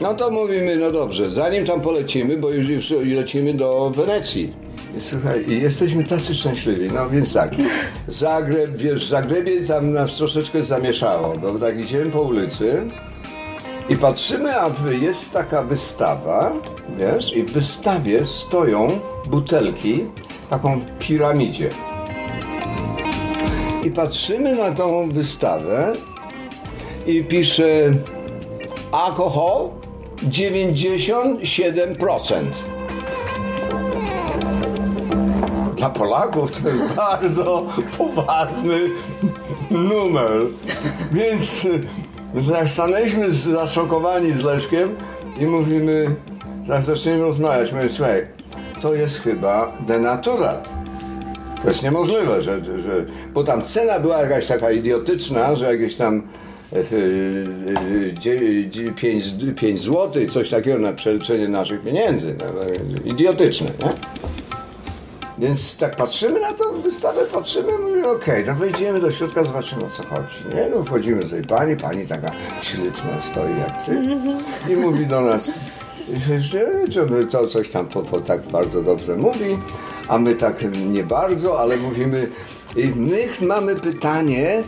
No 0.00 0.14
to 0.14 0.30
mówimy, 0.30 0.76
no 0.76 0.90
dobrze, 0.90 1.30
zanim 1.30 1.64
tam 1.64 1.80
polecimy, 1.80 2.36
bo 2.36 2.50
już, 2.50 2.68
już 2.68 2.90
lecimy 2.90 3.54
do 3.54 3.90
Wenecji. 3.90 4.52
Słuchaj, 4.98 5.44
jesteśmy 5.48 6.04
tacy 6.04 6.34
szczęśliwi, 6.34 6.88
no 6.94 7.10
więc 7.10 7.32
tak, 7.32 7.50
Zagreb, 8.08 8.76
wiesz, 8.76 9.06
w 9.06 9.08
Zagrebie 9.08 9.64
tam 9.66 9.92
nas 9.92 10.16
troszeczkę 10.16 10.62
zamieszało, 10.62 11.36
bo 11.36 11.52
tak 11.52 11.80
idziemy 11.80 12.06
po 12.06 12.22
ulicy 12.22 12.86
i 13.88 13.96
patrzymy, 13.96 14.60
a 14.60 14.70
jest 14.90 15.32
taka 15.32 15.62
wystawa, 15.62 16.52
wiesz, 16.98 17.36
i 17.36 17.42
w 17.42 17.52
wystawie 17.52 18.26
stoją 18.26 18.86
butelki 19.30 20.04
taką 20.50 20.80
piramidzie. 20.98 21.68
I 23.84 23.90
patrzymy 23.90 24.56
na 24.56 24.72
tą 24.72 25.10
wystawę 25.10 25.92
i 27.06 27.24
pisze 27.24 27.92
alkohol 28.92 29.68
97%. 30.28 32.44
Dla 35.76 35.90
Polaków 35.90 36.50
to 36.50 36.68
jest 36.68 36.94
bardzo 36.94 37.66
poważny 37.98 38.78
numer. 39.70 40.30
Więc 41.12 41.66
tak 42.52 42.68
stanęliśmy 42.68 43.32
zaszokowani 43.32 44.32
z 44.32 44.42
Leszkiem 44.42 44.94
i 45.40 45.46
mówimy, 45.46 46.06
tak 46.68 46.82
zaczniemy 46.82 47.22
rozmawiać. 47.22 47.72
Mówię, 47.72 47.88
słuchaj, 47.88 48.26
to 48.80 48.94
jest 48.94 49.20
chyba 49.20 49.72
denaturat. 49.86 50.74
To 51.62 51.68
jest 51.68 51.82
niemożliwe, 51.82 52.42
że, 52.42 52.64
że, 52.64 53.04
bo 53.34 53.44
tam 53.44 53.62
cena 53.62 54.00
była 54.00 54.20
jakaś 54.20 54.46
taka 54.46 54.70
idiotyczna, 54.70 55.54
że 55.54 55.72
jakieś 55.72 55.96
tam 55.96 56.22
e, 56.72 56.82
5, 58.96 59.34
5 59.56 59.80
zł, 59.80 60.26
coś 60.28 60.50
takiego 60.50 60.78
na 60.78 60.92
przeliczenie 60.92 61.48
naszych 61.48 61.82
pieniędzy. 61.82 62.34
No, 62.38 62.46
idiotyczne, 63.04 63.66
nie? 63.66 63.90
Więc 65.38 65.76
tak 65.76 65.96
patrzymy 65.96 66.40
na 66.40 66.52
tą 66.52 66.80
wystawę, 66.82 67.20
patrzymy, 67.32 67.78
mówimy, 67.78 68.08
okej, 68.08 68.44
to 68.44 68.54
wejdziemy 68.54 69.00
do 69.00 69.12
środka, 69.12 69.44
zobaczymy 69.44 69.84
o 69.84 69.88
co 69.88 70.02
chodzi. 70.02 70.54
Nie, 70.54 70.68
no 70.74 70.84
wchodzimy 70.84 71.22
do 71.22 71.28
tej 71.28 71.42
pani, 71.42 71.76
pani 71.76 72.06
taka 72.06 72.30
śliczna 72.62 73.20
stoi 73.20 73.58
jak 73.58 73.86
ty 73.86 74.18
i 74.72 74.76
mówi 74.76 75.06
do 75.06 75.20
nas, 75.20 75.50
że 76.38 76.60
to 77.30 77.46
coś 77.46 77.68
tam 77.68 77.86
po, 77.86 78.02
po, 78.02 78.20
tak 78.20 78.42
bardzo 78.42 78.82
dobrze 78.82 79.16
mówi, 79.16 79.58
a 80.08 80.18
my 80.18 80.34
tak 80.34 80.56
nie 80.92 81.04
bardzo, 81.04 81.60
ale 81.60 81.76
mówimy, 81.76 82.28
i 82.76 82.86
my 82.86 83.28
mamy 83.40 83.74
pytanie, 83.74 84.62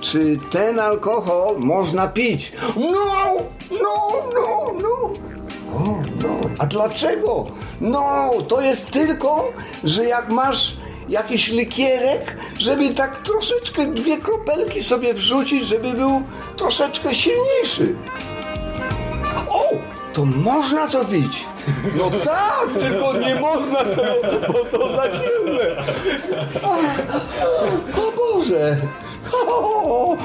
czy 0.00 0.38
ten 0.50 0.78
alkohol 0.78 1.58
można 1.58 2.08
pić? 2.08 2.52
No, 2.76 3.36
no, 3.82 4.12
no, 4.34 4.74
no. 4.82 5.12
O, 5.78 6.02
no, 6.22 6.40
a 6.58 6.66
dlaczego? 6.66 7.46
No, 7.80 8.30
to 8.48 8.60
jest 8.60 8.90
tylko, 8.90 9.52
że 9.84 10.04
jak 10.04 10.32
masz 10.32 10.76
jakiś 11.08 11.48
likierek, 11.48 12.36
żeby 12.58 12.94
tak 12.94 13.22
troszeczkę 13.22 13.86
dwie 13.86 14.16
kropelki 14.16 14.82
sobie 14.82 15.14
wrzucić, 15.14 15.66
żeby 15.66 15.92
był 15.92 16.22
troszeczkę 16.56 17.14
silniejszy. 17.14 17.94
To 20.12 20.24
można 20.24 20.86
co 20.86 21.04
pić. 21.04 21.44
No 21.96 22.10
tak, 22.24 22.68
tylko 22.78 23.12
nie 23.18 23.34
można 23.34 23.84
tego, 23.84 24.52
bo 24.52 24.64
to 24.78 24.92
za 24.96 25.04
silne. 25.10 25.84
O 27.96 28.12
Boże. 28.16 28.76
O, 29.32 30.12
o, 30.12 30.16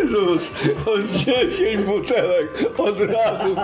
Jezus, 0.00 0.50
o 0.86 0.98
10 1.12 1.76
butelek 1.86 2.48
od 2.78 3.00
razu 3.00 3.56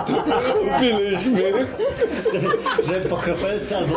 kupiliśmy. 0.53 1.67
Że 2.87 3.01
po 3.01 3.17
kropelce 3.17 3.77
albo 3.77 3.95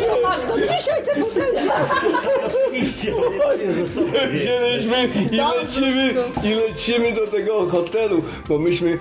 No 0.00 0.28
masz 0.28 0.44
do 0.44 0.58
dzisiaj 0.58 1.02
te 1.04 1.20
butelki. 1.20 1.58
oczywiście, 2.46 3.12
bo 3.12 3.54
nie 3.66 3.72
ze 3.72 3.88
sobą. 3.88 4.06
Wzięliśmy 4.32 5.08
i 5.32 5.36
lecimy, 5.60 6.14
i 6.44 6.54
lecimy 6.54 7.12
do 7.12 7.26
tego 7.26 7.66
hotelu, 7.70 8.22
bo 8.48 8.58
myśmy 8.58 8.98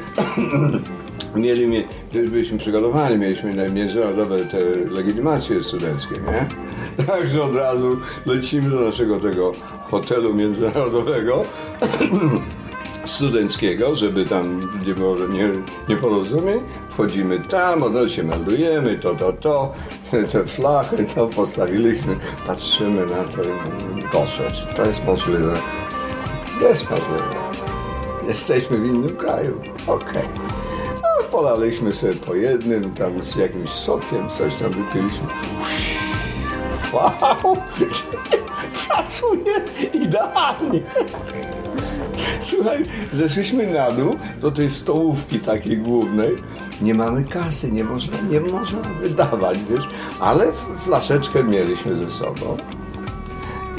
mieli, 1.35 1.67
mie- 1.67 1.83
byliśmy 2.13 2.57
przygotowani, 2.57 3.17
mieliśmy 3.17 3.53
na 3.55 3.67
międzynarodowe 3.73 4.39
te 4.39 4.59
legitymacje 4.91 5.63
studenckie, 5.63 6.15
nie? 6.15 6.47
Także 7.05 7.43
od 7.43 7.55
razu 7.55 7.99
lecimy 8.25 8.69
do 8.69 8.79
naszego 8.81 9.19
tego 9.19 9.51
hotelu 9.89 10.33
międzynarodowego 10.33 11.43
studenckiego, 13.05 13.95
żeby 13.95 14.25
tam 14.25 14.59
nie 14.87 14.93
było 14.93 15.15
nie, 15.15 15.49
nieporozumień. 15.89 16.59
Wchodzimy 16.89 17.39
tam, 17.39 17.83
od 17.83 17.95
razu 17.95 18.09
się 18.09 18.23
meldujemy, 18.23 18.97
to, 18.99 19.15
to, 19.15 19.33
to, 19.33 19.73
te 20.31 20.43
flachy, 20.45 21.05
to 21.15 21.27
postawiliśmy, 21.27 22.15
patrzymy 22.47 23.05
na 23.05 23.23
to 23.23 23.41
i 23.43 24.03
czy 24.53 24.75
to 24.75 24.85
jest 24.85 25.05
możliwe? 25.05 25.53
Jest 26.61 26.89
możliwe. 26.89 27.23
Jesteśmy 28.27 28.77
w 28.77 28.85
innym 28.85 29.15
kraju. 29.15 29.61
Okej. 29.87 30.23
No, 30.37 30.60
polaliśmy 31.31 31.93
sobie 31.93 32.13
po 32.13 32.35
jednym, 32.35 32.93
tam 32.93 33.23
z 33.23 33.35
jakimś 33.35 33.69
sokiem, 33.69 34.29
coś 34.29 34.53
tam 34.55 34.71
wypiliśmy. 34.71 35.27
Wow! 36.93 37.57
Pracuje 38.87 39.53
idealnie. 39.93 40.81
Słuchaj, 42.41 42.83
zeszliśmy 43.13 43.73
na 43.73 43.91
dół 43.91 44.15
do 44.41 44.51
tej 44.51 44.69
stołówki 44.69 45.39
takiej 45.39 45.77
głównej. 45.77 46.35
Nie 46.81 46.93
mamy 46.93 47.23
kasy, 47.23 47.71
nie 47.71 47.83
można, 47.83 48.21
nie 48.29 48.39
można 48.39 48.79
wydawać, 48.79 49.57
wiesz, 49.69 49.87
ale 50.19 50.51
flaszeczkę 50.85 51.43
mieliśmy 51.43 51.95
ze 51.95 52.11
sobą. 52.11 52.57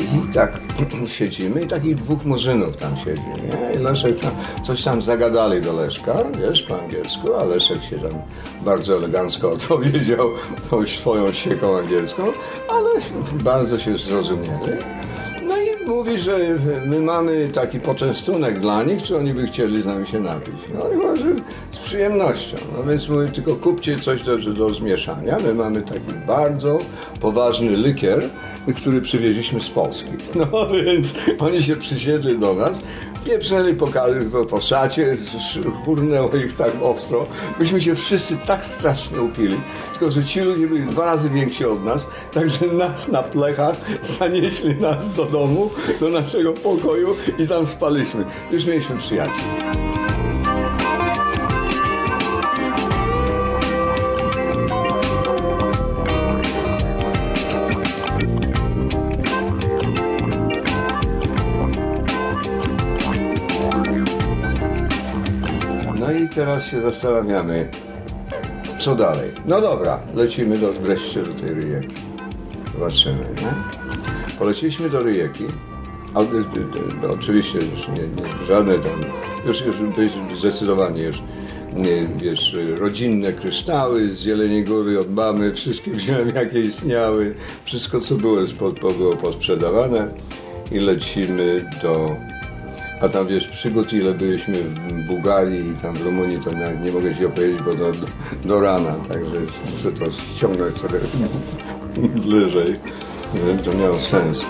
I 0.03 0.35
tak 0.35 0.61
siedzimy 1.07 1.63
i 1.63 1.67
takich 1.67 1.97
dwóch 1.97 2.25
murzynów 2.25 2.77
tam 2.77 2.97
siedzi, 2.97 3.23
nie? 3.23 3.75
I 3.75 3.79
Leszek 3.79 4.21
tam, 4.21 4.31
coś 4.65 4.83
tam 4.83 5.03
zagadali 5.03 5.61
do 5.61 5.73
Leszka, 5.73 6.15
wiesz, 6.39 6.63
po 6.63 6.81
angielsku, 6.81 7.35
a 7.35 7.45
Leszek 7.45 7.85
się 7.85 7.99
tam 7.99 8.23
bardzo 8.65 8.97
elegancko 8.97 9.51
odpowiedział 9.57 10.29
tą 10.71 10.87
swoją 10.87 11.33
sieką 11.33 11.79
angielską, 11.79 12.23
ale 12.69 12.91
bardzo 13.45 13.79
się 13.79 13.99
zrozumieli. 13.99 14.73
No 15.53 15.59
i 15.59 15.89
mówi, 15.89 16.19
że 16.19 16.39
my 16.87 17.01
mamy 17.01 17.49
taki 17.49 17.81
poczęstunek 17.81 18.61
dla 18.61 18.83
nich, 18.83 19.03
czy 19.03 19.17
oni 19.17 19.35
by 19.35 19.47
chcieli 19.47 19.83
z 19.83 19.87
nami 19.87 20.07
się 20.07 20.21
napić. 20.21 20.55
No 20.75 20.93
i 20.93 20.97
może 20.97 21.25
z 21.71 21.79
przyjemnością. 21.79 22.57
No 22.77 22.85
więc 22.85 23.09
mówi, 23.09 23.33
tylko 23.33 23.57
kupcie 23.57 23.99
coś 23.99 24.23
do, 24.23 24.37
do 24.37 24.69
zmieszania. 24.69 25.37
My 25.47 25.55
mamy 25.55 25.83
taki 25.83 26.15
bardzo 26.27 26.79
poważny 27.21 27.77
likier, 27.77 28.23
który 28.77 29.01
przywieźliśmy 29.01 29.61
z 29.61 29.71
Polski. 29.71 30.11
No 30.53 30.67
więc 30.67 31.15
oni 31.39 31.63
się 31.63 31.77
przysiedli 31.77 32.39
do 32.39 32.55
nas, 32.55 32.83
pieprznęli 33.25 33.75
po, 33.75 33.87
po, 34.33 34.45
po 34.45 34.61
szacie, 34.61 35.13
sz- 35.13 35.67
hurnęło 35.85 36.31
ich 36.37 36.57
tak 36.57 36.71
ostro. 36.83 37.27
Myśmy 37.59 37.81
się 37.81 37.95
wszyscy 37.95 38.37
tak 38.47 38.65
strasznie 38.65 39.21
upili, 39.23 39.61
tylko 39.93 40.11
że 40.11 40.25
ci 40.25 40.41
ludzie 40.41 40.67
byli 40.67 40.83
dwa 40.87 41.05
razy 41.07 41.31
więksi 41.31 41.65
od 41.65 41.85
nas, 41.85 42.07
także 42.33 42.67
nas 42.67 43.09
na 43.09 43.23
plechach 43.23 43.77
zanieśli 44.03 44.75
nas 44.75 45.11
do 45.11 45.25
domu, 45.25 45.71
do 46.01 46.09
naszego 46.09 46.53
pokoju 46.53 47.17
i 47.39 47.49
tam 47.49 47.67
spaliśmy. 47.67 48.25
Już 48.51 48.67
mieliśmy 48.67 48.97
przyjaciół. 48.99 49.92
No 66.03 66.13
i 66.13 66.29
teraz 66.29 66.67
się 66.67 66.81
zastanawiamy, 66.81 67.69
co 68.79 68.95
dalej. 68.95 69.31
No 69.47 69.61
dobra, 69.61 69.99
lecimy 70.15 70.59
do, 70.59 70.73
wreszcie 70.73 71.23
do 71.23 71.35
tej 71.35 71.55
ryjeki. 71.55 71.95
Zobaczymy, 72.73 73.25
nie? 73.43 73.53
Poleciliśmy 74.39 74.91
do 74.91 75.01
ryjeki. 75.01 75.45
Y, 75.45 77.05
y, 77.05 77.07
y, 77.07 77.11
oczywiście 77.11 77.59
już 77.59 77.89
nie, 77.89 77.95
nie, 77.95 78.47
żadne 78.47 78.75
tam, 78.79 79.01
już, 79.47 79.61
już 79.61 79.77
zdecydowanie 80.39 81.03
już, 81.03 81.23
nie, 81.77 82.07
wiesz, 82.17 82.57
rodzinne 82.77 83.33
kryształy 83.33 84.09
z 84.09 84.69
Góry 84.69 84.99
od 84.99 85.15
mamy, 85.15 85.55
wszystkie 85.55 85.91
wziąłem 86.01 86.29
jakie 86.35 86.61
istniały, 86.61 87.35
wszystko 87.65 88.01
co 88.01 88.15
było, 88.15 88.41
było 88.99 89.17
posprzedawane 89.17 90.09
i 90.73 90.79
lecimy 90.79 91.65
do 91.83 92.17
a 93.03 93.09
tam 93.09 93.27
wiesz, 93.27 93.49
przygód 93.49 93.93
ile 93.93 94.15
byliśmy 94.15 94.55
w 94.55 95.07
Bułgarii 95.07 95.71
i 95.71 95.75
tam 95.75 95.95
w 95.95 96.03
Rumunii, 96.03 96.39
to 96.39 96.51
nie 96.85 96.93
mogę 96.93 97.15
ci 97.15 97.27
opowiedzieć, 97.27 97.63
bo 97.63 97.75
do, 97.75 97.93
do, 98.45 98.61
rana, 98.61 98.95
także 99.09 99.37
muszę 99.73 99.93
to 99.93 100.11
ściągnąć 100.11 100.79
sobie 100.79 100.99
bliżej, 102.27 102.77
to 103.65 103.79
miało 103.79 104.01
sens. 104.01 104.41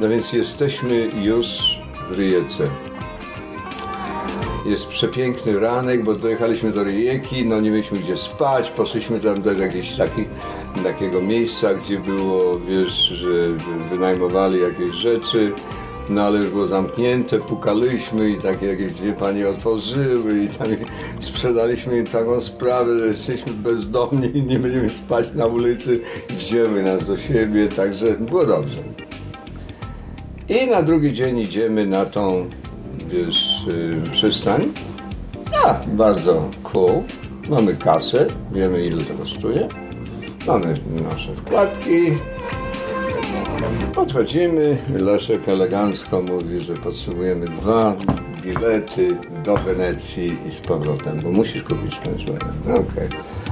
No 0.00 0.08
więc 0.08 0.32
jesteśmy 0.32 1.08
już 1.22 1.46
w 2.10 2.18
Ryjece. 2.18 2.64
Jest 4.66 4.86
przepiękny 4.86 5.60
ranek, 5.60 6.04
bo 6.04 6.14
dojechaliśmy 6.14 6.72
do 6.72 6.84
Rijeki, 6.84 7.46
no 7.46 7.60
nie 7.60 7.70
mieliśmy 7.70 7.98
gdzie 7.98 8.16
spać, 8.16 8.70
poszliśmy 8.70 9.20
tam 9.20 9.42
do 9.42 9.52
jakiegoś 9.52 9.96
taki, 9.96 10.24
takiego 10.82 11.20
miejsca, 11.20 11.74
gdzie 11.74 11.98
było, 12.00 12.58
wiesz, 12.58 12.92
że 12.92 13.30
wynajmowali 13.90 14.60
jakieś 14.62 14.90
rzeczy, 14.90 15.52
no 16.10 16.22
ale 16.22 16.38
już 16.38 16.50
było 16.50 16.66
zamknięte, 16.66 17.38
pukaliśmy 17.38 18.30
i 18.30 18.38
takie 18.38 18.66
jakieś 18.66 18.92
dwie 18.92 19.12
panie 19.12 19.48
otworzyły 19.48 20.44
i 20.44 20.48
tam 20.48 20.66
sprzedaliśmy 21.20 21.98
im 21.98 22.06
taką 22.06 22.40
sprawę, 22.40 22.98
że 22.98 23.06
jesteśmy 23.06 23.52
bezdomni 23.52 24.36
i 24.36 24.42
nie 24.42 24.58
będziemy 24.58 24.88
spać 24.88 25.34
na 25.34 25.46
ulicy, 25.46 26.00
wzięły 26.28 26.82
nas 26.82 27.06
do 27.06 27.16
siebie, 27.16 27.68
także 27.68 28.06
było 28.06 28.46
dobrze. 28.46 28.78
I 30.48 30.66
na 30.66 30.82
drugi 30.82 31.12
dzień 31.12 31.38
idziemy 31.38 31.86
na 31.86 32.04
tą, 32.04 32.46
wiesz, 33.08 33.66
y, 33.68 34.10
przystań. 34.12 34.72
A, 35.64 35.80
bardzo 35.88 36.50
cool. 36.62 37.02
Mamy 37.50 37.74
kasę, 37.74 38.26
wiemy 38.52 38.84
ile 38.84 39.04
to 39.04 39.14
kosztuje. 39.14 39.68
Mamy 40.46 40.74
nasze 41.02 41.34
wkładki. 41.36 42.14
Podchodzimy, 43.94 44.78
Leszek 44.94 45.48
elegancko 45.48 46.22
mówi, 46.22 46.60
że 46.60 46.74
potrzebujemy 46.74 47.46
dwa 47.46 47.96
bilety 48.42 49.16
do 49.44 49.56
Wenecji 49.56 50.38
i 50.46 50.50
z 50.50 50.60
powrotem, 50.60 51.20
bo 51.22 51.30
musisz 51.30 51.62
kupić 51.62 51.96
pensjonat. 51.96 52.44
No 52.66 52.74
Okej. 52.74 53.08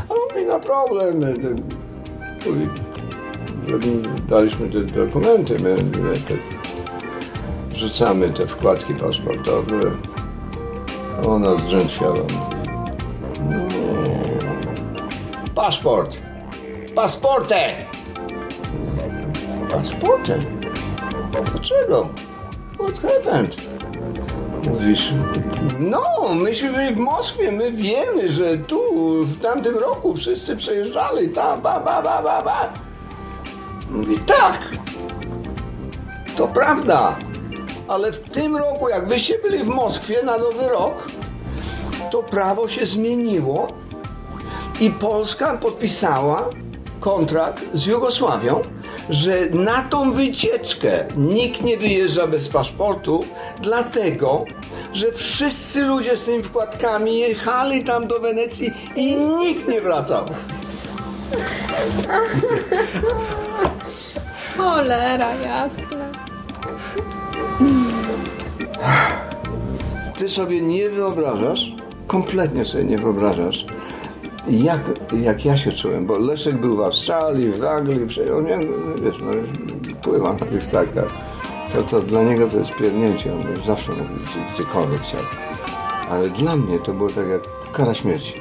A 0.09 0.13
on 0.13 0.19
mówi, 0.35 0.47
no 0.49 0.61
problem. 0.61 1.21
mówi, 2.47 2.69
Daliśmy 4.29 4.69
te 4.69 4.81
dokumenty, 4.81 5.57
my, 5.63 5.75
my 5.75 6.13
te, 6.13 6.35
wrzucamy 7.71 8.31
te 8.31 8.47
wkładki 8.47 8.95
paszportowe. 8.95 9.81
Ona 11.29 11.57
zdrzętwiała. 11.57 12.17
No. 13.51 13.67
Paszport! 15.55 16.23
Pasporte! 19.71 20.39
Paszportem? 20.39 20.41
Dlaczego? 21.53 22.09
What 22.79 22.99
happened? 22.99 23.57
Mówisz, 24.71 25.13
no, 25.79 26.35
myśmy 26.35 26.73
byli 26.73 26.95
w 26.95 26.99
Moskwie, 26.99 27.53
my 27.53 27.73
wiemy, 27.73 28.33
że 28.33 28.59
tu, 28.59 28.79
w 29.23 29.41
tamtym 29.43 29.79
roku 29.79 30.17
wszyscy 30.17 30.57
przejeżdżali, 30.57 31.29
tam, 31.29 31.63
ba, 31.63 31.81
ba, 31.81 32.03
ba, 32.03 32.23
ba, 32.23 32.43
ba. 32.43 32.73
Mówi, 33.91 34.19
tak. 34.19 34.59
To 36.37 36.49
prawda. 36.49 37.17
Ale 37.89 38.13
w 38.13 38.21
tym 38.21 38.57
roku, 38.57 38.89
jak 38.89 39.09
wyście 39.09 39.39
byli 39.39 39.65
w 39.65 39.69
Moskwie 39.69 40.23
na 40.23 40.39
Nowy 40.39 40.69
Rok, 40.69 41.09
to 42.11 42.23
prawo 42.23 42.69
się 42.69 42.87
zmieniło 42.87 43.69
i 44.81 44.91
Polska 44.91 45.57
podpisała 45.57 46.49
kontrakt 47.01 47.67
z 47.73 47.87
Jugosławią, 47.87 48.61
że 49.11 49.51
na 49.51 49.83
tą 49.83 50.13
wycieczkę 50.13 51.05
nikt 51.17 51.65
nie 51.65 51.77
wyjeżdża 51.77 52.27
bez 52.27 52.49
paszportu, 52.49 53.25
dlatego, 53.63 54.45
że 54.93 55.13
wszyscy 55.13 55.85
ludzie 55.85 56.17
z 56.17 56.25
tymi 56.25 56.43
wkładkami 56.43 57.19
jechali 57.19 57.85
tam 57.85 58.07
do 58.07 58.21
Wenecji 58.21 58.73
i 58.97 59.17
nikt 59.17 59.69
nie 59.69 59.81
wracał. 59.81 60.25
Cholera, 64.57 65.35
jasne. 65.35 66.13
Ty 70.19 70.29
sobie 70.29 70.61
nie 70.61 70.91
wyobrażasz, 70.91 71.73
kompletnie 72.07 72.65
sobie 72.65 72.85
nie 72.85 72.99
wyobrażasz, 72.99 73.65
jak, 74.51 74.81
jak 75.23 75.45
ja 75.45 75.57
się 75.57 75.73
czułem, 75.73 76.07
bo 76.07 76.19
Leszek 76.19 76.57
był 76.57 76.77
w 76.77 76.81
Australii, 76.81 77.53
w 77.53 77.65
Anglii, 77.65 78.07
on 78.39 78.47
jak, 78.47 78.61
wiesz, 79.03 79.17
no, 79.21 79.31
pływa 80.03 80.33
na 80.33 80.47
tych 80.47 80.65
statkach. 80.65 81.09
To, 81.73 81.83
to 81.83 82.03
dla 82.03 82.23
niego 82.23 82.49
to 82.49 82.59
jest 82.59 82.75
pierdnięcie, 82.75 83.35
on 83.35 83.43
by 83.43 83.57
zawsze 83.57 83.93
gdzie, 83.93 84.55
gdziekolwiek 84.55 85.01
chciał. 85.01 85.21
Ale 86.11 86.29
dla 86.29 86.57
mnie 86.57 86.79
to 86.79 86.93
było 86.93 87.09
tak 87.09 87.29
jak 87.29 87.73
kara 87.73 87.95
śmierci. 87.95 88.35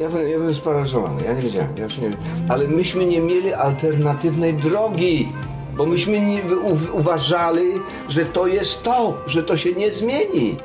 Ja 0.00 0.08
byłem, 0.08 0.28
ja 0.28 0.38
byłem 0.38 0.54
sparaliżowany, 0.54 1.24
ja 1.24 1.32
nie 1.32 1.42
wiedziałem, 1.42 1.70
ja 1.78 1.84
już 1.84 1.98
nie 1.98 2.10
Ale 2.48 2.68
myśmy 2.68 3.06
nie 3.06 3.20
mieli 3.20 3.52
alternatywnej 3.52 4.54
drogi, 4.54 5.28
bo 5.76 5.86
myśmy 5.86 6.20
nie, 6.20 6.42
u, 6.42 6.98
uważali, 6.98 7.72
że 8.08 8.24
to 8.24 8.46
jest 8.46 8.82
to, 8.82 9.16
że 9.26 9.42
to 9.42 9.56
się 9.56 9.72
nie 9.72 9.92
zmieni. 9.92 10.56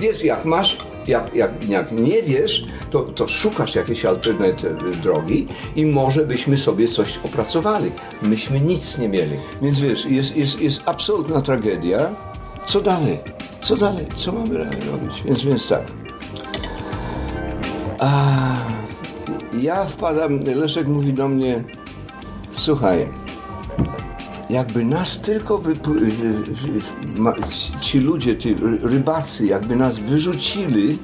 Wiesz, 0.00 0.24
jak 0.24 0.44
masz, 0.44 0.78
jak, 1.08 1.34
jak, 1.34 1.68
jak 1.68 1.92
nie 1.92 2.22
wiesz, 2.22 2.66
to, 2.96 3.02
to 3.02 3.28
szukasz 3.28 3.74
jakiejś 3.74 4.04
alternatywnej 4.04 4.92
drogi 5.02 5.46
i 5.76 5.86
może 5.86 6.26
byśmy 6.26 6.58
sobie 6.58 6.88
coś 6.88 7.18
opracowali. 7.24 7.90
Myśmy 8.22 8.60
nic 8.60 8.98
nie 8.98 9.08
mieli. 9.08 9.36
Więc 9.62 9.80
wiesz, 9.80 10.04
jest, 10.04 10.36
jest, 10.36 10.60
jest 10.60 10.82
absolutna 10.86 11.40
tragedia. 11.40 11.98
Co 12.66 12.80
dalej? 12.80 13.18
Co 13.60 13.76
dalej? 13.76 14.06
Co 14.16 14.32
mamy 14.32 14.58
robić? 14.58 15.22
Więc, 15.24 15.44
więc 15.44 15.68
tak. 15.68 15.84
A, 18.00 18.54
ja 19.60 19.84
wpadam, 19.84 20.40
Leszek 20.44 20.86
mówi 20.86 21.12
do 21.12 21.28
mnie, 21.28 21.64
słuchaj, 22.50 23.08
jakby 24.50 24.84
nas 24.84 25.20
tylko 25.20 25.62
ci 27.80 27.98
ludzie, 27.98 28.36
ci 28.38 28.54
ry- 28.54 28.78
rybacy, 28.82 29.46
jakby 29.46 29.76
nas 29.76 29.98
wyrzucili 29.98 30.98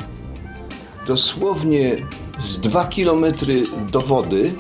dosłownie 1.07 1.97
z 2.45 2.59
dwa 2.59 2.85
kilometry 2.85 3.63
do 3.93 4.01
wody, 4.01 4.53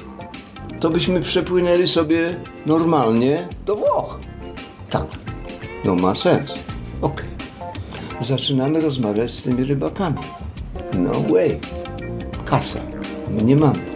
to 0.81 0.91
byśmy 0.91 1.21
przepłynęli 1.21 1.89
sobie 1.89 2.37
normalnie 2.67 3.49
do 3.67 3.77
Włoch. 3.77 4.19
Tak, 4.91 5.07
no 5.85 5.95
ma 5.95 6.15
sens. 6.15 6.55
Okej. 7.03 7.29
Zaczynamy 8.21 8.81
rozmawiać 8.81 9.31
z 9.31 9.43
tymi 9.43 9.65
rybakami. 9.65 10.17
No 10.99 11.13
way. 11.13 11.61
Kasa. 12.45 12.81
My 13.31 13.45
nie 13.45 13.57
mamy. 13.57 13.93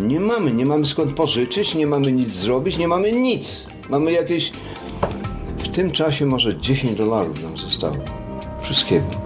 Nie 0.00 0.20
mamy, 0.20 0.52
nie 0.52 0.66
mamy 0.66 0.86
skąd 0.86 1.12
pożyczyć, 1.12 1.74
nie 1.74 1.86
mamy 1.86 2.12
nic 2.12 2.30
zrobić, 2.30 2.78
nie 2.78 2.88
mamy 2.88 3.12
nic. 3.12 3.66
Mamy 3.90 4.12
jakieś. 4.12 4.52
W 5.58 5.68
tym 5.68 5.90
czasie 5.90 6.26
może 6.26 6.60
10 6.60 6.94
dolarów 6.94 7.42
nam 7.42 7.56
zostało. 7.56 7.96
Wszystkiego. 8.60 9.25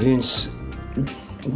Więc 0.00 0.48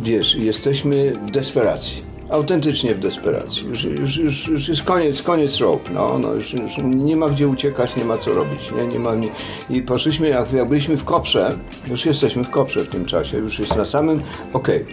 wiesz, 0.02 0.34
jesteśmy 0.34 1.12
w 1.26 1.30
desperacji. 1.30 2.08
Autentycznie 2.30 2.94
w 2.94 2.98
desperacji. 2.98 3.66
Już, 3.66 3.84
już, 3.84 4.16
już, 4.16 4.48
już 4.48 4.68
jest 4.68 4.82
koniec, 4.82 5.22
koniec 5.22 5.58
rope. 5.58 5.92
No, 5.92 6.18
no, 6.18 6.34
już, 6.34 6.52
już 6.52 6.72
nie 6.84 7.16
ma 7.16 7.28
gdzie 7.28 7.48
uciekać, 7.48 7.96
nie 7.96 8.04
ma 8.04 8.18
co 8.18 8.32
robić. 8.32 8.72
Nie, 8.72 8.86
nie 8.86 8.98
ma, 8.98 9.14
nie. 9.14 9.28
I 9.70 9.82
poszliśmy, 9.82 10.28
jak, 10.28 10.52
jak 10.52 10.68
byliśmy 10.68 10.96
w 10.96 11.04
Koprze, 11.04 11.58
już 11.90 12.06
jesteśmy 12.06 12.44
w 12.44 12.50
Koprze 12.50 12.80
w 12.80 12.88
tym 12.88 13.04
czasie, 13.04 13.38
już 13.38 13.58
jest 13.58 13.76
na 13.76 13.84
samym, 13.84 14.22
okej. 14.52 14.86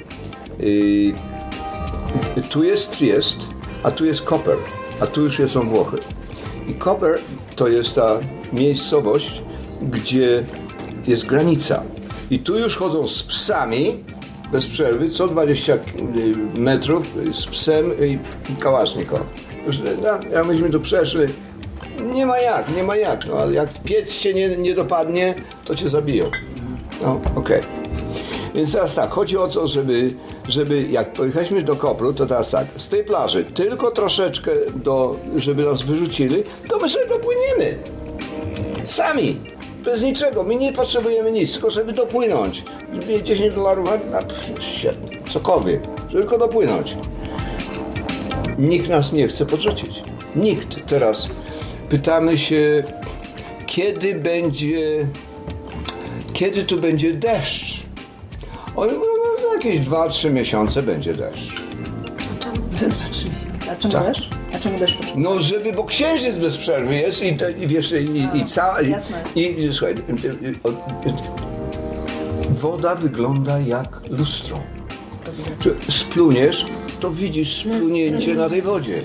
Y, 0.59 1.13
tu 2.49 2.63
jest 2.63 2.97
Triest, 2.97 3.47
a 3.83 3.91
tu 3.91 4.05
jest 4.05 4.21
Koper, 4.21 4.57
a 4.99 5.07
tu 5.07 5.21
już 5.21 5.51
są 5.51 5.69
Włochy. 5.69 5.97
I 6.67 6.73
Koper 6.73 7.19
to 7.55 7.67
jest 7.67 7.95
ta 7.95 8.19
miejscowość, 8.53 9.41
gdzie 9.81 10.43
jest 11.07 11.25
granica. 11.25 11.83
I 12.31 12.39
tu 12.39 12.59
już 12.59 12.75
chodzą 12.75 13.07
z 13.07 13.23
psami 13.23 14.03
bez 14.51 14.67
przerwy, 14.67 15.09
co 15.09 15.27
20 15.27 15.77
metrów 16.57 17.15
z 17.33 17.45
psem 17.45 18.05
i 18.05 18.19
kałasznikow. 18.59 19.23
Już, 19.67 19.79
no, 19.79 20.29
jak 20.31 20.47
myśmy 20.47 20.69
tu 20.69 20.79
przeszli, 20.79 21.25
nie 22.13 22.25
ma 22.25 22.39
jak, 22.39 22.75
nie 22.75 22.83
ma 22.83 22.95
jak, 22.95 23.27
no 23.27 23.37
ale 23.37 23.53
jak 23.53 23.83
piec 23.83 24.17
cię 24.17 24.33
nie, 24.33 24.49
nie 24.49 24.73
dopadnie, 24.73 25.35
to 25.65 25.75
cię 25.75 25.89
zabiją. 25.89 26.25
No, 27.01 27.21
okej. 27.35 27.61
Więc 28.55 28.71
teraz 28.71 28.95
tak, 28.95 29.09
chodzi 29.09 29.37
o 29.37 29.47
to, 29.47 29.67
żeby, 29.67 30.07
żeby 30.49 30.81
jak 30.81 31.13
pojechaliśmy 31.13 31.63
do 31.63 31.75
Kopru, 31.75 32.13
to 32.13 32.25
teraz 32.25 32.49
tak, 32.49 32.67
z 32.77 32.89
tej 32.89 33.03
plaży 33.03 33.43
tylko 33.43 33.91
troszeczkę, 33.91 34.51
do, 34.75 35.15
żeby 35.35 35.65
nas 35.65 35.83
wyrzucili, 35.83 36.43
to 36.69 36.77
my 36.77 36.89
sobie 36.89 37.07
dopłyniemy. 37.07 37.77
Sami. 38.85 39.54
Bez 39.85 40.01
niczego. 40.03 40.43
My 40.43 40.55
nie 40.55 40.73
potrzebujemy 40.73 41.31
nic, 41.31 41.53
tylko 41.53 41.69
żeby 41.69 41.93
dopłynąć. 41.93 42.63
10 43.23 43.55
dolarów 43.55 43.89
na, 44.11 44.19
cokolwiek. 45.31 45.81
Żeby 46.09 46.23
tylko 46.23 46.37
dopłynąć. 46.37 46.97
Nikt 48.57 48.89
nas 48.89 49.13
nie 49.13 49.27
chce 49.27 49.45
podrzucić. 49.45 50.03
Nikt. 50.35 50.87
Teraz 50.87 51.29
pytamy 51.89 52.37
się, 52.37 52.83
kiedy 53.65 54.15
będzie, 54.15 55.07
kiedy 56.33 56.63
tu 56.63 56.79
będzie 56.79 57.13
deszcz? 57.13 57.83
Oni 58.75 58.91
mówią, 58.91 59.11
no, 59.25 59.41
za 59.49 59.53
jakieś 59.55 59.87
2-3 59.87 60.31
miesiące 60.31 60.81
będzie 60.81 61.13
deszcz. 61.13 61.61
Za 62.73 62.87
dwa, 62.87 63.09
trzy 63.11 63.25
miesiące. 63.25 63.71
A 63.71 63.75
czemu 63.75 63.93
Tak. 63.93 64.03
deszcz? 64.07 64.29
A 64.65 64.79
deszcz 64.79 64.97
potrzebny? 64.97 65.23
No, 65.23 65.39
żeby, 65.39 65.73
bo 65.73 65.83
księżyc 65.83 66.37
bez 66.37 66.57
przerwy 66.57 66.95
jest 66.95 67.23
i, 67.23 67.37
i 67.59 67.67
wiesz, 67.67 67.91
i, 67.91 68.37
i 68.37 68.45
cała... 68.45 68.81
I, 68.81 68.89
jasne. 68.89 69.23
i, 69.35 69.59
i 69.59 69.73
słuchaj, 69.73 69.95
woda 72.49 72.95
wygląda 72.95 73.59
jak 73.59 74.01
lustro. 74.09 74.57
Spluniesz, 75.89 76.65
to 76.99 77.11
widzisz 77.11 77.61
splunięcie 77.61 78.35
na 78.35 78.49
tej 78.49 78.61
wodzie. 78.61 79.01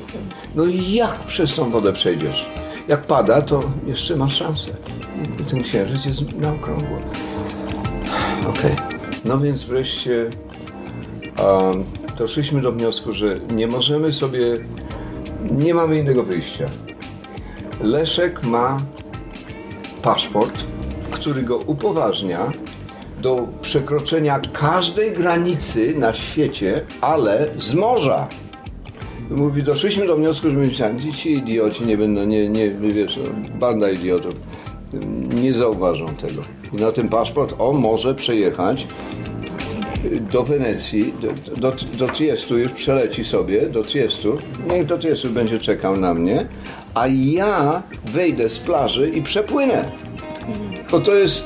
No 0.55 0.65
i 0.65 0.93
jak 0.93 1.19
przez 1.19 1.55
tą 1.55 1.71
wodę 1.71 1.93
przejdziesz? 1.93 2.47
Jak 2.89 3.03
pada, 3.03 3.43
to 3.43 3.61
jeszcze 3.87 4.17
masz 4.17 4.37
szansę. 4.37 4.73
I 5.41 5.45
ten 5.45 5.63
księżyc 5.63 6.05
jest 6.05 6.33
na 6.33 6.53
okrągło. 6.53 6.99
Okej. 8.49 8.77
No 9.25 9.39
więc 9.39 9.63
wreszcie 9.63 10.31
um, 11.45 11.85
doszliśmy 12.19 12.61
do 12.61 12.73
wniosku, 12.73 13.15
że 13.15 13.41
nie 13.55 13.67
możemy 13.67 14.13
sobie, 14.13 14.41
nie 15.51 15.75
mamy 15.75 15.99
innego 15.99 16.23
wyjścia. 16.23 16.65
Leszek 17.81 18.45
ma 18.45 18.79
paszport, 20.03 20.65
który 21.11 21.43
go 21.43 21.57
upoważnia 21.57 22.53
do 23.23 23.49
przekroczenia 23.63 24.41
każdej 24.53 25.13
granicy 25.13 25.95
na 25.99 26.13
świecie, 26.13 26.81
ale 27.01 27.47
z 27.57 27.75
morza. 27.75 28.29
Mówi, 29.31 29.63
doszliśmy 29.63 30.07
do 30.07 30.17
wniosku, 30.17 30.51
że 30.51 30.57
my 30.57 30.67
myślałem, 30.67 30.99
ci 31.13 31.33
idioci 31.33 31.85
nie 31.85 31.99
będą, 31.99 32.25
nie, 32.25 32.49
nie, 32.49 32.71
wiesz, 32.71 33.21
banda 33.61 33.91
idiotów, 33.91 34.35
nie 35.43 35.55
zauważą 35.55 36.07
tego. 36.07 36.43
I 36.73 36.77
na 36.77 36.93
ten 36.93 37.09
paszport 37.09 37.55
on 37.59 37.77
może 37.77 38.15
przejechać 38.15 38.87
do 40.33 40.43
Wenecji, 40.43 41.15
do, 41.23 41.57
do, 41.57 41.73
do 41.99 42.09
Triestu, 42.09 42.59
już 42.59 42.73
przeleci 42.73 43.25
sobie 43.25 43.67
do 43.67 43.83
Triestu, 43.83 44.39
niech 44.71 44.87
do 44.87 44.99
Triestu 44.99 45.29
będzie 45.29 45.59
czekał 45.59 45.97
na 45.97 46.15
mnie, 46.15 46.47
a 46.95 47.07
ja 47.07 47.83
wejdę 48.05 48.49
z 48.49 48.59
plaży 48.59 49.09
i 49.09 49.23
przepłynę. 49.23 49.91
Bo 50.91 51.01
to 51.01 51.15
jest 51.15 51.45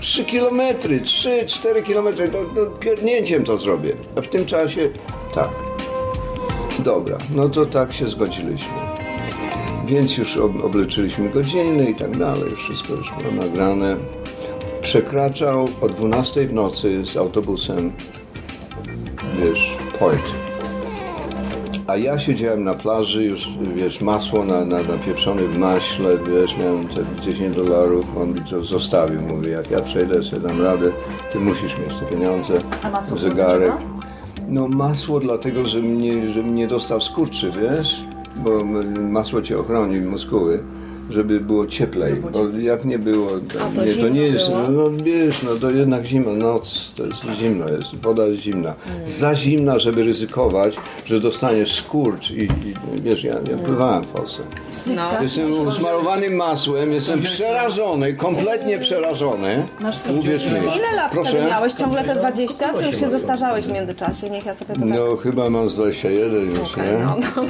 3 0.00 0.24
kilometry, 0.24 1.00
3-4 1.00 1.82
kilometry, 1.82 2.28
to, 2.28 2.44
to 2.44 2.66
pierdnięciem 2.66 3.44
to 3.44 3.58
zrobię. 3.58 3.92
A 4.16 4.20
w 4.20 4.28
tym 4.28 4.46
czasie 4.46 4.90
tak. 5.34 5.50
Dobra, 6.84 7.18
no 7.34 7.48
to 7.48 7.66
tak 7.66 7.92
się 7.92 8.06
zgodziliśmy. 8.06 8.74
Więc 9.86 10.16
już 10.16 10.36
ob- 10.36 10.64
obliczyliśmy 10.64 11.28
godziny 11.28 11.90
i 11.90 11.94
tak 11.94 12.16
dalej, 12.18 12.50
wszystko 12.56 12.94
już 12.94 13.10
było 13.22 13.32
nagrane. 13.32 13.96
Przekraczał 14.94 15.68
o 15.80 15.88
12 15.88 16.46
w 16.46 16.52
nocy 16.52 17.04
z 17.04 17.16
autobusem, 17.16 17.92
wiesz, 19.42 19.76
point. 19.98 20.22
A 21.86 21.96
ja 21.96 22.18
siedziałem 22.18 22.64
na 22.64 22.74
plaży, 22.74 23.24
już 23.24 23.48
wiesz, 23.74 24.00
masło 24.00 24.44
na, 24.44 24.64
na, 24.64 24.82
napieprzone 24.82 25.42
w 25.42 25.58
maśle, 25.58 26.18
wiesz, 26.18 26.56
miałem 26.58 26.88
te 26.88 27.04
10 27.22 27.56
dolarów, 27.56 28.16
on 28.16 28.32
mi 28.32 28.40
to 28.40 28.64
zostawił, 28.64 29.20
mówi, 29.20 29.50
jak 29.50 29.70
ja 29.70 29.80
przejdę, 29.80 30.22
sobie 30.22 30.48
dam 30.48 30.62
radę, 30.62 30.92
ty 31.32 31.40
musisz 31.40 31.78
mieć 31.78 31.94
te 32.00 32.06
pieniądze, 32.06 32.58
A 32.82 32.90
masło 32.90 33.16
zegarek. 33.16 33.72
No 34.48 34.68
masło 34.68 35.20
dlatego, 35.20 35.64
że 35.64 35.78
mnie, 35.78 36.30
że 36.30 36.42
mnie 36.42 36.66
dostał 36.66 37.00
skurczy, 37.00 37.50
wiesz, 37.50 38.04
bo 38.36 38.64
masło 39.00 39.42
cię 39.42 39.58
ochroni, 39.58 40.00
muskuły. 40.00 40.64
Żeby 41.10 41.40
było 41.40 41.66
cieplej, 41.66 42.14
bo 42.14 42.58
jak 42.58 42.84
nie 42.84 42.98
było, 42.98 43.30
to, 43.30 43.58
to 43.76 43.84
nie, 43.84 43.94
to 43.94 44.08
nie 44.08 44.20
jest, 44.20 44.48
było? 44.48 44.68
no 44.68 45.04
wiesz, 45.04 45.42
no 45.42 45.50
to 45.60 45.70
jednak 45.70 46.04
zimno, 46.04 46.32
noc, 46.32 46.92
to 46.96 47.04
jest 47.06 47.22
zimno 47.38 47.68
jest, 47.68 47.96
woda 48.02 48.26
jest 48.26 48.40
zimna. 48.40 48.74
Za 49.04 49.34
zimna, 49.34 49.78
żeby 49.78 50.02
ryzykować, 50.02 50.76
że 51.04 51.20
dostaniesz 51.20 51.74
skurcz 51.74 52.30
i, 52.30 52.44
i 52.44 53.00
wiesz, 53.02 53.24
ja 53.24 53.34
nie 53.34 53.56
pływałem 53.56 54.04
w 54.04 54.06
Polsce. 54.06 54.42
No. 54.96 55.22
Jestem 55.22 55.72
smarowanym 55.72 56.34
masłem, 56.34 56.92
jestem 56.92 57.22
przerażony, 57.22 58.14
kompletnie 58.14 58.78
przerażony. 58.78 59.66
Uwierz 60.20 60.46
mi. 60.46 60.52
Ile 60.52 60.92
lat 60.96 61.12
Proszę. 61.12 61.46
miałeś? 61.46 61.72
Ciągle 61.72 62.04
te 62.04 62.14
20? 62.14 62.74
Czy 62.78 62.86
już 62.86 63.00
się 63.00 63.10
zestarzałeś 63.10 63.64
w 63.64 63.72
międzyczasie? 63.72 64.30
Niech 64.30 64.46
ja 64.46 64.54
sobie 64.54 64.74
to 64.74 64.80
tak... 64.80 64.88
No 64.88 65.16
chyba 65.16 65.50
mam 65.50 65.68
z 65.68 65.74
21 65.74 66.50
już, 66.50 66.72
Okej, 66.72 66.92
nie? 66.92 66.98
no, 66.98 67.16
no, 67.36 67.42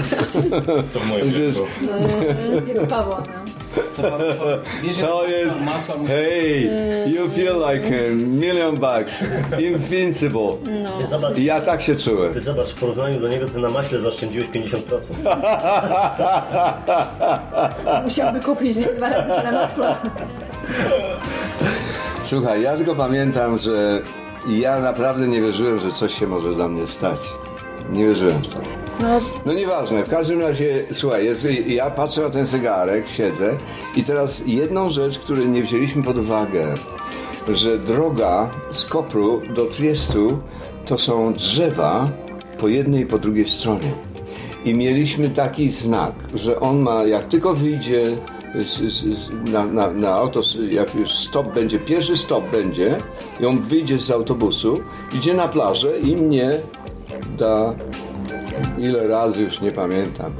To 0.93 1.01
wieku. 1.27 2.67
Wiek 2.67 2.87
Pawła, 2.87 3.23
no. 3.27 3.44
To 3.97 4.19
jest, 4.19 4.41
hey, 6.07 6.71
you 7.07 7.29
feel 7.31 7.57
like 7.73 7.87
a 7.87 8.15
million 8.15 8.77
bucks, 8.77 9.25
invincible. 9.59 10.57
Ty 10.99 11.07
zobacz, 11.07 11.39
ja 11.39 11.61
tak 11.61 11.83
się 11.83 11.97
czułem. 11.97 12.35
ty 12.35 12.41
zobacz, 12.41 12.69
w 12.69 12.81
porównaniu 12.81 13.21
do 13.21 13.29
niego 13.29 13.47
ty 13.47 13.59
na 13.59 13.69
maśle 13.69 14.01
zaoszczędziłeś 14.01 14.49
50%. 14.49 15.15
Musiałby 18.05 18.41
kupić 18.41 18.77
nie, 18.77 18.87
dwa 18.87 19.09
razy 19.09 19.31
tyle 19.41 19.53
masła. 19.53 19.97
Słuchaj, 22.25 22.63
ja 22.63 22.77
tylko 22.77 22.95
pamiętam, 22.95 23.59
że 23.59 24.03
ja 24.49 24.81
naprawdę 24.81 25.29
nie 25.29 25.41
wierzyłem, 25.41 25.79
że 25.79 25.91
coś 25.91 26.15
się 26.15 26.27
może 26.27 26.55
dla 26.55 26.69
mnie 26.69 26.87
stać. 26.87 27.21
Nie 27.93 28.07
wierzyłem 28.07 28.43
w 28.43 28.49
to. 28.49 28.84
No, 29.01 29.21
No 29.47 29.53
nieważne, 29.53 30.05
w 30.05 30.11
każdym 30.11 30.41
razie, 30.41 30.85
słuchaj, 30.93 31.25
jest, 31.25 31.47
ja 31.67 31.91
patrzę 31.91 32.23
na 32.23 32.31
ten 32.31 32.47
zegarek, 32.47 33.09
siedzę 33.09 33.57
i 33.97 34.03
teraz 34.03 34.43
jedną 34.47 34.91
rzecz, 34.91 35.19
której 35.19 35.49
nie 35.49 35.63
wzięliśmy 35.63 36.03
pod 36.03 36.19
uwagę, 36.19 36.75
że 37.53 37.79
droga 37.79 38.51
z 38.71 38.85
Kopru 38.85 39.43
do 39.55 39.67
Triestu 39.67 40.39
to 40.87 40.99
są 40.99 41.33
drzewa 41.33 42.11
po 42.59 42.69
jednej 42.69 43.03
i 43.03 43.07
po 43.07 43.19
drugiej 43.19 43.47
stronie. 43.49 43.93
I 44.65 44.75
mieliśmy 44.75 45.31
taki 45.31 45.71
znak, 45.71 46.15
że 46.35 46.61
on 46.61 46.79
ma, 46.79 47.05
jak 47.05 47.27
tylko 47.27 47.55
wyjdzie 47.55 48.05
na, 49.53 49.67
na, 49.67 49.91
na 49.91 50.15
auto, 50.15 50.41
jak 50.71 50.95
już 50.95 51.11
stop 51.11 51.55
będzie, 51.55 51.79
pierwszy 51.79 52.17
stop 52.17 52.51
będzie 52.51 52.99
i 53.41 53.47
on 53.47 53.59
wyjdzie 53.59 53.99
z 53.99 54.11
autobusu, 54.11 54.81
idzie 55.15 55.35
na 55.35 55.49
plażę 55.49 55.99
i 55.99 56.17
mnie 56.17 56.51
da 57.39 57.75
ile 58.79 59.09
razy 59.09 59.43
już 59.43 59.61
nie 59.61 59.73
pamiętam. 59.73 60.33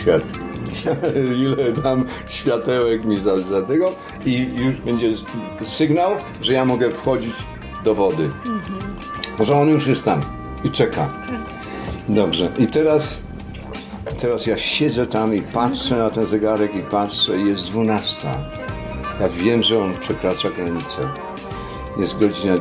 Świat. 0.00 0.22
Ile 1.42 1.72
tam 1.72 2.04
światełek 2.28 3.04
mi 3.04 3.16
za, 3.16 3.38
za 3.38 3.62
tego 3.62 3.92
i 4.26 4.48
już 4.56 4.76
będzie 4.76 5.10
sygnał, 5.62 6.10
że 6.40 6.52
ja 6.52 6.64
mogę 6.64 6.90
wchodzić 6.90 7.34
do 7.84 7.94
wody. 7.94 8.30
Może 9.38 9.54
on 9.54 9.68
już 9.68 9.86
jest 9.86 10.04
tam 10.04 10.20
i 10.64 10.70
czeka. 10.70 11.08
Dobrze. 12.08 12.52
I 12.58 12.66
teraz, 12.66 13.22
teraz 14.20 14.46
ja 14.46 14.58
siedzę 14.58 15.06
tam 15.06 15.34
i 15.34 15.42
patrzę 15.42 15.96
na 15.96 16.10
ten 16.10 16.26
zegarek 16.26 16.74
i 16.76 16.80
patrzę 16.80 17.38
i 17.38 17.46
jest 17.46 17.62
12. 17.62 18.28
Ja 19.20 19.28
wiem, 19.28 19.62
że 19.62 19.82
on 19.82 19.94
przekracza 19.98 20.50
granicę. 20.50 21.08
Jest 21.98 22.18
godzina 22.18 22.54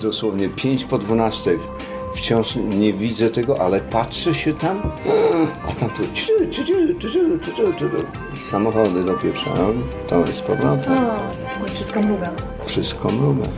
dosłownie 0.00 0.48
5 0.48 0.84
po 0.84 0.98
12. 0.98 1.58
Wciąż 2.18 2.56
nie 2.56 2.92
widzę 2.92 3.30
tego, 3.30 3.60
ale 3.60 3.80
patrzę 3.80 4.34
się 4.34 4.54
tam, 4.54 4.82
a 5.68 5.72
tam 5.72 5.90
ciu. 6.14 6.32
samochody 8.50 9.04
dopieprzają, 9.04 9.82
to 10.08 10.20
jest 10.20 10.42
powrotem. 10.42 10.94
i 11.66 11.70
wszystko 11.70 12.00
mruga. 12.02 12.30
Wszystko 12.64 13.08
mruga. 13.08 13.48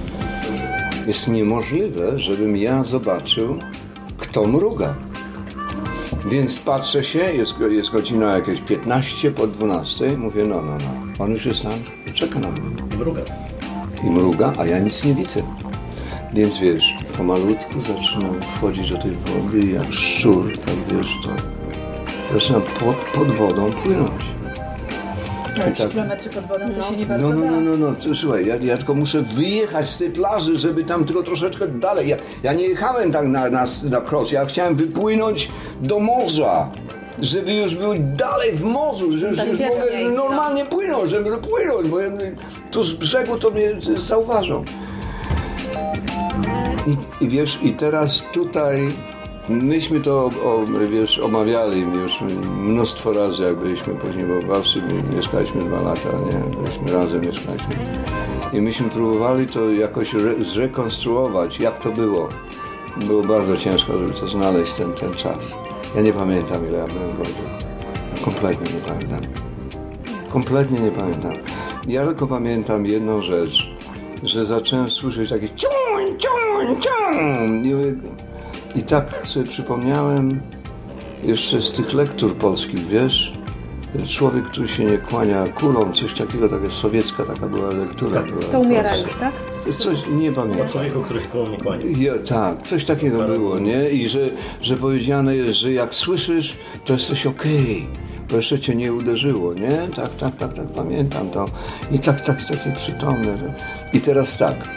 Jest 1.06 1.28
niemożliwe, 1.28 2.18
żebym 2.18 2.56
ja 2.56 2.84
zobaczył, 2.84 3.58
kto 4.18 4.44
mruga. 4.44 4.94
Więc 6.26 6.58
patrzę 6.58 7.04
się, 7.04 7.18
jest, 7.18 7.54
jest 7.70 7.90
godzina 7.90 8.36
jakieś 8.36 8.60
15 8.60 9.30
po 9.30 9.46
12, 9.46 10.18
mówię, 10.18 10.44
no, 10.46 10.62
no, 10.62 10.72
no, 10.78 11.24
on 11.24 11.30
już 11.30 11.46
jest 11.46 11.62
tam, 11.62 11.72
czeka 12.14 12.38
na 12.38 12.50
mnie 12.50 12.60
Druga. 12.98 13.22
i 14.04 14.10
mruga, 14.10 14.52
a 14.58 14.66
ja 14.66 14.78
nic 14.78 15.04
nie 15.04 15.14
widzę. 15.14 15.42
Więc 16.34 16.58
wiesz, 16.58 16.94
pomalutku 17.10 17.80
zaczynam 17.80 18.42
wchodzić 18.42 18.90
do 18.90 18.98
tej 18.98 19.10
wody 19.10 19.58
i 19.58 19.74
jak 19.74 19.92
szczur, 19.92 20.58
tak 20.58 20.96
wiesz, 20.96 21.16
to 21.24 21.30
zaczynam 22.34 22.62
pod, 22.62 22.96
pod 23.14 23.34
wodą 23.34 23.70
płynąć. 23.70 24.40
3 25.60 25.72
tak- 25.72 25.90
kilometry 25.90 26.30
pod 26.30 26.46
wodą 26.46 26.74
to 26.74 26.82
się 26.90 26.96
nie 26.96 27.06
bardzo 27.06 27.28
No, 27.28 27.34
no, 27.34 27.60
no, 27.60 27.76
no, 27.76 27.96
no, 28.08 28.14
słuchaj, 28.14 28.46
ja, 28.46 28.56
ja 28.56 28.76
tylko 28.76 28.94
muszę 28.94 29.22
wyjechać 29.22 29.90
z 29.90 29.98
tej 29.98 30.10
plaży, 30.10 30.56
żeby 30.56 30.84
tam 30.84 31.04
tylko 31.04 31.22
troszeczkę 31.22 31.68
dalej. 31.68 32.08
Ja, 32.08 32.16
ja 32.42 32.52
nie 32.52 32.64
jechałem 32.64 33.12
tak 33.12 33.26
na, 33.26 33.50
na, 33.50 33.64
na 33.82 34.00
cross, 34.00 34.32
ja 34.32 34.44
chciałem 34.44 34.74
wypłynąć 34.74 35.48
do 35.80 35.98
morza. 35.98 36.70
Żeby 37.22 37.54
już 37.54 37.74
był 37.74 37.94
dalej 37.98 38.52
w 38.52 38.62
morzu, 38.62 39.18
że 39.18 39.28
już, 39.28 39.38
już 39.38 39.48
mogę 39.48 40.04
no. 40.04 40.10
normalnie 40.10 40.66
płynąć, 40.66 41.10
żeby 41.10 41.38
płynąć, 41.38 41.88
bo 41.88 42.00
ja, 42.00 42.10
tu 42.70 42.84
z 42.84 42.94
brzegu 42.94 43.38
to 43.38 43.50
mnie 43.50 43.70
zauważą. 43.96 44.64
I, 46.86 47.24
I 47.24 47.28
wiesz, 47.28 47.58
i 47.62 47.72
teraz 47.72 48.24
tutaj 48.32 48.88
myśmy 49.48 50.00
to 50.00 50.24
o, 50.44 50.64
wiesz, 50.90 51.18
omawiali 51.18 51.80
już 51.80 52.20
mnóstwo 52.58 53.12
razy, 53.12 53.42
jak 53.42 53.56
byliśmy 53.56 53.94
później, 53.94 54.24
w 54.26 54.46
Warszawie 54.46 55.02
mieszkaliśmy 55.16 55.60
dwa 55.60 55.80
lata, 55.80 56.08
nie? 56.08 56.56
Byliśmy 56.56 56.92
razem 56.92 57.20
mieszkaliśmy. 57.20 57.74
I 58.52 58.60
myśmy 58.60 58.88
próbowali 58.90 59.46
to 59.46 59.70
jakoś 59.70 60.14
re, 60.14 60.44
zrekonstruować, 60.44 61.60
jak 61.60 61.78
to 61.78 61.90
było. 61.92 62.28
Było 62.96 63.22
bardzo 63.22 63.56
ciężko, 63.56 63.98
żeby 63.98 64.12
to 64.12 64.26
znaleźć, 64.26 64.72
ten, 64.72 64.92
ten 64.92 65.12
czas. 65.12 65.54
Ja 65.96 66.02
nie 66.02 66.12
pamiętam, 66.12 66.66
ile 66.68 66.78
ja 66.78 66.86
byłem 66.86 67.12
w 67.12 67.16
wodzie. 67.16 67.32
Kompletnie 68.24 68.74
nie 68.74 68.80
pamiętam. 68.86 69.32
Kompletnie 70.32 70.80
nie 70.80 70.90
pamiętam. 70.90 71.32
Ja 71.88 72.06
tylko 72.06 72.26
pamiętam 72.26 72.86
jedną 72.86 73.22
rzecz, 73.22 73.76
że 74.22 74.46
zacząłem 74.46 74.88
słyszeć 74.88 75.30
takie 75.30 75.48
ciuń, 75.48 76.18
ciuń, 76.18 76.76
ciuń. 76.80 77.66
I, 77.66 78.78
I 78.78 78.82
tak 78.82 79.26
sobie 79.26 79.46
przypomniałem 79.46 80.40
jeszcze 81.24 81.62
z 81.62 81.70
tych 81.72 81.94
lektur 81.94 82.36
polskich, 82.36 82.86
wiesz? 82.86 83.32
Człowiek, 84.08 84.44
który 84.44 84.68
się 84.68 84.84
nie 84.84 84.98
kłania 84.98 85.44
kulą, 85.48 85.92
coś 85.92 86.14
takiego, 86.14 86.48
taka 86.48 86.70
sowiecka 86.70 87.24
taka 87.24 87.46
była 87.46 87.68
lektura. 87.68 88.22
była 88.22 88.42
To 88.52 88.60
umiera 88.60 88.90
polska. 88.90 89.08
już, 89.08 89.16
tak? 89.20 89.34
Coś, 89.76 89.98
nie 90.12 90.32
pamiętam. 90.32 90.68
Człowieku, 90.68 91.00
który 91.00 91.20
się 91.20 91.26
koło 91.26 91.46
mnie 91.46 91.56
kłania. 91.58 91.84
Ja, 91.98 92.18
tak, 92.18 92.62
coś 92.62 92.84
takiego 92.84 93.26
było, 93.26 93.58
nie? 93.58 93.90
I 93.90 94.08
że, 94.08 94.28
że 94.60 94.76
powiedziane 94.76 95.36
jest, 95.36 95.54
że 95.54 95.72
jak 95.72 95.94
słyszysz, 95.94 96.56
to 96.84 96.92
jesteś 96.92 97.26
okej, 97.26 97.86
bo 98.30 98.36
jeszcze 98.36 98.60
cię 98.60 98.74
nie 98.74 98.92
uderzyło, 98.92 99.54
nie? 99.54 99.88
Tak, 99.96 100.16
tak, 100.20 100.36
tak, 100.36 100.52
tak, 100.52 100.66
pamiętam 100.76 101.30
to. 101.30 101.44
I 101.92 101.98
tak, 101.98 102.20
tak, 102.20 102.42
takie 102.42 102.72
przytomne. 102.76 103.54
I 103.92 104.00
teraz 104.00 104.38
tak, 104.38 104.70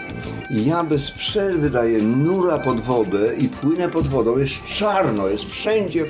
ja 0.49 0.83
bez 0.83 1.11
przerwy 1.11 1.69
daję 1.69 2.01
nura 2.01 2.57
pod 2.57 2.79
wodę 2.79 3.35
i 3.35 3.49
płynę 3.49 3.89
pod 3.89 4.07
wodą, 4.07 4.37
jest 4.37 4.63
czarno, 4.65 5.27
jest 5.27 5.45
wszędzie 5.45 6.05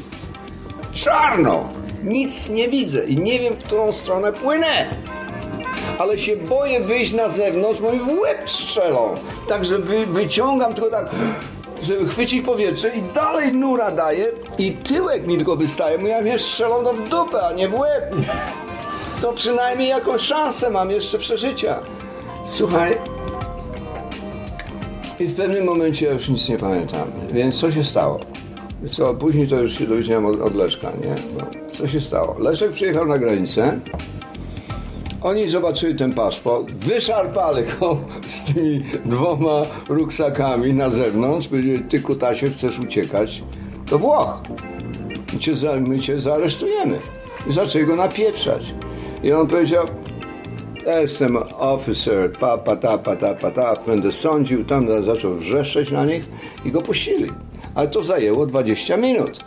czarno. 0.93 1.69
Nic 2.03 2.49
nie 2.49 2.69
widzę 2.69 3.05
i 3.05 3.15
nie 3.15 3.39
wiem, 3.39 3.55
w 3.55 3.63
którą 3.63 3.91
stronę 3.91 4.33
płynę 4.33 4.87
ale 5.97 6.17
się 6.17 6.35
boję 6.35 6.79
wyjść 6.79 7.13
na 7.13 7.29
zewnątrz, 7.29 7.81
bo 7.81 7.91
mi 7.91 7.99
w 7.99 8.19
łeb 8.19 8.51
strzelą. 8.51 9.13
Także 9.47 9.79
wy, 9.79 10.05
wyciągam 10.05 10.73
tylko 10.73 10.89
tak, 10.89 11.09
żeby 11.83 12.05
chwycić 12.05 12.45
powietrze 12.45 12.89
i 12.89 13.01
dalej 13.15 13.51
nura 13.51 13.91
daję 13.91 14.27
i 14.57 14.73
tyłek 14.73 15.27
mi 15.27 15.35
tylko 15.35 15.55
wystaje, 15.55 15.99
bo 15.99 16.07
ja 16.07 16.37
strzelą 16.37 16.83
to 16.83 16.93
w 16.93 17.09
dupę, 17.09 17.47
a 17.47 17.53
nie 17.53 17.69
w 17.69 17.79
łeb. 17.79 18.15
To 19.21 19.33
przynajmniej 19.33 19.89
jakąś 19.89 20.21
szansę 20.21 20.69
mam 20.69 20.91
jeszcze 20.91 21.19
przeżycia. 21.19 21.79
Słuchaj, 22.45 22.97
i 25.19 25.27
w 25.27 25.35
pewnym 25.35 25.65
momencie 25.65 26.05
ja 26.05 26.11
już 26.11 26.29
nic 26.29 26.49
nie 26.49 26.57
pamiętam. 26.57 27.11
Więc 27.33 27.59
co 27.59 27.71
się 27.71 27.83
stało? 27.83 28.19
Co, 28.91 29.13
później 29.13 29.47
to 29.47 29.55
już 29.55 29.77
się 29.77 29.87
dowiedziałem 29.87 30.25
od, 30.25 30.41
od 30.41 30.55
Leszka, 30.55 30.91
nie? 31.01 31.15
No, 31.37 31.69
co 31.69 31.87
się 31.87 32.01
stało? 32.01 32.35
Leszek 32.39 32.71
przyjechał 32.71 33.05
na 33.05 33.17
granicę. 33.17 33.79
Oni 35.23 35.49
zobaczyli 35.49 35.95
ten 35.95 36.13
paszport, 36.13 36.73
wyszarpali 36.73 37.63
go 37.79 37.97
z 38.27 38.43
tymi 38.43 38.83
dwoma 39.05 39.61
ruksakami 39.89 40.73
na 40.73 40.89
zewnątrz. 40.89 41.47
Powiedzieli, 41.47 41.79
ty 41.79 41.99
kutasie 41.99 42.47
chcesz 42.47 42.79
uciekać 42.79 43.43
do 43.89 43.99
Włoch. 43.99 44.41
cię 45.39 45.55
za, 45.55 45.75
my 45.75 45.99
cię 45.99 46.19
zaaresztujemy. 46.19 46.99
I 47.47 47.53
zaczęli 47.53 47.85
go 47.85 47.95
napieprzać. 47.95 48.73
I 49.23 49.31
on 49.31 49.47
powiedział, 49.47 49.85
jestem 50.85 51.37
officer, 51.59 52.31
pa, 52.31 52.57
pa, 52.57 52.75
ta, 52.75 52.97
pa, 52.97 53.15
ta, 53.15 53.33
pa, 53.33 53.51
ta, 53.51 53.75
będę 53.87 54.11
sądził, 54.11 54.65
tam 54.65 55.03
zaczął 55.03 55.35
wrzeszczeć 55.35 55.91
na 55.91 56.05
nich 56.05 56.25
i 56.65 56.71
go 56.71 56.81
puścili. 56.81 57.29
Ale 57.75 57.87
to 57.87 58.03
zajęło 58.03 58.45
20 58.45 58.97
minut. 58.97 59.43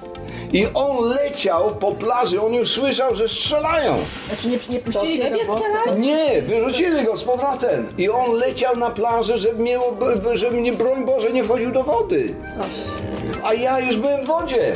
I 0.52 0.66
on 0.74 1.04
leciał 1.04 1.74
po 1.74 1.92
plaży, 1.92 2.42
on 2.42 2.54
już 2.54 2.70
słyszał, 2.70 3.14
że 3.14 3.28
strzelają. 3.28 3.96
Znaczy 4.26 4.48
nie, 4.48 4.74
nie 4.74 4.80
puścili 4.80 5.18
go? 5.46 5.94
Nie, 5.96 6.42
wyrzucili 6.42 7.04
go 7.04 7.16
z 7.16 7.24
powrotem. 7.24 7.86
I 7.98 8.08
on 8.08 8.32
leciał 8.32 8.76
na 8.76 8.90
plażę, 8.90 9.38
żeby, 9.38 9.62
miał, 9.62 9.82
żeby 10.32 10.60
nie, 10.60 10.72
broń 10.72 11.04
Boże, 11.04 11.32
nie 11.32 11.44
wchodził 11.44 11.72
do 11.72 11.84
wody. 11.84 12.34
A 13.44 13.54
ja 13.54 13.80
już 13.80 13.96
byłem 13.96 14.22
w 14.22 14.26
wodzie. 14.26 14.72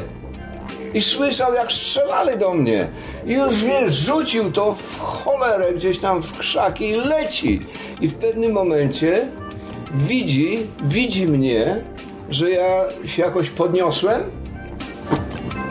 I 0.94 1.00
słyszał, 1.00 1.54
jak 1.54 1.72
strzelali 1.72 2.38
do 2.38 2.54
mnie. 2.54 2.88
I 3.26 3.32
już, 3.32 3.64
wiesz, 3.64 3.94
rzucił 3.94 4.52
to 4.52 4.74
w 4.74 4.98
cholerę 4.98 5.72
gdzieś 5.72 5.98
tam 5.98 6.22
w 6.22 6.38
krzaki 6.38 6.88
i 6.88 6.94
leci. 6.94 7.60
I 8.00 8.08
w 8.08 8.14
pewnym 8.14 8.52
momencie 8.52 9.28
widzi, 9.94 10.58
widzi 10.82 11.26
mnie, 11.26 11.84
że 12.30 12.50
ja 12.50 12.84
się 13.06 13.22
jakoś 13.22 13.50
podniosłem 13.50 14.39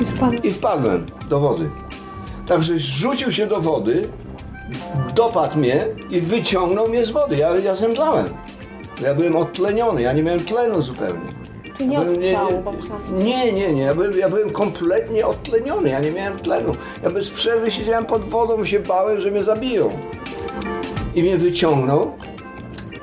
I 0.02 0.08
spadł. 0.08 0.38
i 0.44 0.52
wpadłem 0.52 1.06
do 1.30 1.40
wody. 1.40 1.70
Także 2.48 2.80
rzucił 2.80 3.32
się 3.32 3.48
do 3.48 3.60
wody, 3.60 4.10
dopadł 5.16 5.58
mnie 5.58 5.86
i 6.10 6.22
wyciągnął 6.22 6.88
mnie 6.88 7.06
z 7.06 7.12
wody. 7.12 7.36
Ja, 7.36 7.58
ja 7.58 7.76
zemdlałem. 7.76 8.26
Ja 9.02 9.16
byłem 9.16 9.36
odtleniony, 9.36 10.02
ja 10.02 10.14
nie 10.14 10.24
miałem 10.24 10.40
tlenu 10.40 10.82
zupełnie. 10.82 11.40
Czy 11.78 11.88
nie 11.88 12.00
odstrzału, 12.00 12.62
bo 12.66 12.72
myślałam, 12.72 13.04
że... 13.06 13.24
nie, 13.24 13.54
nie, 13.54 13.74
nie. 13.74 13.82
Ja 13.82 13.94
byłem, 13.94 14.14
ja 14.14 14.30
byłem 14.30 14.50
kompletnie 14.50 15.28
odtleniony, 15.28 15.90
ja 15.90 16.00
nie 16.00 16.12
miałem 16.12 16.40
tlenu. 16.40 16.72
Ja 17.04 17.10
bez 17.10 17.30
przerwy 17.30 17.72
siedziałem 17.72 18.06
pod 18.06 18.22
wodą 18.22 18.66
się 18.66 18.80
bałem, 18.80 19.22
że 19.22 19.32
mnie 19.32 19.44
zabiją. 19.44 19.90
I 21.16 21.22
mnie 21.22 21.38
wyciągnął 21.38 22.12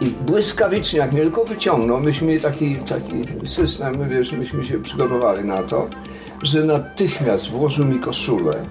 i 0.01 0.07
błyskawicznie, 0.07 0.99
jak 0.99 1.12
mnie 1.12 1.22
tylko 1.22 1.44
wyciągnął, 1.44 2.01
myśmy 2.01 2.26
mieli 2.26 2.40
taki, 2.40 2.76
taki 2.76 3.47
system, 3.47 4.09
wiesz, 4.09 4.32
myśmy 4.32 4.64
się 4.64 4.82
przygotowali 4.82 5.44
na 5.44 5.62
to, 5.62 5.88
że 6.43 6.64
natychmiast 6.64 7.51
włożył 7.51 7.84
mi 7.87 8.01
koszulę. 8.01 8.66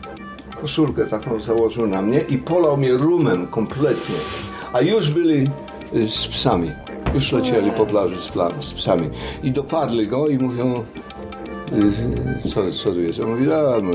Koszulkę 0.61 1.05
taką 1.05 1.39
założył 1.39 1.87
na 1.87 2.01
mnie 2.01 2.19
i 2.19 2.37
polał 2.37 2.77
mnie 2.77 2.91
rumem 2.91 3.47
kompletnie. 3.47 4.15
A 4.73 4.81
już 4.81 5.09
byli 5.09 5.47
y, 5.95 6.09
z 6.09 6.27
psami. 6.27 6.71
Już 7.13 7.31
lecieli 7.31 7.71
po 7.71 7.85
plaży 7.85 8.21
z, 8.21 8.31
pla- 8.31 8.61
z 8.61 8.73
psami. 8.73 9.09
I 9.43 9.51
dopadli 9.51 10.07
go 10.07 10.27
i 10.27 10.37
mówią, 10.37 10.83
y, 12.45 12.49
co, 12.49 12.71
co 12.71 12.91
tu 12.91 13.01
jest? 13.01 13.19
On 13.19 13.29
mówi, 13.29 13.53
a, 13.53 13.61
no, 13.83 13.91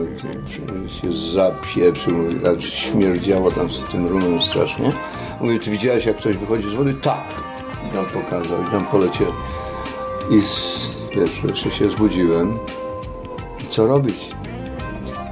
się 0.88 1.12
zapieprzył, 1.12 2.16
mówi, 2.16 2.36
a 2.46 2.60
śmierdziało 2.60 3.50
tam 3.50 3.70
z 3.70 3.80
tym 3.90 4.06
rumem 4.06 4.40
strasznie. 4.40 4.90
Mówi, 5.40 5.60
czy 5.60 5.70
widziałeś 5.70 6.06
jak 6.06 6.16
ktoś 6.16 6.36
wychodzi 6.36 6.70
z 6.70 6.72
wody? 6.72 6.94
Tak. 6.94 7.24
I 7.90 7.94
nam 7.96 8.06
pokazał, 8.06 8.62
i 8.62 8.66
tam 8.66 8.86
poleciał. 8.86 9.26
I 10.30 10.40
z, 10.40 10.90
wiesz, 11.14 11.74
się 11.78 11.90
zbudziłem. 11.90 12.58
Co 13.70 13.86
robić? 13.86 14.18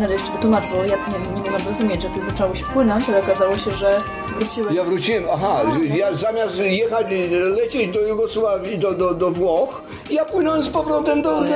No 0.01 0.05
ale 0.05 0.13
jeszcze 0.13 0.33
wytłumacz, 0.33 0.65
bo 0.67 0.77
ja 0.77 0.85
nie, 0.85 1.35
nie 1.35 1.41
mogłam 1.41 1.61
zrozumieć, 1.61 2.03
że 2.03 2.09
ty 2.09 2.23
zacząłeś 2.31 2.63
płynąć, 2.63 3.09
ale 3.09 3.19
okazało 3.19 3.59
się, 3.59 3.71
że 3.71 4.01
wróciłeś. 4.29 4.75
Ja 4.75 4.85
wróciłem, 4.85 5.25
aha, 5.33 5.61
że 5.73 5.97
ja 5.97 6.15
zamiast 6.15 6.59
jechać, 6.59 7.07
lecieć 7.31 7.95
do 7.95 8.01
Jugosławii, 8.01 8.79
do, 8.79 8.95
do, 8.95 9.15
do 9.15 9.31
Włoch, 9.31 9.83
ja 10.11 10.25
płynąłem 10.25 10.63
z 10.63 10.69
powrotem 10.69 11.23
do... 11.23 11.41
do 11.41 11.47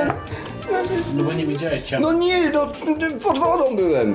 No 1.15 1.23
bo 1.23 1.33
nie 1.33 1.45
widziałeś 1.45 1.83
ciała. 1.83 2.01
no 2.01 2.13
nie, 2.13 2.49
do, 2.49 2.67
pod 3.23 3.39
wodą 3.39 3.75
byłem. 3.75 4.13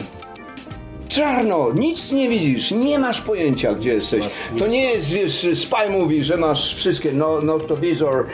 Czarno, 1.09 1.73
nic 1.75 2.12
nie 2.12 2.29
widzisz, 2.29 2.71
nie 2.71 2.99
masz 2.99 3.21
pojęcia, 3.21 3.75
gdzie 3.75 3.93
jesteś. 3.95 4.25
To 4.59 4.66
nie 4.66 4.83
jest, 4.85 5.11
wiesz, 5.11 5.47
Spy 5.55 5.91
mówi, 5.91 6.25
że 6.25 6.37
masz 6.37 6.75
wszystkie, 6.75 7.12
no, 7.12 7.39
no 7.43 7.59
to 7.59 7.77
wizor, 7.77 8.27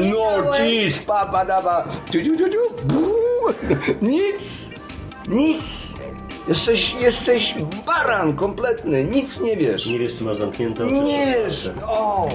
miałeś. 0.00 0.84
east, 0.84 1.06
papa, 1.06 1.44
daba, 1.44 1.84
tu, 2.12 2.12
tu, 2.12 2.36
tu, 2.36 2.86
buu. 2.86 3.35
nic, 4.02 4.70
nic. 5.28 5.94
Jesteś, 6.48 6.94
jesteś 7.00 7.54
baran 7.86 8.34
kompletny, 8.34 9.04
nic 9.04 9.40
nie 9.40 9.56
wiesz. 9.56 9.86
Nie 9.86 9.98
wiesz, 9.98 10.14
czy 10.14 10.24
masz 10.24 10.36
zamknięte 10.36 10.84
oczy. 10.86 11.00
Nie 11.00 11.26
wiesz, 11.26 11.70
o. 11.86 12.28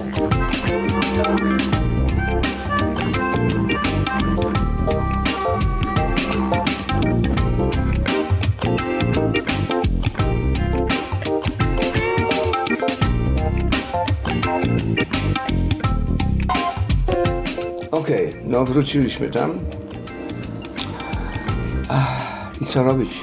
Okej, 17.90 18.34
no 18.44 18.64
wróciliśmy 18.64 19.30
tam. 19.30 19.58
I 22.60 22.66
co 22.66 22.82
robić? 22.82 23.20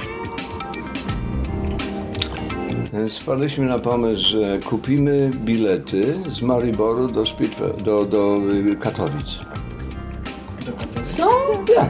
Więc 2.92 3.18
Wpadliśmy 3.18 3.66
na 3.66 3.78
pomysł, 3.78 4.22
że 4.22 4.58
kupimy 4.58 5.30
bilety 5.34 6.22
z 6.28 6.42
Mariboru 6.42 7.06
do, 7.08 7.26
Spitwe, 7.26 7.68
do, 7.84 8.04
do 8.04 8.36
y, 8.72 8.76
Katowic. 8.76 9.38
Do 10.66 10.72
Katowic. 10.72 11.16
Co? 11.16 11.30
Ja, 11.76 11.86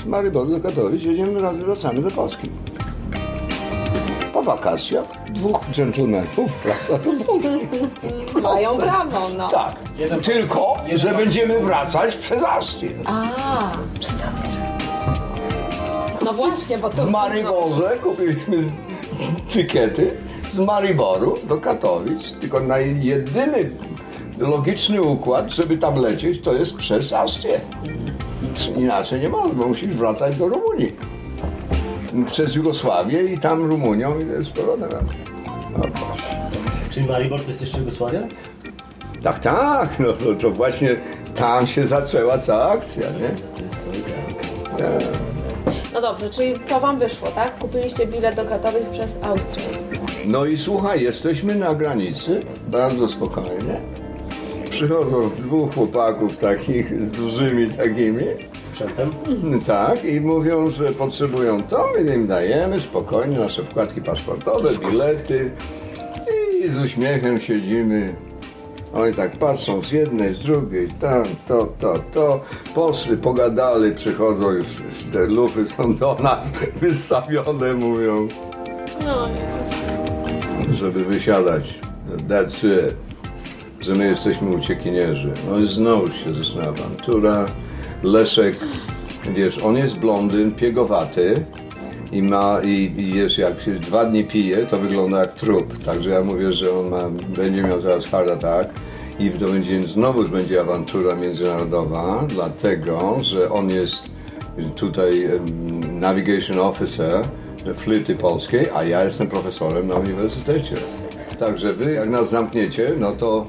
z 0.00 0.06
Mariboru 0.06 0.50
do 0.50 0.60
Katowic 0.60 1.02
jedziemy, 1.04 1.40
wrac- 1.40 1.64
wracamy 1.64 2.02
do 2.02 2.10
Polski. 2.10 2.50
Po 4.32 4.42
wakacjach 4.42 5.04
dwóch 5.30 5.60
dżentelmenów 5.72 6.62
wraca 6.64 6.98
do 6.98 7.24
Polski. 7.24 7.50
Mają 8.42 8.76
prawo, 8.76 9.28
no. 9.38 9.48
Tak, 9.48 9.74
tylko, 10.22 10.76
że 10.94 11.14
będziemy 11.14 11.58
wracać 11.60 12.16
przez 12.16 12.42
Austrię. 12.42 12.90
A, 13.06 13.22
przez 14.00 14.24
Austrię. 14.24 14.79
No 16.30 16.36
właśnie, 16.36 16.78
bo 16.78 16.90
to... 16.90 17.06
W 17.06 17.10
Mariborze 17.10 17.98
kupiliśmy 18.02 18.56
tykety 19.52 20.16
z 20.50 20.58
Mariboru 20.58 21.34
do 21.48 21.58
Katowic, 21.58 22.32
tylko 22.40 22.60
na 22.60 22.78
jedyny 22.78 23.70
logiczny 24.38 25.02
układ, 25.02 25.50
żeby 25.50 25.78
tam 25.78 25.94
lecieć, 25.94 26.40
to 26.40 26.54
jest 26.54 26.76
przez 26.76 27.12
Austrię. 27.12 27.60
Inaczej 28.76 29.20
nie 29.20 29.28
można, 29.28 29.54
bo 29.54 29.68
musisz 29.68 29.94
wracać 29.94 30.36
do 30.36 30.48
Rumunii. 30.48 30.96
Przez 32.26 32.54
Jugosławię 32.54 33.22
i 33.22 33.38
tam 33.38 33.70
Rumunią 33.70 34.12
i 34.20 34.44
z 34.44 34.50
powrotem. 34.50 34.88
No. 35.72 35.82
Czyli 36.90 37.08
Maribor 37.08 37.40
to 37.40 37.48
jest 37.48 37.60
jeszcze 37.60 37.78
Jugosławia? 37.78 38.20
tak, 39.22 39.38
tak, 39.38 39.98
no 39.98 40.12
to, 40.12 40.34
to 40.34 40.50
właśnie 40.50 40.96
tam 41.34 41.66
się 41.66 41.86
zaczęła 41.86 42.38
cała 42.38 42.72
akcja, 42.72 43.06
nie? 43.10 43.28
To 43.56 43.62
jest 43.62 43.84
Solidarka. 43.84 45.39
No 45.94 46.00
dobrze, 46.00 46.30
czyli 46.30 46.52
to 46.68 46.80
wam 46.80 46.98
wyszło, 46.98 47.28
tak? 47.28 47.58
Kupiliście 47.58 48.06
bilet 48.06 48.36
do 48.36 48.44
Katowic 48.44 48.88
przez 48.92 49.16
Austrię. 49.22 49.64
No 50.26 50.44
i 50.44 50.58
słuchaj, 50.58 51.02
jesteśmy 51.02 51.54
na 51.54 51.74
granicy, 51.74 52.40
bardzo 52.68 53.08
spokojnie. 53.08 53.80
Przychodzą 54.70 55.20
dwóch 55.30 55.74
chłopaków 55.74 56.36
takich 56.36 57.04
z 57.04 57.10
dużymi 57.10 57.68
takimi, 57.70 58.24
Sprzętem? 58.52 59.10
tak, 59.66 60.04
i 60.04 60.20
mówią, 60.20 60.68
że 60.68 60.88
potrzebują 60.88 61.62
to, 61.62 61.88
my 61.98 62.14
im 62.14 62.26
dajemy 62.26 62.80
spokojnie 62.80 63.38
nasze 63.38 63.64
wkładki 63.64 64.00
paszportowe, 64.02 64.70
bilety 64.78 65.50
i 66.64 66.68
z 66.68 66.78
uśmiechem 66.78 67.40
siedzimy. 67.40 68.14
Oni 68.94 69.14
tak 69.14 69.38
patrzą 69.38 69.80
z 69.80 69.92
jednej, 69.92 70.34
z 70.34 70.40
drugiej, 70.40 70.88
tam, 70.88 71.24
to, 71.48 71.66
to, 71.78 71.94
to. 72.12 72.40
Poszli, 72.74 73.16
pogadali, 73.16 73.94
przychodzą 73.94 74.50
już, 74.50 74.66
już 74.66 75.12
te 75.12 75.26
lufy 75.26 75.66
są 75.66 75.94
do 75.96 76.16
nas 76.22 76.52
wystawione, 76.76 77.74
mówią, 77.74 78.28
No, 79.06 79.28
żeby 80.72 81.04
wysiadać. 81.04 81.80
That's 82.28 82.86
it. 82.88 82.96
Że 83.80 83.92
my 83.92 84.06
jesteśmy 84.06 84.50
uciekinierzy. 84.56 85.32
No 85.50 85.58
i 85.58 85.66
znowu 85.66 86.06
się 86.06 86.34
zaczyna 86.34 86.62
awantura. 86.62 87.44
Leszek, 88.02 88.58
wiesz, 89.34 89.58
on 89.58 89.76
jest 89.76 89.98
blondyn, 89.98 90.54
piegowaty 90.54 91.44
i 92.12 92.22
ma, 92.22 92.60
i, 92.64 92.92
i 92.96 93.16
jest 93.16 93.38
jak 93.38 93.60
się 93.60 93.72
dwa 93.72 94.04
dni 94.04 94.24
pije, 94.24 94.66
to 94.66 94.78
wygląda 94.78 95.18
jak 95.18 95.34
trup. 95.34 95.84
Także 95.84 96.10
ja 96.10 96.22
mówię, 96.22 96.52
że 96.52 96.78
on 96.78 96.88
ma, 96.88 97.10
będzie 97.36 97.62
miał 97.62 97.80
zaraz 97.80 98.06
hard 98.06 98.30
attack 98.30 98.70
i 99.18 99.30
to 99.30 99.46
będzie, 99.46 99.82
znowuż 99.82 100.28
będzie 100.28 100.60
awantura 100.60 101.14
międzynarodowa, 101.14 102.26
dlatego, 102.28 103.16
że 103.20 103.50
on 103.50 103.70
jest 103.70 104.02
tutaj 104.76 105.28
navigation 105.92 106.60
officer 106.60 107.24
flyty 107.74 108.14
polskiej, 108.14 108.66
a 108.74 108.84
ja 108.84 109.04
jestem 109.04 109.28
profesorem 109.28 109.88
na 109.88 109.94
uniwersytecie. 109.94 110.74
Także 111.38 111.68
wy, 111.68 111.92
jak 111.92 112.08
nas 112.08 112.30
zamkniecie, 112.30 112.90
no 112.98 113.12
to 113.12 113.46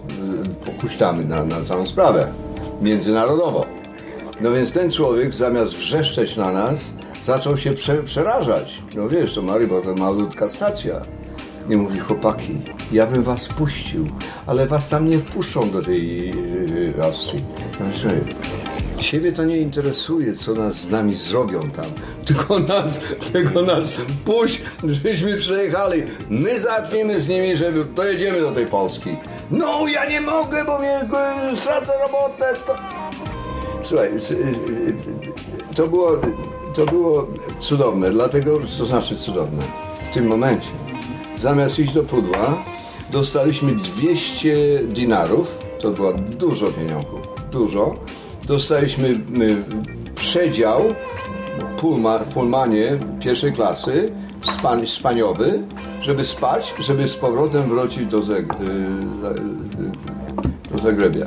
y, 0.65 0.65
pokuśtamy 0.65 1.25
na, 1.25 1.43
na 1.43 1.61
całą 1.61 1.85
sprawę 1.85 2.27
międzynarodowo. 2.81 3.65
No 4.41 4.51
więc 4.51 4.73
ten 4.73 4.91
człowiek 4.91 5.33
zamiast 5.33 5.73
wrzeszczeć 5.73 6.37
na 6.37 6.51
nas, 6.51 6.93
zaczął 7.23 7.57
się 7.57 7.73
prze, 7.73 8.03
przerażać. 8.03 8.81
No 8.95 9.09
wiesz, 9.09 9.33
to 9.33 9.41
Maribor 9.41 9.83
to 9.83 9.93
malutka 9.95 10.49
stacja. 10.49 11.01
I 11.69 11.75
mówi, 11.77 11.99
chłopaki, 11.99 12.57
ja 12.91 13.05
bym 13.07 13.23
was 13.23 13.47
puścił, 13.47 14.07
ale 14.47 14.67
was 14.67 14.89
tam 14.89 15.07
nie 15.07 15.17
wpuszczą 15.17 15.69
do 15.69 15.81
tej 15.81 16.27
yy, 16.27 17.03
Austrii. 17.03 17.43
Ja 17.79 17.85
mówię, 17.85 17.97
"Słuchaj, 17.97 18.17
Ciebie 18.99 19.31
to 19.31 19.43
nie 19.43 19.57
interesuje, 19.57 20.33
co 20.33 20.53
nas 20.53 20.75
z 20.75 20.89
nami 20.89 21.13
zrobią 21.13 21.59
tam. 21.71 21.85
Tylko 22.27 22.59
nas, 22.59 22.99
tylko 23.33 23.61
nas 23.61 23.93
puść, 24.25 24.61
żeśmy 24.87 25.37
przyjechali. 25.37 26.03
My 26.29 26.59
załatwimy 26.59 27.19
z 27.19 27.29
nimi, 27.29 27.55
żeby 27.57 27.85
dojedziemy 27.85 28.41
do 28.41 28.51
tej 28.51 28.65
Polski. 28.65 29.15
No, 29.51 29.87
ja 29.87 30.05
nie 30.09 30.21
mogę, 30.21 30.65
bo 30.65 30.79
mnie 30.79 30.95
e, 30.95 31.55
stracę 31.55 31.93
robotę. 32.05 32.53
To... 32.67 32.75
Słuchaj, 33.83 34.19
c- 34.19 34.33
y, 34.35 34.37
y, 34.37 34.95
to 35.75 35.87
było, 35.87 36.11
to 36.73 36.85
było 36.85 37.27
cudowne, 37.59 38.11
dlatego, 38.11 38.59
to 38.77 38.85
znaczy 38.85 39.15
cudowne, 39.15 39.61
w 40.11 40.13
tym 40.13 40.27
momencie. 40.27 40.69
Zamiast 41.35 41.79
iść 41.79 41.93
do 41.93 42.03
pudła, 42.03 42.63
dostaliśmy 43.11 43.75
200 43.75 44.79
dinarów, 44.87 45.65
to 45.79 45.91
było 45.91 46.13
dużo 46.13 46.67
pieniążków, 46.67 47.19
dużo. 47.51 47.95
Dostaliśmy 48.47 49.07
y, 49.07 49.15
przedział 50.15 50.81
pulma, 51.77 52.19
w 52.19 52.33
pulmanie 52.33 52.97
pierwszej 53.19 53.53
klasy, 53.53 54.11
span, 54.41 54.87
spaniowy, 54.87 55.63
żeby 56.01 56.25
spać, 56.25 56.73
żeby 56.79 57.07
z 57.07 57.15
powrotem 57.15 57.69
wrócić 57.69 58.05
do, 58.05 58.21
Zeg, 58.21 58.53
y, 58.53 58.57
y, 58.57 58.59
do 60.71 60.77
Zagrebia 60.77 61.25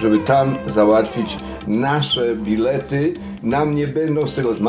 żeby 0.00 0.18
tam 0.18 0.56
załatwić 0.66 1.36
nasze 1.66 2.34
bilety. 2.34 3.14
Nam 3.42 3.74
nie 3.74 3.88
będą 3.88 4.26
z 4.26 4.34
tego, 4.34 4.54
z 4.54 4.60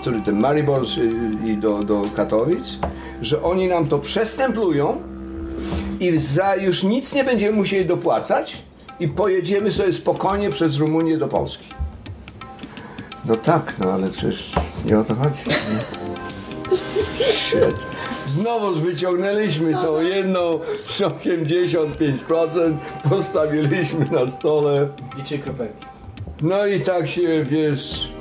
który 0.00 0.22
ten 0.22 0.40
Maribor 0.40 0.82
y, 0.82 1.50
i 1.50 1.56
do, 1.56 1.78
do 1.78 2.02
Katowic, 2.16 2.78
że 3.22 3.42
oni 3.42 3.68
nam 3.68 3.86
to 3.86 3.98
przestemplują 3.98 5.02
i 6.00 6.18
za 6.18 6.56
już 6.56 6.82
nic 6.82 7.14
nie 7.14 7.24
będziemy 7.24 7.56
musieli 7.56 7.86
dopłacać 7.86 8.62
i 9.00 9.08
pojedziemy 9.08 9.70
sobie 9.70 9.92
spokojnie 9.92 10.50
przez 10.50 10.76
Rumunię 10.76 11.18
do 11.18 11.28
Polski. 11.28 11.64
No 13.24 13.36
tak, 13.36 13.74
no 13.78 13.92
ale 13.92 14.08
przecież 14.08 14.52
nie 14.84 14.98
o 14.98 15.04
to 15.04 15.14
chodzi. 15.14 15.40
Shit. 17.20 17.86
Znowu 18.26 18.74
wyciągnęliśmy 18.74 19.72
tą 19.72 20.00
jedną 20.00 20.60
z 20.84 21.00
85%, 21.00 22.76
postawiliśmy 23.10 24.04
na 24.12 24.26
stole. 24.26 24.88
I 25.20 25.22
trzy 25.22 25.38
kropelki. 25.38 25.97
No 26.42 26.66
i 26.66 26.80
tak 26.80 27.08
się, 27.08 27.44
wiesz, 27.44 28.12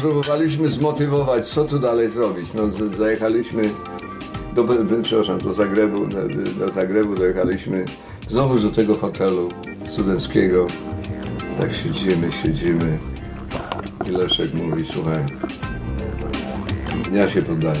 próbowaliśmy 0.00 0.68
zmotywować, 0.68 1.48
co 1.48 1.64
tu 1.64 1.78
dalej 1.78 2.10
zrobić. 2.10 2.48
No, 2.54 2.62
zajechaliśmy 2.96 3.62
do, 4.54 4.64
przepraszam, 5.02 5.38
do 5.38 5.52
Zagrebu, 5.52 6.06
do, 6.58 6.70
Zagrebu 6.70 7.14
dojechaliśmy 7.14 7.84
znowu 8.28 8.58
do 8.58 8.70
tego 8.70 8.94
hotelu 8.94 9.48
studenckiego. 9.84 10.66
Tak 11.58 11.72
siedzimy, 11.72 12.32
siedzimy. 12.32 12.98
I 14.06 14.10
Leszek 14.10 14.54
mówi, 14.54 14.84
słuchaj, 14.92 15.24
ja 17.12 17.30
się 17.30 17.42
poddaję, 17.42 17.80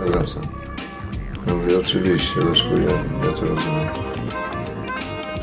ja 0.00 0.06
wracam. 0.06 0.42
Ja 1.46 1.54
mówię, 1.54 1.78
oczywiście, 1.78 2.40
Leszku, 2.48 2.74
ja, 2.74 3.26
ja 3.26 3.32
to 3.32 3.40
rozumiem. 3.40 3.88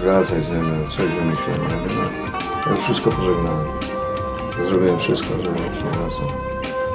Wracaj 0.01 0.43
ze 0.43 0.53
mną, 0.53 0.87
coś 0.87 1.05
wymyślimy. 1.05 1.67
Ja 1.69 2.03
no, 2.03 2.42
ja 2.69 2.75
wszystko 2.75 3.11
pożegnałem. 3.11 3.67
Zrobiłem 4.67 4.99
wszystko, 4.99 5.27
że 5.43 5.49
już 5.49 5.83
nie 5.83 5.91
wracam. 5.91 6.27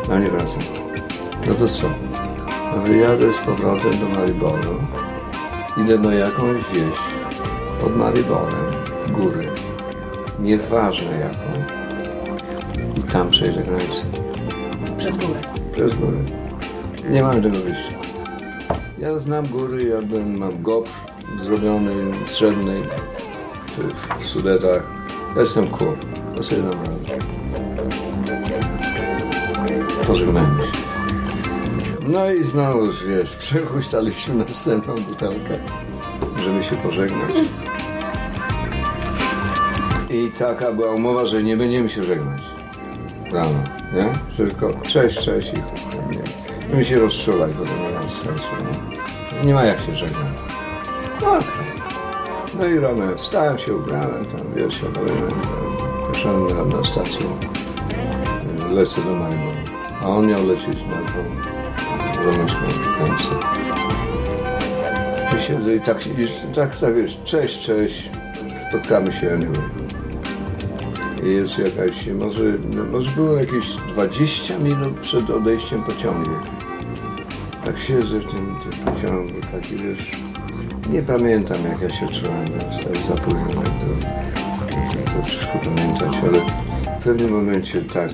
No 0.09 0.19
nie 0.19 0.31
wracam. 0.31 0.61
No 1.47 1.55
to 1.55 1.69
co? 1.69 1.89
No 2.77 2.83
wyjadę 2.83 3.33
z 3.33 3.39
powrotem 3.39 3.91
do 4.01 4.21
Mariboru. 4.21 4.75
Idę 5.77 5.99
na 5.99 6.15
jakąś 6.15 6.65
wieś 6.73 6.99
pod 7.81 7.97
Mariborem, 7.97 8.73
w 9.07 9.13
góry. 9.13 9.49
Nieważne 10.41 11.21
jaką. 11.21 11.75
I 12.97 13.03
tam 13.03 13.31
przejdę 13.31 13.63
granicę. 13.63 14.03
Przez 14.99 15.17
górę. 15.17 15.41
Przez 15.73 15.99
góry. 15.99 16.19
Nie 17.11 17.23
mam 17.23 17.43
tego 17.43 17.57
wyjścia. 17.59 17.99
Ja 18.99 19.19
znam 19.19 19.47
góry, 19.47 19.89
ja 19.89 20.03
bym, 20.03 20.39
mam 20.39 20.63
gop 20.63 20.89
zrobiony, 21.43 21.93
w, 22.27 22.39
w 24.23 24.27
Sudetach. 24.27 24.98
Ja 25.39 25.43
jestem 25.43 25.69
cool. 25.69 25.97
Sobie 26.43 26.63
dam 26.63 26.71
radę. 26.71 27.19
Pożegnajmy 30.07 30.63
się. 30.65 30.73
No 32.09 32.31
i 32.31 32.45
znowu, 32.45 32.81
wiesz, 33.09 33.37
przechuśtaliśmy 33.37 34.35
następną 34.35 34.95
butelkę, 34.95 35.59
żeby 36.37 36.65
się 36.65 36.77
pożegnać. 36.77 37.31
I 40.11 40.31
taka 40.39 40.73
była 40.73 40.93
umowa, 40.93 41.27
że 41.27 41.43
nie 41.43 41.57
będziemy 41.57 41.89
się 41.89 42.03
żegnać 42.03 42.43
rano, 43.33 43.59
nie? 43.95 44.13
Tylko 44.37 44.73
cześć, 44.83 45.25
cześć 45.25 45.53
i 45.53 45.57
chuj, 45.57 46.17
nie. 46.17 46.23
Będziemy 46.61 46.85
się 46.85 46.97
rozczulać, 46.97 47.53
bo 47.53 47.65
to 47.65 47.77
nie 47.77 47.91
ma 47.95 48.03
sensu, 48.03 48.51
nie? 49.41 49.47
Nie 49.47 49.55
ma 49.55 49.65
jak 49.65 49.81
się 49.81 49.95
żegnać. 49.95 50.27
Okej. 51.21 51.68
No 52.59 52.67
i 52.67 52.79
rano 52.79 53.17
wstałem 53.17 53.59
się, 53.59 53.77
ubrałem, 53.77 54.25
tam 54.25 54.41
wiesz, 54.57 54.81
siadałem, 54.81 55.31
poszedłem 56.09 56.71
na, 56.71 56.77
na 56.77 56.85
stację, 56.85 57.27
lecę 58.71 59.01
do 59.03 59.15
Mariboru, 59.15 59.59
a 60.03 60.07
on 60.09 60.27
miał 60.27 60.47
lecieć 60.47 60.79
na 60.87 60.97
tą 60.97 61.25
romęską 62.25 62.59
granicę. 62.97 63.31
I 65.37 65.41
siedzę 65.41 65.75
i 65.75 65.81
tak, 65.81 66.07
i 66.07 66.11
tak, 66.55 66.77
tak 66.77 66.95
wiesz, 66.95 67.19
cześć, 67.25 67.67
cześć, 67.67 68.11
spotkamy 68.69 69.13
się 69.13 69.33
anyway. 69.33 69.63
I 71.23 71.35
jest 71.35 71.59
jakaś, 71.59 72.07
może, 72.07 72.45
no, 72.77 72.85
może 72.85 73.11
było 73.11 73.37
jakieś 73.37 73.77
20 73.93 74.59
minut 74.59 75.01
przed 75.01 75.31
odejściem 75.31 75.83
pociągu. 75.83 76.31
Tak 77.65 77.79
siedzę 77.79 78.19
w 78.19 78.27
tym, 78.27 78.57
tym 78.61 78.95
pociągu, 78.95 79.35
taki 79.53 79.77
wiesz, 79.77 80.28
nie 80.89 81.03
pamiętam 81.03 81.57
jak 81.71 81.81
ja 81.81 81.89
się 81.89 82.09
czułem, 82.09 82.45
bo 82.45 82.65
tak 82.65 82.97
za 82.97 83.15
późno, 83.15 83.49
jak 83.49 83.69
to, 83.69 85.17
to 85.17 85.25
wszystko 85.25 85.59
pamiętać, 85.59 86.17
ale 86.23 86.39
w 86.99 87.03
pewnym 87.05 87.31
momencie 87.31 87.83
tak, 87.83 88.11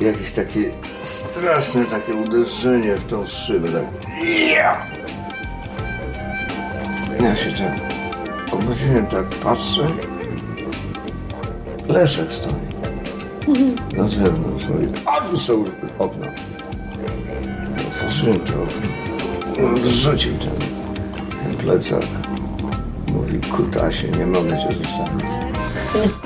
jakieś 0.00 0.34
takie 0.34 0.72
straszne 1.02 1.84
takie 1.86 2.14
uderzenie 2.14 2.96
w 2.96 3.04
tą 3.04 3.26
szybę, 3.26 3.68
tak. 3.68 3.84
Ja! 4.54 4.86
Się 7.36 7.52
tak 7.52 7.80
obróciłem, 8.52 9.06
tak 9.06 9.24
patrzę. 9.26 9.86
Leszek 11.88 12.32
stoi. 12.32 12.54
Na 13.96 14.06
zewnątrz. 14.06 14.66
Mówi, 14.66 14.86
otwórz 15.18 15.46
to 15.46 15.54
okno. 15.98 16.26
Otworzyłem 17.76 18.40
to 18.40 18.52
okno. 18.52 19.76
Zrzucił 19.76 20.32
ten, 20.38 20.50
ten 20.50 20.71
plecak. 21.64 22.02
Mówi, 23.12 23.40
kutasie, 23.40 24.08
nie 24.08 24.26
mogę 24.26 24.50
cię 24.50 24.68
zostawić. 24.72 25.26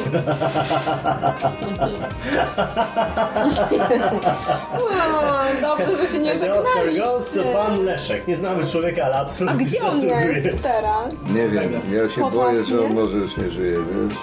O, 4.72 5.61
dobrze, 5.62 5.97
że 6.03 6.09
się 6.12 6.18
nie 6.18 6.32
Oscar. 6.32 6.95
Goes 6.99 7.32
to 7.32 7.43
pan 7.43 7.84
Leszek. 7.84 8.28
Nie 8.28 8.37
znamy 8.37 8.66
człowieka, 8.66 9.05
ale 9.05 9.14
A 9.16 9.20
absolutnie 9.20 9.66
gdzie 9.66 9.80
on 9.82 9.91
pasuje. 9.91 10.12
jest 10.45 10.62
teraz? 10.62 11.14
Nie 11.34 11.49
wiem, 11.49 11.72
ja 11.93 12.09
się 12.09 12.30
boję, 12.30 12.64
że 12.64 12.84
on 12.84 12.95
może 12.95 13.16
już 13.16 13.37
nie 13.37 13.51
żyje, 13.51 13.72
wiesz? 13.76 14.18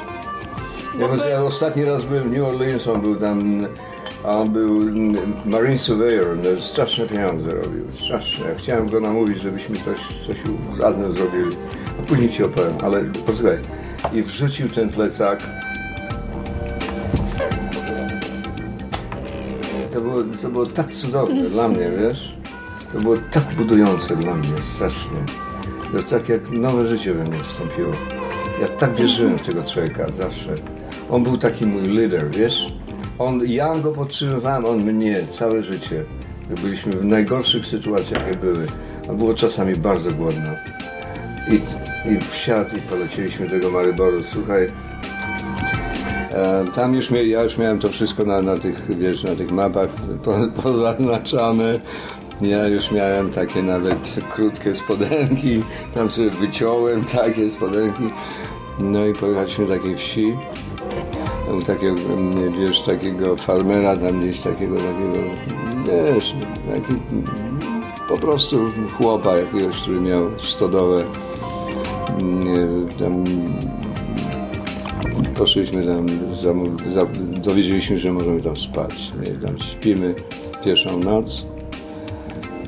Ja, 0.99 1.07
Bo 1.07 1.17
to- 1.17 1.29
ja 1.29 1.41
ostatni 1.43 1.85
raz 1.85 2.05
byłem 2.05 2.29
w 2.29 2.37
New 2.37 2.47
Orleans, 2.47 2.87
on 2.87 3.01
był 3.01 3.15
tam, 3.15 3.67
a 4.23 4.37
on 4.37 4.49
był 4.49 4.79
Marine 5.45 5.79
Surveyor, 5.79 6.37
no, 6.37 6.61
straszne 6.61 7.05
pieniądze 7.05 7.49
robił, 7.51 7.85
straszne. 7.91 8.49
Ja 8.49 8.55
chciałem 8.55 8.89
go 8.89 8.99
namówić, 8.99 9.41
żebyśmy 9.41 9.75
coś, 9.75 10.25
coś 10.27 10.37
razem 10.79 11.11
zrobili, 11.11 11.55
a 11.99 12.03
później 12.07 12.29
ci 12.29 12.43
opowiem, 12.43 12.73
ale 12.83 13.03
posłuchaj. 13.25 13.57
I 14.13 14.23
wrzucił 14.23 14.69
ten 14.69 14.89
plecak. 14.89 15.39
To 19.91 20.01
było, 20.01 20.23
to 20.41 20.49
było 20.49 20.65
tak 20.65 20.91
cudowne 20.91 21.49
dla 21.49 21.67
mnie, 21.67 21.91
wiesz? 21.99 22.35
To 22.93 22.99
było 22.99 23.15
tak 23.31 23.43
budujące 23.57 24.15
dla 24.15 24.35
mnie, 24.35 24.57
strasznie. 24.57 25.17
To 25.93 26.03
tak 26.03 26.29
jak 26.29 26.51
nowe 26.51 26.87
życie 26.87 27.13
we 27.13 27.23
mnie 27.23 27.39
wstąpiło. 27.39 27.93
Ja 28.61 28.67
tak 28.67 28.95
wierzyłem 28.95 29.37
w 29.37 29.41
tego 29.41 29.63
człowieka 29.63 30.11
zawsze. 30.11 30.53
On 31.09 31.23
był 31.23 31.37
taki 31.37 31.65
mój 31.65 31.81
lider, 31.81 32.29
wiesz? 32.29 32.67
On, 33.19 33.39
ja 33.47 33.75
go 33.75 33.91
podtrzymywałem, 33.91 34.65
on 34.65 34.77
mnie 34.77 35.23
całe 35.29 35.63
życie. 35.63 36.05
Byliśmy 36.63 36.91
w 36.91 37.05
najgorszych 37.05 37.65
sytuacjach, 37.65 38.27
jakie 38.27 38.39
były. 38.39 38.65
A 39.09 39.13
było 39.13 39.33
czasami 39.33 39.75
bardzo 39.75 40.11
głodno. 40.11 40.49
I, 41.51 41.55
i 42.11 42.19
wsiadł 42.19 42.77
i 42.77 42.81
polecieliśmy 42.81 43.49
tego 43.49 43.71
Maryboru. 43.71 44.23
Słuchaj, 44.23 44.67
Tam 46.75 46.95
już 46.95 47.11
ja 47.11 47.43
już 47.43 47.57
miałem 47.57 47.79
to 47.79 47.89
wszystko 47.89 48.23
na, 48.23 48.41
na 48.41 48.57
tych, 48.57 48.97
wiesz, 48.97 49.23
na 49.23 49.35
tych 49.35 49.51
mapach 49.51 49.89
po, 50.23 50.33
pozaznaczane. 50.63 51.79
Ja 52.41 52.67
już 52.67 52.91
miałem 52.91 53.31
takie 53.31 53.63
nawet 53.63 54.19
krótkie 54.29 54.75
spodenki, 54.75 55.63
tam 55.93 56.09
sobie 56.09 56.29
wyciąłem 56.29 57.03
takie 57.03 57.51
spodenki. 57.51 58.03
No 58.79 59.05
i 59.05 59.13
pojechaliśmy 59.13 59.67
do 59.67 59.73
takiej 59.73 59.95
wsi. 59.95 60.33
Tam 61.47 61.63
takiego, 61.63 61.95
mm, 62.13 62.53
wiesz, 62.53 62.81
takiego 62.81 63.35
farmera, 63.35 63.97
tam 63.97 64.19
gdzieś 64.21 64.39
takiego, 64.39 64.75
takiego, 64.75 65.29
wiesz, 65.85 66.35
taki, 66.69 66.99
po 68.09 68.17
prostu 68.17 68.57
chłopa 68.97 69.37
jakiegoś, 69.37 69.77
który 69.81 70.01
miał 70.01 70.39
stodołę. 70.39 71.05
Mm, 72.21 72.87
Tam 72.99 73.23
poszliśmy 75.35 75.85
tam, 75.85 76.05
dowiedzieliśmy, 77.41 77.99
że 77.99 78.13
możemy 78.13 78.41
tam 78.41 78.55
spać. 78.55 79.11
Tam 79.45 79.59
śpimy 79.59 80.15
pierwszą 80.65 80.99
noc. 80.99 81.45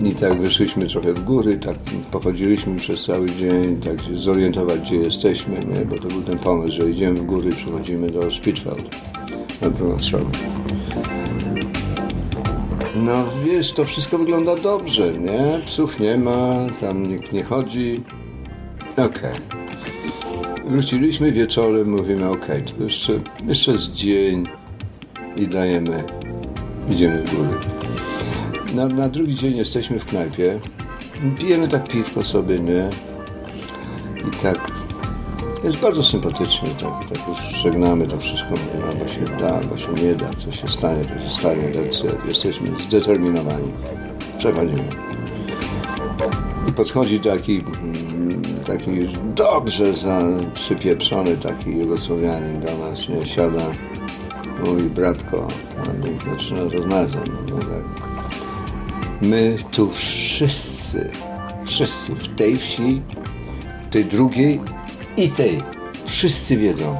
I 0.04 0.16
tak 0.16 0.42
wyszliśmy 0.42 0.88
trochę 0.88 1.14
w 1.14 1.24
góry, 1.24 1.58
tak 1.58 1.78
pochodziliśmy 2.12 2.76
przez 2.76 3.06
cały 3.06 3.30
dzień, 3.30 3.78
tak 3.82 4.02
się 4.02 4.18
zorientować, 4.18 4.80
gdzie 4.80 4.96
jesteśmy, 4.96 5.60
nie? 5.60 5.86
bo 5.86 5.96
to 5.96 6.08
był 6.08 6.22
ten 6.22 6.38
pomysł, 6.40 6.82
że 6.82 6.90
idziemy 6.90 7.14
w 7.16 7.24
góry 7.24 7.50
przychodzimy 7.50 8.10
do 8.10 8.32
Spitfeld 8.32 9.02
na 9.62 9.70
drugą. 9.70 9.98
No 12.96 13.26
wiesz, 13.46 13.72
to 13.72 13.86
wszystko 13.86 14.18
wygląda 14.18 14.56
dobrze, 14.56 15.14
nie? 15.14 15.60
Psów 15.66 16.00
nie 16.00 16.18
ma, 16.18 16.56
tam 16.80 17.04
nikt 17.04 17.34
nie 17.34 17.44
chodzi. 17.44 18.04
Okej. 18.98 19.40
Wróciliśmy 20.66 21.32
wieczorem, 21.32 21.90
mówimy, 21.90 22.30
okej, 22.30 22.64
to 22.64 22.84
jeszcze, 22.84 23.20
jeszcze 23.48 23.78
z 23.78 23.92
dzień 23.92 24.44
i 25.38 25.48
dajemy, 25.48 26.04
idziemy 26.90 27.24
w 27.24 27.36
góry. 27.36 28.15
Na, 28.76 28.88
na 28.88 29.10
drugi 29.10 29.36
dzień 29.36 29.58
jesteśmy 29.58 30.00
w 30.00 30.06
knajpie, 30.06 30.60
pijemy 31.38 31.68
tak 31.68 31.88
piwko 31.88 32.24
sobie, 32.24 32.60
nie? 32.60 32.90
I 34.28 34.44
tak, 34.44 34.72
jest 35.64 35.82
bardzo 35.82 36.04
sympatycznie, 36.04 36.70
tak, 36.70 37.10
tak 37.10 37.28
już 37.28 37.62
żegnamy 37.64 38.08
to 38.08 38.18
wszystko, 38.18 38.50
mówimy, 38.50 38.92
albo 38.92 39.08
się 39.08 39.38
da, 39.40 39.56
albo 39.56 39.78
się 39.78 39.94
nie 40.06 40.16
da, 40.16 40.30
co 40.30 40.52
się 40.52 40.68
stanie, 40.68 41.06
to 41.06 41.20
się 41.20 41.30
stanie, 41.40 41.72
więc 41.74 42.04
jesteśmy 42.28 42.68
zdeterminowani. 42.80 43.72
Przechodzimy. 44.38 44.90
I 46.70 46.72
podchodzi 46.72 47.20
taki, 47.20 47.64
mm, 47.82 48.42
taki 48.66 48.92
już 48.92 49.12
dobrze 49.36 49.94
za, 49.94 50.20
przypieprzony 50.54 51.38
taki 51.38 51.78
Jugosłowianin 51.78 52.62
do 52.62 52.78
nas, 52.78 53.10
nie, 53.10 53.26
siada, 53.26 53.66
mówi, 54.66 54.84
bratko, 54.84 55.48
tam, 55.86 56.16
i 56.16 56.20
zaczyna 56.20 56.64
rozmawiać 56.64 57.30
no 57.50 57.58
tak. 57.58 58.15
My 59.22 59.58
tu 59.72 59.92
wszyscy, 59.92 61.12
wszyscy 61.66 62.16
w 62.16 62.36
tej 62.36 62.56
wsi, 62.56 63.02
tej 63.92 64.06
drugiej 64.06 64.62
i 65.18 65.30
tej, 65.30 65.58
wszyscy 66.06 66.58
wiedzą, 66.58 66.98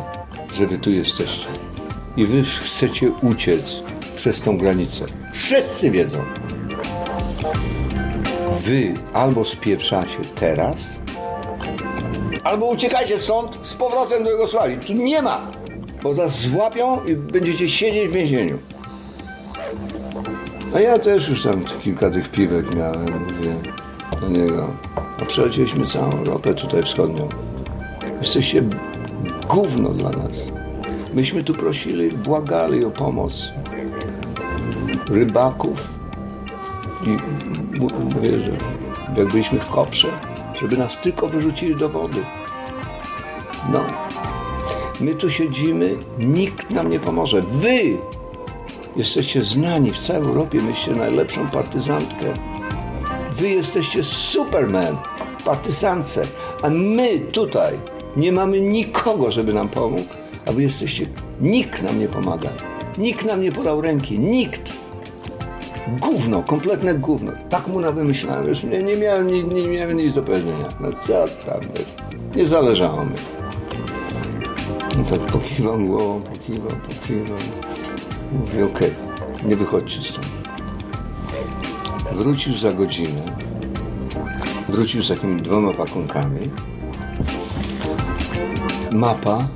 że 0.54 0.68
wy 0.68 0.78
tu 0.78 0.92
jesteście. 0.92 1.48
I 2.18 2.26
wy 2.26 2.44
chcecie 2.44 3.12
uciec 3.22 3.84
przez 4.16 4.42
tą 4.42 4.58
granicę. 4.58 5.06
Wszyscy 5.34 5.92
wiedzą. 5.92 6.20
Wy 8.66 8.94
albo 9.14 9.46
spieprzacie 9.46 10.18
teraz, 10.36 11.00
albo 12.44 12.66
uciekajcie 12.66 13.20
stąd 13.20 13.68
z 13.68 13.74
powrotem 13.74 14.24
do 14.24 14.32
Jugosławii. 14.32 14.78
Tu 14.78 14.94
nie 14.94 15.22
ma, 15.22 15.52
bo 16.04 16.14
was 16.14 16.42
złapią 16.42 17.06
i 17.06 17.16
będziecie 17.16 17.70
siedzieć 17.70 18.10
w 18.10 18.12
więzieniu. 18.12 18.60
A 20.76 20.80
ja 20.80 21.00
też 21.00 21.30
już 21.30 21.44
tam 21.44 21.64
kilka 21.84 22.10
tych 22.10 22.30
piwek 22.30 22.76
miałem, 22.76 23.02
mówię 23.02 23.56
do 24.22 24.28
niego. 24.28 24.68
A 25.22 25.26
przelecieliśmy 25.26 25.88
całą 25.88 26.12
Europę 26.12 26.54
tutaj 26.54 26.84
wschodnią. 26.84 27.30
Jesteście 28.20 28.64
gówno 29.50 29.90
dla 29.90 30.10
nas. 30.10 30.52
Myśmy 31.14 31.44
tu 31.44 31.54
prosili, 31.54 32.12
błagali 32.12 32.86
o 32.86 32.92
pomoc. 32.92 33.52
Rybaków 35.10 35.90
i 37.04 37.18
mówię, 38.16 38.40
że 38.40 38.52
jak 39.18 39.28
byliśmy 39.28 39.60
w 39.60 39.70
koprze, 39.70 40.08
żeby 40.54 40.78
nas 40.78 41.02
tylko 41.02 41.28
wyrzucili 41.28 41.76
do 41.76 41.90
wody. 41.90 42.22
No. 43.72 43.84
My 45.02 45.16
tu 45.16 45.30
siedzimy, 45.30 45.96
nikt 46.20 46.70
nam 46.70 46.90
nie 46.90 47.00
pomoże. 47.00 47.42
Wy 47.42 47.98
Jesteście 48.96 49.42
znani 49.42 49.92
w 49.92 49.98
całej 49.98 50.24
Europie, 50.24 50.62
myślicie 50.62 51.00
najlepszą 51.00 51.50
partyzantkę. 51.50 52.34
Wy 53.32 53.50
jesteście 53.50 54.04
Superman, 54.04 54.98
partyzance, 55.46 56.24
a 56.62 56.70
my 56.70 57.20
tutaj 57.20 57.74
nie 58.18 58.32
mamy 58.32 58.62
nikogo, 58.62 59.32
żeby 59.32 59.54
nam 59.54 59.70
pomógł, 59.70 60.04
a 60.48 60.52
wy 60.52 60.64
jesteście, 60.64 61.06
nikt 61.42 61.84
nam 61.84 62.00
nie 62.00 62.08
pomaga. 62.08 62.50
Nikt 62.98 63.26
nam 63.26 63.42
nie 63.42 63.52
podał 63.52 63.82
ręki, 63.82 64.20
nikt. 64.20 64.74
Gówno, 66.02 66.44
kompletne 66.44 66.96
gówno. 66.96 67.32
Tak 67.50 67.68
mu 67.68 67.80
nawymyślałem, 67.80 68.48
już 68.48 68.64
nie, 68.64 68.84
nie, 68.84 68.96
miałem, 68.96 69.28
nie, 69.28 69.44
nie 69.44 69.70
miałem 69.70 69.98
nic 69.98 70.14
do 70.14 70.24
powiedzenia. 70.24 70.68
No 70.80 70.90
co 71.08 71.14
tam, 71.46 71.62
wiesz, 71.62 71.86
nie 72.36 72.46
zależało 72.46 73.06
mi. 73.06 73.16
No 74.98 75.04
tak 75.04 75.20
pokiwał 75.20 75.80
głową, 75.80 76.22
pokiwał, 76.22 76.72
pokiwał. 76.88 77.38
Mówię, 78.32 78.66
okej, 78.66 78.92
nie 79.46 79.56
wychodźcie 79.56 80.02
stąd. 80.02 80.32
Wrócił 82.12 82.56
za 82.56 82.74
godzinę. 82.74 83.22
Wrócił 84.70 85.04
z 85.04 85.08
takimi 85.08 85.42
dwoma 85.42 85.74
pakunkami. 85.74 86.50
Mapa 88.92 89.48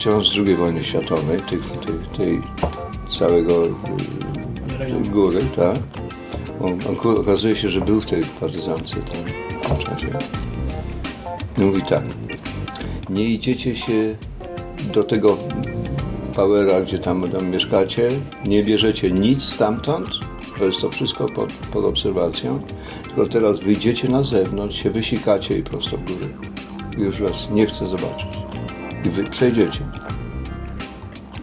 wciąż 0.00 0.28
z 0.28 0.36
II 0.36 0.56
wojny 0.56 0.82
światowej, 0.82 1.40
tych, 1.40 1.70
tych, 1.70 2.08
tej 2.16 2.42
całego 3.18 3.66
y, 3.66 3.70
tej 4.78 5.02
góry, 5.02 5.40
tak? 5.56 5.76
On, 6.60 6.78
on, 7.04 7.16
okazuje 7.18 7.56
się, 7.56 7.68
że 7.68 7.80
był 7.80 8.00
w 8.00 8.06
tej 8.06 8.22
partyzance 8.40 8.96
tam 8.96 9.76
w 9.76 9.84
czasie. 9.84 10.08
Mówi 11.56 11.82
tak, 11.82 12.02
nie 13.10 13.24
idziecie 13.24 13.76
się 13.76 14.16
do 14.94 15.04
tego 15.04 15.36
Powera, 16.40 16.80
gdzie 16.80 16.98
tam, 16.98 17.24
mieszkacie, 17.50 18.08
nie 18.46 18.62
bierzecie 18.64 19.10
nic 19.10 19.42
stamtąd, 19.42 20.08
to 20.58 20.64
jest 20.64 20.80
to 20.80 20.90
wszystko 20.90 21.26
pod, 21.26 21.52
pod 21.72 21.84
obserwacją, 21.84 22.60
tylko 23.04 23.26
teraz 23.26 23.60
wyjdziecie 23.60 24.08
na 24.08 24.22
zewnątrz, 24.22 24.82
się 24.82 24.90
wysikacie 24.90 25.58
i 25.58 25.62
prosto 25.62 25.96
w 25.96 26.04
górę. 26.04 26.26
Już 26.98 27.20
was 27.20 27.50
nie 27.50 27.66
chcę 27.66 27.86
zobaczyć. 27.86 28.40
I 29.06 29.10
wy 29.10 29.24
przejdziecie. 29.24 29.80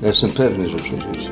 Ja 0.02 0.07
jestem 0.07 0.30
pewny, 0.30 0.65
że 0.65 0.76
przejdziecie. 0.76 1.32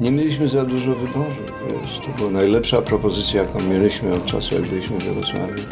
Nie 0.00 0.10
mieliśmy 0.10 0.48
za 0.48 0.64
dużo 0.64 0.94
wyboru, 0.94 1.34
wiesz, 1.82 2.00
to 2.06 2.12
była 2.18 2.30
najlepsza 2.30 2.82
propozycja, 2.82 3.42
jaką 3.42 3.58
mieliśmy 3.68 4.14
od 4.14 4.26
czasu, 4.26 4.54
jak 4.54 4.64
byliśmy 4.64 5.00
w 5.00 5.06
Jarosławiu. 5.06 5.62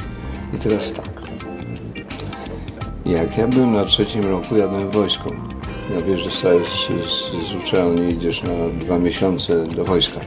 I 0.54 0.58
teraz 0.58 0.92
tak. 0.92 1.17
Jak 3.08 3.38
ja 3.38 3.48
byłem 3.48 3.72
na 3.72 3.84
trzecim 3.84 4.24
roku, 4.24 4.56
ja 4.56 4.68
byłem 4.68 4.90
w 4.90 4.94
wojsku. 4.94 5.30
Ja 5.94 6.04
wiesz, 6.04 6.24
dostajesz 6.24 6.68
z, 6.68 7.06
z, 7.06 7.48
z 7.48 7.54
uczelni, 7.54 8.12
idziesz 8.12 8.42
na 8.42 8.80
dwa 8.80 8.98
miesiące 8.98 9.66
do 9.66 9.84
wojska. 9.84 10.20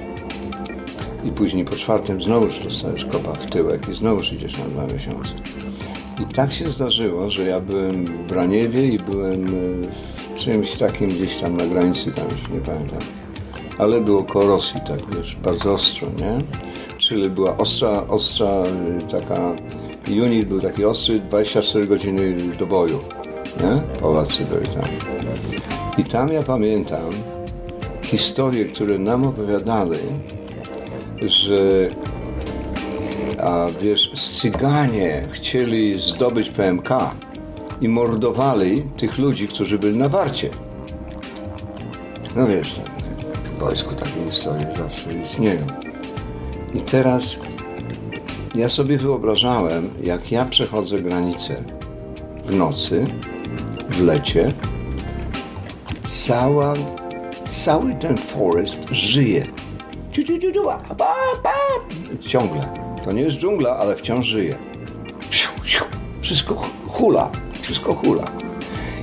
I 1.23 1.31
później 1.31 1.65
po 1.65 1.75
czwartym 1.75 2.21
znowuż 2.21 2.59
dostajesz 2.59 3.05
kopa 3.05 3.33
w 3.33 3.45
tyłek 3.45 3.89
i 3.89 3.93
znowuż 3.93 4.33
idziesz 4.33 4.57
na 4.57 4.65
dwa 4.65 4.83
miesiące. 4.93 5.33
I 6.21 6.33
tak 6.33 6.53
się 6.53 6.65
zdarzyło, 6.65 7.29
że 7.29 7.43
ja 7.43 7.59
byłem 7.59 8.05
w 8.05 8.27
Braniewie 8.27 8.85
i 8.85 8.97
byłem 8.97 9.45
e, 9.45 9.49
w 10.17 10.35
czymś 10.35 10.71
takim 10.71 11.09
gdzieś 11.09 11.35
tam 11.35 11.57
na 11.57 11.65
granicy, 11.65 12.11
tam 12.11 12.25
już 12.25 12.49
nie 12.49 12.59
pamiętam. 12.59 12.99
Ale 13.77 14.01
było 14.01 14.23
koło 14.23 14.47
Rosji, 14.47 14.81
tak 14.87 15.15
wiesz, 15.17 15.37
bardzo 15.43 15.73
ostro, 15.73 16.07
nie? 16.07 16.43
Czyli 16.97 17.29
była 17.29 17.57
ostra, 17.57 18.07
ostra 18.07 18.63
y, 18.63 19.07
taka, 20.11 20.21
unit 20.21 20.45
był 20.45 20.61
taki 20.61 20.85
ostry, 20.85 21.19
24 21.19 21.87
godziny 21.87 22.37
do 22.59 22.65
boju, 22.65 22.99
nie? 23.63 23.99
Polacy 24.01 24.45
byli 24.45 24.67
tam. 24.67 24.83
I 25.97 26.03
tam 26.03 26.29
ja 26.29 26.43
pamiętam 26.43 27.09
historie, 28.01 28.65
które 28.65 28.99
nam 28.99 29.25
opowiadali, 29.25 29.97
że 31.21 31.89
a 33.39 33.67
wiesz, 33.81 34.11
Cyganie 34.41 35.23
chcieli 35.31 35.99
zdobyć 35.99 36.49
PMK 36.49 36.89
i 37.81 37.87
mordowali 37.87 38.83
tych 38.97 39.17
ludzi, 39.17 39.47
którzy 39.47 39.79
byli 39.79 39.97
na 39.97 40.09
warcie. 40.09 40.49
No 42.35 42.47
wiesz, 42.47 42.79
w 43.57 43.59
wojsku 43.59 43.95
takie 43.95 44.23
historie 44.25 44.67
zawsze 44.77 45.13
istnieją. 45.13 45.67
I 46.73 46.81
teraz 46.81 47.39
Ja 48.55 48.69
sobie 48.69 48.97
wyobrażałem, 48.97 49.89
jak 50.03 50.31
ja 50.31 50.45
przechodzę 50.45 50.97
granicę 50.97 51.63
w 52.45 52.55
nocy, 52.55 53.07
w 53.89 54.01
lecie, 54.01 54.51
cała, 56.03 56.73
cały 57.45 57.95
ten 57.95 58.17
forest 58.17 58.89
żyje. 58.89 59.47
Ciągle. 62.21 62.73
To 63.03 63.11
nie 63.11 63.21
jest 63.21 63.37
dżungla, 63.37 63.77
ale 63.77 63.95
wciąż 63.95 64.27
żyje. 64.27 64.57
Wszystko 66.21 66.55
hula, 66.87 67.31
wszystko 67.61 67.93
hula. 67.93 68.25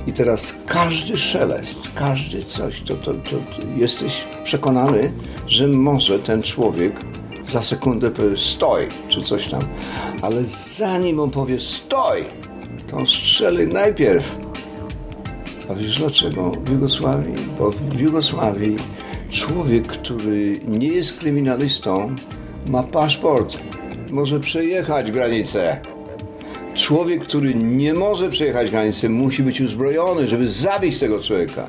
I 0.07 0.13
teraz 0.13 0.55
każdy 0.65 1.17
szelest, 1.17 1.93
każdy 1.95 2.43
coś, 2.43 2.81
to, 2.81 2.95
to, 2.95 3.13
to, 3.13 3.29
to 3.29 3.67
jesteś 3.77 4.27
przekonany, 4.43 5.11
że 5.47 5.67
może 5.67 6.19
ten 6.19 6.43
człowiek 6.43 6.93
za 7.49 7.61
sekundę 7.61 8.11
powie 8.11 8.37
stoj, 8.37 8.87
czy 9.07 9.21
coś 9.21 9.47
tam. 9.47 9.61
Ale 10.21 10.45
zanim 10.45 11.19
on 11.19 11.31
powie 11.31 11.59
stoj, 11.59 12.25
to 12.87 12.97
on 12.97 13.05
strzeli 13.05 13.67
najpierw 13.67 14.49
a 15.69 15.75
wiesz 15.75 15.99
dlaczego? 15.99 16.51
W 16.51 16.71
Jugosławii, 16.71 17.33
bo 17.59 17.71
w 17.71 17.99
Jugosławii 17.99 18.75
człowiek, 19.29 19.87
który 19.87 20.59
nie 20.67 20.87
jest 20.87 21.19
kryminalistą, 21.19 22.15
ma 22.69 22.83
paszport, 22.83 23.57
może 24.11 24.39
przejechać 24.39 25.11
granicę. 25.11 25.79
Człowiek, 26.73 27.23
który 27.23 27.55
nie 27.55 27.93
może 27.93 28.29
przejechać 28.29 28.71
granicy, 28.71 29.09
musi 29.09 29.43
być 29.43 29.61
uzbrojony, 29.61 30.27
żeby 30.27 30.49
zabić 30.49 30.99
tego 30.99 31.19
człowieka. 31.19 31.67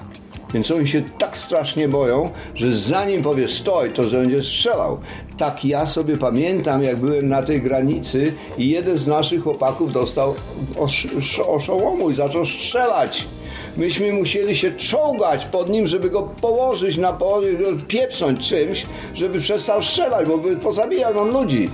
Więc 0.55 0.71
oni 0.71 0.89
się 0.89 1.03
tak 1.19 1.37
strasznie 1.37 1.89
boją, 1.89 2.31
że 2.55 2.75
zanim 2.75 3.23
powie 3.23 3.49
stoj, 3.49 3.93
to 3.93 4.03
będzie 4.03 4.43
strzelał. 4.43 4.99
Tak 5.39 5.65
ja 5.65 5.87
sobie 5.87 6.17
pamiętam, 6.17 6.83
jak 6.83 6.97
byłem 6.97 7.29
na 7.29 7.43
tej 7.43 7.63
granicy 7.63 8.35
i 8.59 8.69
jeden 8.69 8.99
z 8.99 9.07
naszych 9.07 9.43
chłopaków 9.43 9.93
dostał 9.93 10.35
osz, 10.79 11.05
sz- 11.05 11.49
oszołomu 11.49 12.11
i 12.11 12.15
zaczął 12.15 12.45
strzelać. 12.47 13.29
Myśmy 13.77 14.13
musieli 14.13 14.57
się 14.57 14.73
czołgać 14.73 15.45
pod 15.47 15.69
nim, 15.71 15.87
żeby 15.87 16.11
go 16.11 16.23
położyć 16.23 16.97
na 16.97 17.13
połowie, 17.13 17.53
go 17.53 17.65
pieprząć 17.89 18.49
czymś, 18.49 18.87
żeby 19.15 19.41
przestał 19.41 19.83
strzelać, 19.83 20.29
bo 20.29 20.39
by 20.39 20.57
pozabijał 20.57 21.15
nam 21.15 21.29
ludzi. 21.29 21.69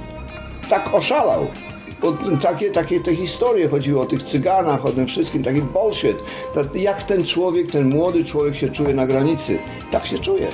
Tak 0.70 0.94
oszalał. 0.94 1.46
Bo 2.06 2.36
takie, 2.42 2.70
takie 2.70 3.00
te 3.00 3.16
historie 3.16 3.68
chodziły 3.68 4.00
o 4.00 4.06
tych 4.06 4.22
cyganach, 4.22 4.86
o 4.86 4.88
tym 4.88 5.06
wszystkim, 5.06 5.42
taki 5.42 5.60
bullshit. 5.62 6.16
Jak 6.74 7.02
ten 7.02 7.24
człowiek, 7.24 7.70
ten 7.72 7.88
młody 7.88 8.24
człowiek 8.24 8.56
się 8.56 8.68
czuje 8.68 8.94
na 8.94 9.06
granicy? 9.06 9.58
Tak 9.90 10.06
się 10.06 10.18
czuje. 10.18 10.48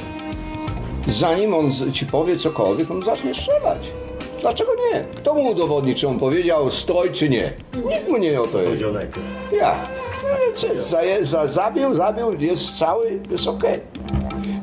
Zanim 1.07 1.55
on 1.55 1.71
ci 1.93 2.07
powie 2.07 2.37
cokolwiek, 2.37 2.91
on 2.91 3.03
zacznie 3.03 3.35
strzelać. 3.35 3.93
Dlaczego 4.41 4.73
nie? 4.75 5.05
Kto 5.15 5.35
mu 5.35 5.51
udowodni, 5.51 5.95
czy 5.95 6.09
on 6.09 6.19
powiedział 6.19 6.71
stoj, 6.71 7.11
czy 7.13 7.29
nie? 7.29 7.53
Nikt 7.89 8.09
mu 8.09 8.17
nie 8.17 8.41
o 8.41 8.47
to 8.47 8.63
jest. 8.63 8.83
Ja. 9.61 9.75
No 10.23 10.83
zaje, 10.83 11.25
za, 11.25 11.47
zabił, 11.47 11.95
zabił, 11.95 12.41
jest 12.41 12.79
cały, 12.79 13.21
jest 13.31 13.49
okej. 13.49 13.81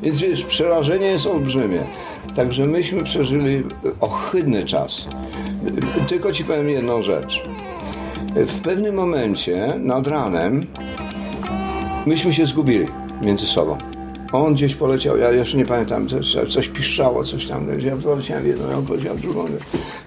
Więc 0.02 0.20
wiesz, 0.20 0.44
przerażenie 0.44 1.06
jest 1.06 1.26
olbrzymie. 1.26 1.84
Także 2.36 2.64
myśmy 2.64 3.04
przeżyli 3.04 3.64
ohydny 4.00 4.64
czas. 4.64 5.06
Tylko 6.08 6.32
ci 6.32 6.44
powiem 6.44 6.68
jedną 6.68 7.02
rzecz. 7.02 7.42
W 8.36 8.60
pewnym 8.60 8.94
momencie, 8.94 9.74
nad 9.78 10.06
ranem, 10.06 10.60
myśmy 12.06 12.32
się 12.32 12.46
zgubili 12.46 12.86
między 13.22 13.46
sobą. 13.46 13.78
On 14.32 14.54
gdzieś 14.54 14.74
poleciał, 14.74 15.18
ja 15.18 15.30
jeszcze 15.30 15.56
nie 15.56 15.66
pamiętam, 15.66 16.08
coś, 16.08 16.36
coś 16.52 16.68
piszczało, 16.68 17.24
coś 17.24 17.46
tam. 17.46 17.80
Ja 17.80 17.96
poleciałem 17.96 18.46
jedną, 18.46 18.76
on 18.78 18.86
poleciał 18.86 19.16
drugą. 19.16 19.44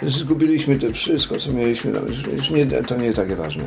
Zgubiliśmy 0.03 0.75
to 0.75 0.93
wszystko, 0.93 1.37
co 1.37 1.53
mieliśmy. 1.53 1.91
już 2.37 2.49
nie, 2.49 2.65
to 2.65 2.97
nie 2.97 3.13
takie 3.13 3.35
ważne. 3.35 3.63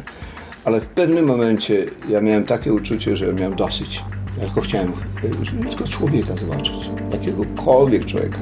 Ale 0.65 0.81
w 0.81 0.89
pewnym 0.89 1.25
momencie 1.25 1.87
ja 2.09 2.21
miałem 2.21 2.45
takie 2.45 2.73
uczucie, 2.73 3.17
że 3.17 3.33
miałem 3.33 3.57
dosyć. 3.57 4.05
Ja 4.41 4.45
tylko 4.45 4.61
chciałem 4.61 4.93
e, 5.25 5.69
tylko 5.69 5.85
człowieka 5.85 6.37
zobaczyć. 6.37 6.75
Jakiegokolwiek 7.13 8.05
człowieka. 8.05 8.39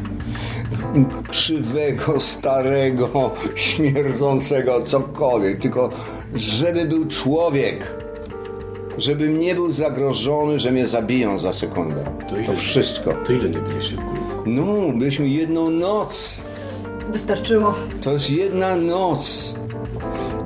Krzywego, 1.28 2.20
starego, 2.20 3.30
śmierdzącego, 3.54 4.82
cokolwiek. 4.86 5.58
Tylko 5.58 5.90
żeby 6.34 6.84
był 6.84 7.08
człowiek. 7.08 8.04
Żebym 8.98 9.38
nie 9.38 9.54
był 9.54 9.72
zagrożony, 9.72 10.58
że 10.58 10.70
mnie 10.72 10.86
zabiją 10.86 11.38
za 11.38 11.52
sekundę. 11.52 12.04
To 12.30 12.36
ile- 12.36 12.46
To 12.46 12.52
wszystko. 12.54 13.14
To 13.26 13.32
ile 13.32 13.48
nie 13.50 13.58
byliście 13.58 13.96
w 13.96 13.98
Królówku? 13.98 14.42
No, 14.46 14.98
byliśmy 14.98 15.28
jedną 15.28 15.70
noc. 15.70 16.42
Wystarczyło. 17.12 17.74
To 18.02 18.12
jest 18.12 18.30
jedna 18.30 18.76
noc. 18.76 19.54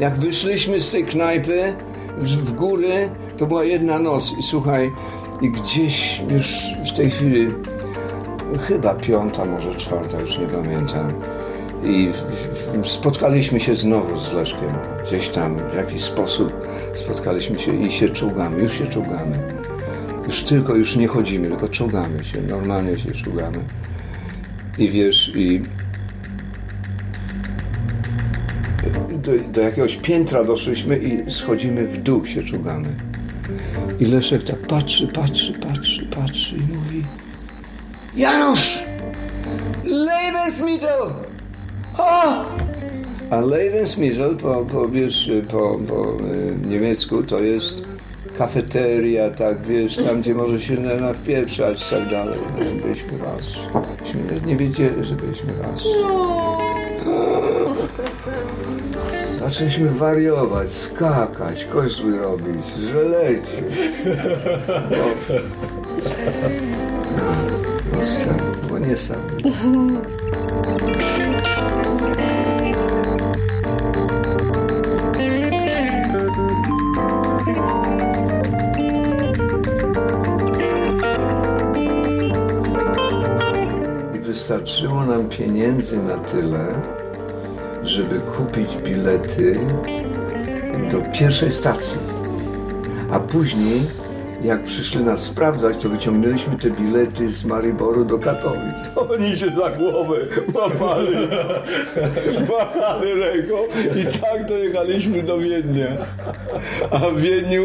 Jak 0.01 0.16
wyszliśmy 0.19 0.81
z 0.81 0.91
tej 0.91 1.05
knajpy 1.05 1.75
w 2.19 2.29
w 2.37 2.53
góry, 2.53 3.09
to 3.37 3.47
była 3.47 3.65
jedna 3.65 3.99
noc. 3.99 4.33
I 4.39 4.43
słuchaj, 4.43 4.91
i 5.43 5.51
gdzieś 5.51 6.23
już 6.31 6.53
w 6.93 6.97
tej 6.97 7.11
chwili, 7.11 7.49
chyba 8.57 8.95
piąta, 8.95 9.45
może 9.45 9.75
czwarta, 9.75 10.20
już 10.20 10.39
nie 10.39 10.47
pamiętam. 10.47 11.09
I 11.85 12.11
spotkaliśmy 12.85 13.61
się 13.61 13.77
znowu 13.77 14.20
z 14.20 14.33
Leszkiem. 14.33 14.75
Gdzieś 15.07 15.29
tam 15.29 15.69
w 15.69 15.75
jakiś 15.75 16.03
sposób 16.03 16.69
spotkaliśmy 16.95 17.61
się 17.61 17.73
i 17.73 17.93
się 17.93 18.11
czołgamy. 18.11 18.62
Już 18.62 18.79
się 18.79 18.87
czołgamy. 18.87 19.39
Już 20.27 20.43
tylko, 20.43 20.75
już 20.75 20.97
nie 20.97 21.09
chodzimy, 21.09 21.47
tylko 21.47 21.69
czołgamy 21.69 22.25
się. 22.25 22.43
Normalnie 22.43 22.97
się 22.97 23.12
czołgamy. 23.12 23.59
I 24.79 24.91
wiesz, 24.91 25.33
i 25.37 25.62
do, 29.12 29.33
do 29.53 29.61
jakiegoś 29.61 29.97
piętra 29.97 30.45
doszliśmy 30.45 30.99
i 30.99 31.31
schodzimy 31.31 31.87
w 31.87 32.03
dół, 32.03 32.27
się 32.27 32.43
czugamy. 32.43 32.89
I 34.01 34.05
Leszek 34.05 34.45
tak 34.45 34.59
patrzy, 34.59 35.09
patrzy, 35.09 35.53
patrzy, 35.53 36.07
patrzy 36.07 36.57
i 36.57 36.61
mówi 36.61 36.88
Janusz! 38.19 38.85
O! 41.99 42.45
A 43.31 43.40
Lebensmittel 43.40 44.36
po, 44.36 44.65
po, 44.66 44.89
wiesz, 44.89 45.31
po, 45.51 45.77
po 45.89 46.16
e, 46.24 46.66
niemiecku 46.69 47.23
to 47.23 47.40
jest 47.40 47.74
kafeteria, 48.39 49.31
tak 49.31 49.62
wiesz, 49.62 49.97
tam 49.97 50.20
gdzie 50.23 50.35
może 50.35 50.61
się 50.61 50.74
na- 50.74 50.95
nawpieprzać 50.97 51.86
i 51.86 51.90
tak 51.90 52.11
dalej. 52.11 52.39
Byliśmy 52.82 53.19
raz. 53.19 53.57
Myśmy 54.03 54.40
nie 54.47 54.57
wiedzieli, 54.57 55.05
że 55.05 55.15
byliśmy 55.15 55.53
raz. 55.62 55.82
Zaczęliśmy 59.40 59.90
wariować, 59.90 60.70
skakać, 60.73 61.65
kozły 61.65 62.19
robić, 62.19 62.66
żelecie. 62.93 63.62
Niesamowite. 67.99 69.15
I 84.15 84.19
wystarczyło 84.19 85.07
nam 85.07 85.29
pieniędzy 85.29 86.03
na 86.03 86.19
tyle, 86.19 86.66
żeby 87.83 88.20
kupić 88.20 88.77
bilety 88.77 89.61
do 90.91 91.12
pierwszej 91.19 91.51
stacji. 91.51 91.99
A 93.11 93.20
później, 93.20 93.87
jak 94.44 94.62
przyszli 94.62 95.05
nas 95.05 95.20
sprawdzać, 95.20 95.77
to 95.77 95.89
wyciągnęliśmy 95.89 96.59
te 96.59 96.70
bilety 96.70 97.31
z 97.31 97.44
Mariboru 97.44 98.05
do 98.05 98.19
Katowic. 98.19 98.77
Oni 99.12 99.36
się 99.36 99.51
za 99.51 99.70
głowę 99.70 100.16
łapali, 100.55 101.16
machali 102.48 103.15
ręką 103.15 103.55
i 103.97 104.20
tak 104.20 104.48
dojechaliśmy 104.48 105.23
do 105.23 105.39
Wiednia. 105.39 105.89
A 106.90 106.98
w 106.98 107.20
Wiedniu 107.20 107.65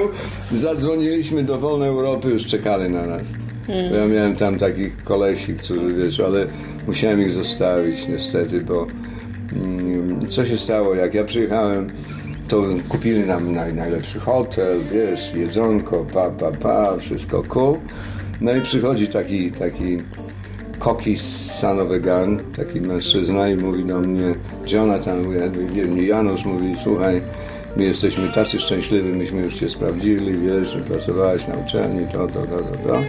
zadzwoniliśmy 0.52 1.44
do 1.44 1.58
Wolnej 1.58 1.90
Europy, 1.90 2.30
już 2.30 2.46
czekali 2.46 2.90
na 2.90 3.06
nas. 3.06 3.24
Bo 3.90 3.96
Ja 3.96 4.06
miałem 4.06 4.36
tam 4.36 4.58
takich 4.58 5.04
kolesi, 5.04 5.54
którzy 5.54 5.88
wiesz, 5.88 6.20
ale 6.20 6.48
musiałem 6.88 7.22
ich 7.22 7.32
zostawić 7.32 8.08
niestety, 8.08 8.62
bo 8.62 8.88
mm, 9.56 10.28
co 10.28 10.46
się 10.46 10.58
stało, 10.58 10.96
jak 10.96 11.14
ja 11.14 11.24
przyjechałem, 11.24 11.88
to 12.54 12.64
kupili 12.90 13.26
nam 13.26 13.54
naj, 13.54 13.74
najlepszy 13.74 14.20
hotel, 14.20 14.78
wiesz, 14.92 15.34
jedzonko, 15.36 16.06
pa, 16.14 16.30
pa, 16.30 16.52
pa, 16.52 16.98
wszystko 16.98 17.44
cool. 17.44 17.78
No 18.42 18.56
i 18.56 18.62
przychodzi 18.62 19.08
taki, 19.08 19.52
taki 19.52 19.98
koki 20.80 21.18
sanowegan, 21.18 22.40
taki 22.56 22.82
mężczyzna 22.82 23.50
i 23.50 23.56
mówi 23.56 23.86
do 23.86 24.00
mnie, 24.00 24.36
Jonathan, 24.68 25.24
mówi, 25.24 26.08
Janusz 26.08 26.46
mówi, 26.46 26.76
słuchaj, 26.84 27.22
my 27.78 27.84
jesteśmy 27.84 28.32
tacy 28.32 28.60
szczęśliwi, 28.60 29.10
myśmy 29.14 29.42
już 29.42 29.56
cię 29.56 29.70
sprawdzili, 29.70 30.38
wiesz, 30.38 30.70
że 30.70 30.80
pracowałeś 30.80 31.48
na 31.48 31.56
uczelni, 31.56 32.08
to, 32.08 32.28
to, 32.28 32.42
to, 32.48 32.58
to, 32.58 32.78
to. 32.88 33.02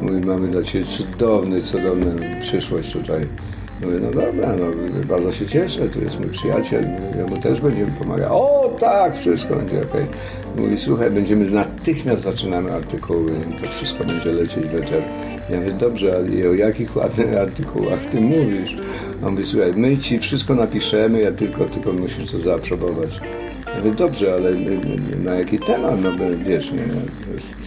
Mówi, 0.00 0.20
mamy 0.26 0.48
dla 0.48 0.62
ciebie 0.62 0.84
cudowny, 0.84 1.62
cudowną 1.62 2.14
przyszłość 2.40 2.92
tutaj. 2.92 3.26
Mówię, 3.82 3.98
no 4.00 4.10
dobra, 4.10 4.56
no 4.56 4.66
bardzo 5.08 5.32
się 5.32 5.46
cieszę, 5.46 5.88
tu 5.88 6.00
jest 6.00 6.20
mój 6.20 6.28
przyjaciel, 6.28 6.84
ja 7.18 7.26
mu 7.26 7.42
też 7.42 7.60
będziemy 7.60 7.92
pomagać. 7.98 8.28
O 8.30 8.76
tak, 8.80 9.16
wszystko 9.16 9.56
będzie 9.56 9.82
okej. 9.82 10.06
Mówi, 10.56 10.78
słuchaj, 10.78 11.10
będziemy 11.10 11.50
natychmiast 11.50 12.22
zaczynamy 12.22 12.72
artykuły, 12.72 13.32
to 13.60 13.68
wszystko 13.70 14.04
będzie 14.04 14.32
lecieć 14.32 14.66
w 14.66 14.74
eter. 14.74 15.02
Ja 15.50 15.60
mówię, 15.60 15.72
dobrze, 15.72 16.14
ale 16.16 16.50
o 16.50 16.54
jakich 16.54 16.96
ładnych 16.96 17.36
artykułach 17.36 18.06
ty 18.06 18.20
mówisz? 18.20 18.76
On 19.24 19.30
mówi, 19.30 19.46
słuchaj, 19.46 19.72
my 19.76 19.98
ci 19.98 20.18
wszystko 20.18 20.54
napiszemy, 20.54 21.20
ja 21.20 21.32
tylko, 21.32 21.64
tylko 21.64 21.92
musisz 21.92 22.30
to 22.32 22.38
zaaprobować. 22.38 23.20
Mówię, 23.76 23.90
dobrze, 23.90 24.34
ale 24.34 24.50
na 25.24 25.34
jaki 25.34 25.58
temat? 25.58 26.02
No 26.02 26.10
wiesz, 26.46 26.72
nie, 26.72 26.78
ja 26.78 26.84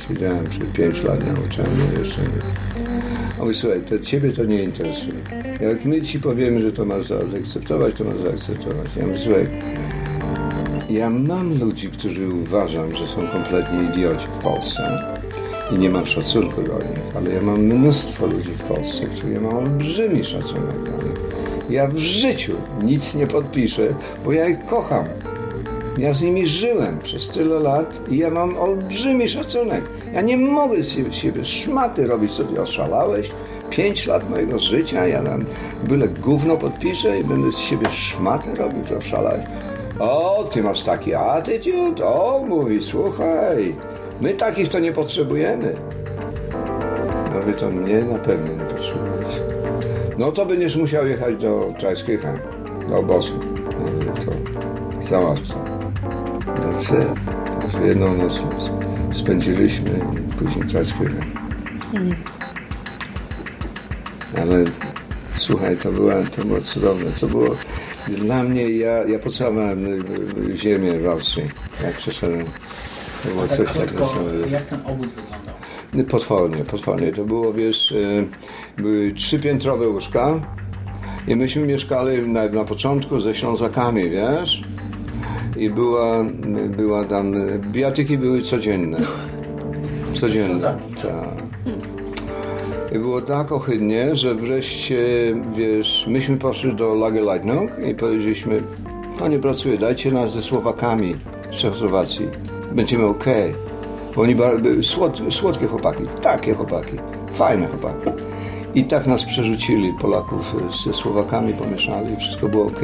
siedziałem 0.08 0.50
przez 0.50 0.70
5 0.74 1.04
lat 1.04 1.20
na 1.20 1.40
uczelni, 1.48 1.80
jeszcze 2.00 2.22
nie. 2.22 2.86
Mówi, 3.40 3.54
słuchaj, 3.54 3.82
to 3.82 4.00
ciebie 4.00 4.32
to 4.32 4.44
nie 4.44 4.64
interesuje. 4.64 5.14
Jak 5.62 5.86
my 5.86 6.02
ci 6.02 6.20
powiemy, 6.20 6.62
że 6.62 6.72
to 6.72 6.86
masz 6.86 7.04
zaakceptować, 7.04 7.94
to 7.94 8.04
masz 8.04 8.18
zaakceptować. 8.18 8.96
Ja 8.96 9.06
mówię, 9.08 9.20
słuchaj, 9.20 9.48
ja 10.90 11.10
mam 11.10 11.60
ludzi, 11.60 11.90
którzy 11.90 12.30
uważam, 12.30 12.96
że 12.96 13.08
są 13.08 13.28
kompletnie 13.28 13.84
idioci 13.84 14.28
w 14.34 14.38
Polsce 14.38 15.16
i 15.72 15.78
nie 15.78 15.90
mam 15.90 16.06
szacunku 16.06 16.64
do 16.64 16.74
nich, 16.74 17.16
ale 17.16 17.34
ja 17.34 17.42
mam 17.42 17.60
mnóstwo 17.60 18.28
ludzi 18.28 18.50
w 18.50 18.64
Polsce, 18.64 19.06
których 19.06 19.34
ja 19.34 19.42
mam 19.42 19.56
olbrzymi 19.56 20.24
szacunek 20.24 20.84
do 20.84 20.92
nich. 20.92 21.20
Ja 21.70 21.88
w 21.88 21.98
życiu 21.98 22.54
nic 22.84 23.16
nie 23.16 23.28
podpiszę, 23.28 23.96
bo 24.26 24.32
ja 24.32 24.50
ich 24.50 24.66
kocham. 24.66 25.06
Ja 25.98 26.14
z 26.14 26.24
nimi 26.24 26.48
żyłem 26.48 27.00
przez 27.00 27.28
tyle 27.28 27.60
lat 27.60 28.02
i 28.10 28.18
ja 28.18 28.30
mam 28.30 28.58
olbrzymi 28.58 29.30
szacunek. 29.30 29.84
Ja 30.14 30.22
nie 30.22 30.38
mogę 30.38 30.82
z 30.82 30.96
siebie, 31.12 31.46
szmaty 31.46 32.08
robić, 32.08 32.32
ty 32.36 32.62
oszalałeś. 32.62 33.32
Pięć 33.70 34.08
lat 34.08 34.30
mojego 34.30 34.60
życia, 34.60 35.08
ja 35.08 35.24
tam 35.24 35.46
byle 35.84 36.08
gówno 36.08 36.58
podpiszę 36.58 37.20
i 37.20 37.24
będę 37.24 37.52
z 37.52 37.58
siebie 37.58 37.92
szmatę 37.92 38.56
robił, 38.56 38.84
to 38.84 38.98
oszalałeś. 38.98 39.46
O, 40.00 40.44
ty 40.52 40.64
masz 40.64 40.84
taki 40.84 41.14
attitude? 41.14 42.06
O, 42.06 42.44
mówi, 42.48 42.82
słuchaj, 42.82 43.76
my 44.22 44.34
takich 44.34 44.70
to 44.70 44.80
nie 44.80 44.92
potrzebujemy. 44.92 45.76
No 47.34 47.42
wy 47.42 47.54
to 47.54 47.70
mnie 47.70 48.02
na 48.02 48.18
pewno 48.18 48.48
nie 48.48 48.70
potrzebujecie. 48.70 49.40
No 50.18 50.32
to 50.32 50.46
będziesz 50.46 50.76
musiał 50.76 51.08
jechać 51.08 51.36
do 51.36 51.74
Czajskiego, 51.78 52.28
do 52.90 52.98
obozu. 52.98 53.36
No 54.06 54.14
to 54.26 54.32
załatw 55.08 55.48
to. 55.48 55.75
Także 56.66 57.88
Jedną 57.88 58.18
noc 58.18 58.44
spędziliśmy 59.12 60.00
i 60.30 60.34
później 60.34 60.68
Czajskiego. 60.68 61.14
Ale 64.42 64.66
słuchaj, 65.34 65.78
to, 65.78 65.92
była, 65.92 66.14
to 66.36 66.46
było 66.46 66.62
cudowne. 66.62 67.12
To 67.20 67.28
było 67.28 67.56
dla 68.08 68.44
mnie, 68.44 68.70
ja, 68.70 69.04
ja 69.04 69.20
pocałowałem 69.20 69.86
y, 69.86 70.04
y, 70.52 70.58
ziemię 70.58 71.00
w 71.00 71.08
Austrii, 71.08 71.50
jak 71.84 71.98
przeszedłem. 71.98 72.46
To 73.24 73.30
było 73.30 73.48
tak 73.48 73.58
coś 73.58 73.74
tak 73.74 74.00
niesamowitego. 74.00 74.48
jak 74.48 74.66
ten 74.66 74.80
obóz 74.86 75.08
wyglądał? 75.08 75.56
Potwornie, 76.10 76.64
potwornie. 76.64 77.12
To 77.12 77.26
było, 77.26 77.54
wiesz, 77.54 77.92
y, 77.92 78.28
były 78.78 79.12
trzypiętrowe 79.12 79.88
łóżka 79.88 80.40
i 81.28 81.36
myśmy 81.36 81.62
mieszkali 81.62 82.28
na, 82.28 82.50
na 82.50 82.64
początku 82.64 83.20
ze 83.20 83.36
Ślązakami, 83.36 84.10
wiesz? 84.10 84.62
I 85.58 85.70
była, 85.70 86.24
była 86.78 87.06
tam, 87.06 87.34
biatyki 87.72 88.18
były 88.18 88.42
codzienne. 88.42 88.98
Codzienne, 90.14 90.48
Ślązaki, 90.48 90.94
tak. 91.02 91.46
I 92.96 93.00
było 93.00 93.22
tak 93.22 93.52
ohydnie, 93.52 94.16
że 94.16 94.36
wreszcie, 94.36 94.98
wiesz, 95.56 96.06
myśmy 96.08 96.38
poszli 96.38 96.76
do 96.76 96.94
Lagerleitnung 96.94 97.72
i 97.88 97.96
powiedzieliśmy, 97.96 98.62
to 99.20 99.28
nie 99.28 99.40
pracuje, 99.40 99.78
dajcie 99.78 100.12
nas 100.12 100.34
ze 100.34 100.42
Słowakami 100.42 101.16
z 101.52 101.56
Czechosłowacji, 101.56 102.28
będziemy 102.72 103.06
okej. 103.06 103.54
Bo 104.16 104.22
oni 104.22 104.36
słod, 104.82 105.22
słodkie 105.30 105.68
chłopaki, 105.68 106.04
takie 106.22 106.54
chłopaki, 106.54 106.98
fajne 107.30 107.68
chłopaki. 107.68 108.25
I 108.76 108.84
tak 108.84 109.08
nas 109.08 109.26
przerzucili, 109.26 109.94
Polaków 109.94 110.56
ze 110.86 110.94
Słowakami 110.94 111.54
pomieszali 111.54 112.18
wszystko 112.18 112.48
było 112.50 112.66
ok. 112.66 112.80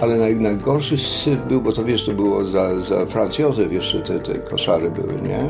Ale 0.00 0.16
naj, 0.18 0.36
najgorszy 0.36 0.98
syf 0.98 1.40
był, 1.48 1.60
bo 1.62 1.72
to 1.72 1.84
wiesz, 1.84 2.06
to 2.06 2.12
było 2.12 2.44
za, 2.44 2.80
za 2.80 3.06
Franz 3.06 3.38
Józef 3.38 3.72
jeszcze 3.72 4.00
te, 4.00 4.18
te 4.18 4.38
koszary 4.38 4.90
były, 4.90 5.14
nie? 5.22 5.44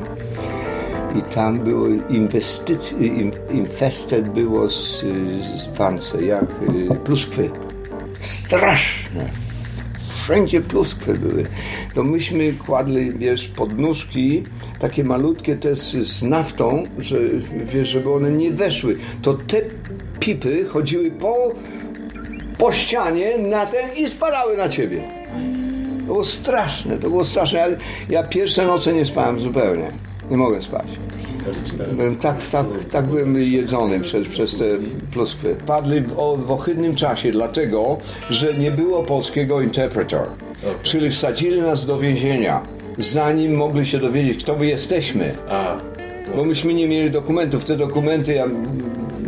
I 1.19 1.23
tam 1.23 1.59
było 1.59 1.87
inwestycje, 2.09 3.07
in- 3.07 3.33
infested 3.51 4.29
było 4.29 4.69
z, 4.69 5.01
z 5.57 6.21
jak 6.21 6.45
y, 6.93 6.97
pluskwy. 7.05 7.51
Straszne. 8.21 9.52
Wszędzie 10.23 10.61
pluskwy 10.61 11.15
były. 11.15 11.45
To 11.95 12.03
myśmy 12.03 12.53
kładli, 12.53 13.13
wiesz, 13.13 13.49
podnóżki, 13.49 14.43
takie 14.81 15.05
malutkie 15.05 15.57
te 15.57 15.77
z, 15.77 15.91
z 15.91 16.23
naftą, 16.23 16.85
że, 16.99 17.17
wiesz, 17.65 17.89
żeby 17.89 18.13
one 18.13 18.31
nie 18.31 18.51
weszły. 18.51 18.97
To 19.23 19.35
te 19.35 19.61
pipy 20.21 20.65
chodziły 20.65 21.11
po, 21.11 21.53
po 22.59 22.73
ścianie 22.73 23.39
na 23.39 23.67
ten 23.67 23.97
i 23.97 24.09
spadały 24.09 24.57
na 24.57 24.69
ciebie. 24.69 25.03
To 25.99 26.05
było 26.07 26.25
straszne, 26.25 26.99
to 26.99 27.11
było 27.11 27.25
straszne. 27.25 27.59
Ja, 27.59 27.67
ja 28.09 28.23
pierwsze 28.23 28.67
noce 28.67 28.93
nie 28.93 29.05
spałem 29.05 29.41
zupełnie. 29.41 29.93
Nie 30.33 30.39
mogłem 30.39 30.63
spać. 30.63 30.87
Historyczne. 31.27 31.85
Byłem 31.85 32.17
tak, 32.17 32.47
tak, 32.47 32.67
tak 32.91 33.07
byłem 33.07 33.37
jedzony 33.43 34.01
przez, 34.01 34.29
przez 34.29 34.57
te 34.59 34.65
pluskwy. 35.13 35.57
Padli 35.67 36.01
w, 36.01 36.19
o, 36.19 36.37
w 36.37 36.51
ohydnym 36.51 36.95
czasie, 36.95 37.33
dlatego, 37.33 37.99
że 38.31 38.55
nie 38.55 38.71
było 38.71 39.03
polskiego 39.03 39.61
interpreter. 39.61 40.21
Czyli 40.83 41.11
wsadzili 41.11 41.61
nas 41.61 41.87
do 41.87 41.99
więzienia, 41.99 42.63
zanim 42.99 43.55
mogli 43.57 43.87
się 43.87 43.99
dowiedzieć, 43.99 44.45
kto 44.45 44.57
my 44.57 44.67
jesteśmy. 44.67 45.35
A, 45.49 45.77
Bo 46.37 46.45
myśmy 46.45 46.75
nie 46.75 46.89
mieli 46.89 47.11
dokumentów. 47.11 47.65
Te 47.65 47.77
dokumenty, 47.77 48.33
ja, 48.35 48.45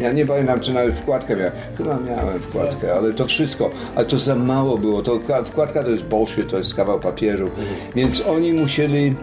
ja 0.00 0.12
nie 0.12 0.26
pamiętam, 0.26 0.60
czy 0.60 0.72
nawet 0.72 0.94
wkładkę 0.94 1.36
miałem. 1.36 1.52
Chyba 1.78 1.98
miałem 2.08 2.40
wkładkę, 2.40 2.94
ale 2.94 3.12
to 3.12 3.26
wszystko. 3.26 3.70
Ale 3.94 4.06
to 4.06 4.18
za 4.18 4.34
mało 4.34 4.78
było. 4.78 5.02
To, 5.02 5.20
ka- 5.20 5.42
wkładka 5.42 5.84
to 5.84 5.90
jest 5.90 6.04
bullshit, 6.04 6.50
to 6.50 6.58
jest 6.58 6.74
kawał 6.74 7.00
papieru. 7.00 7.50
Więc 7.94 8.20
oni 8.26 8.52
musieli 8.52 9.14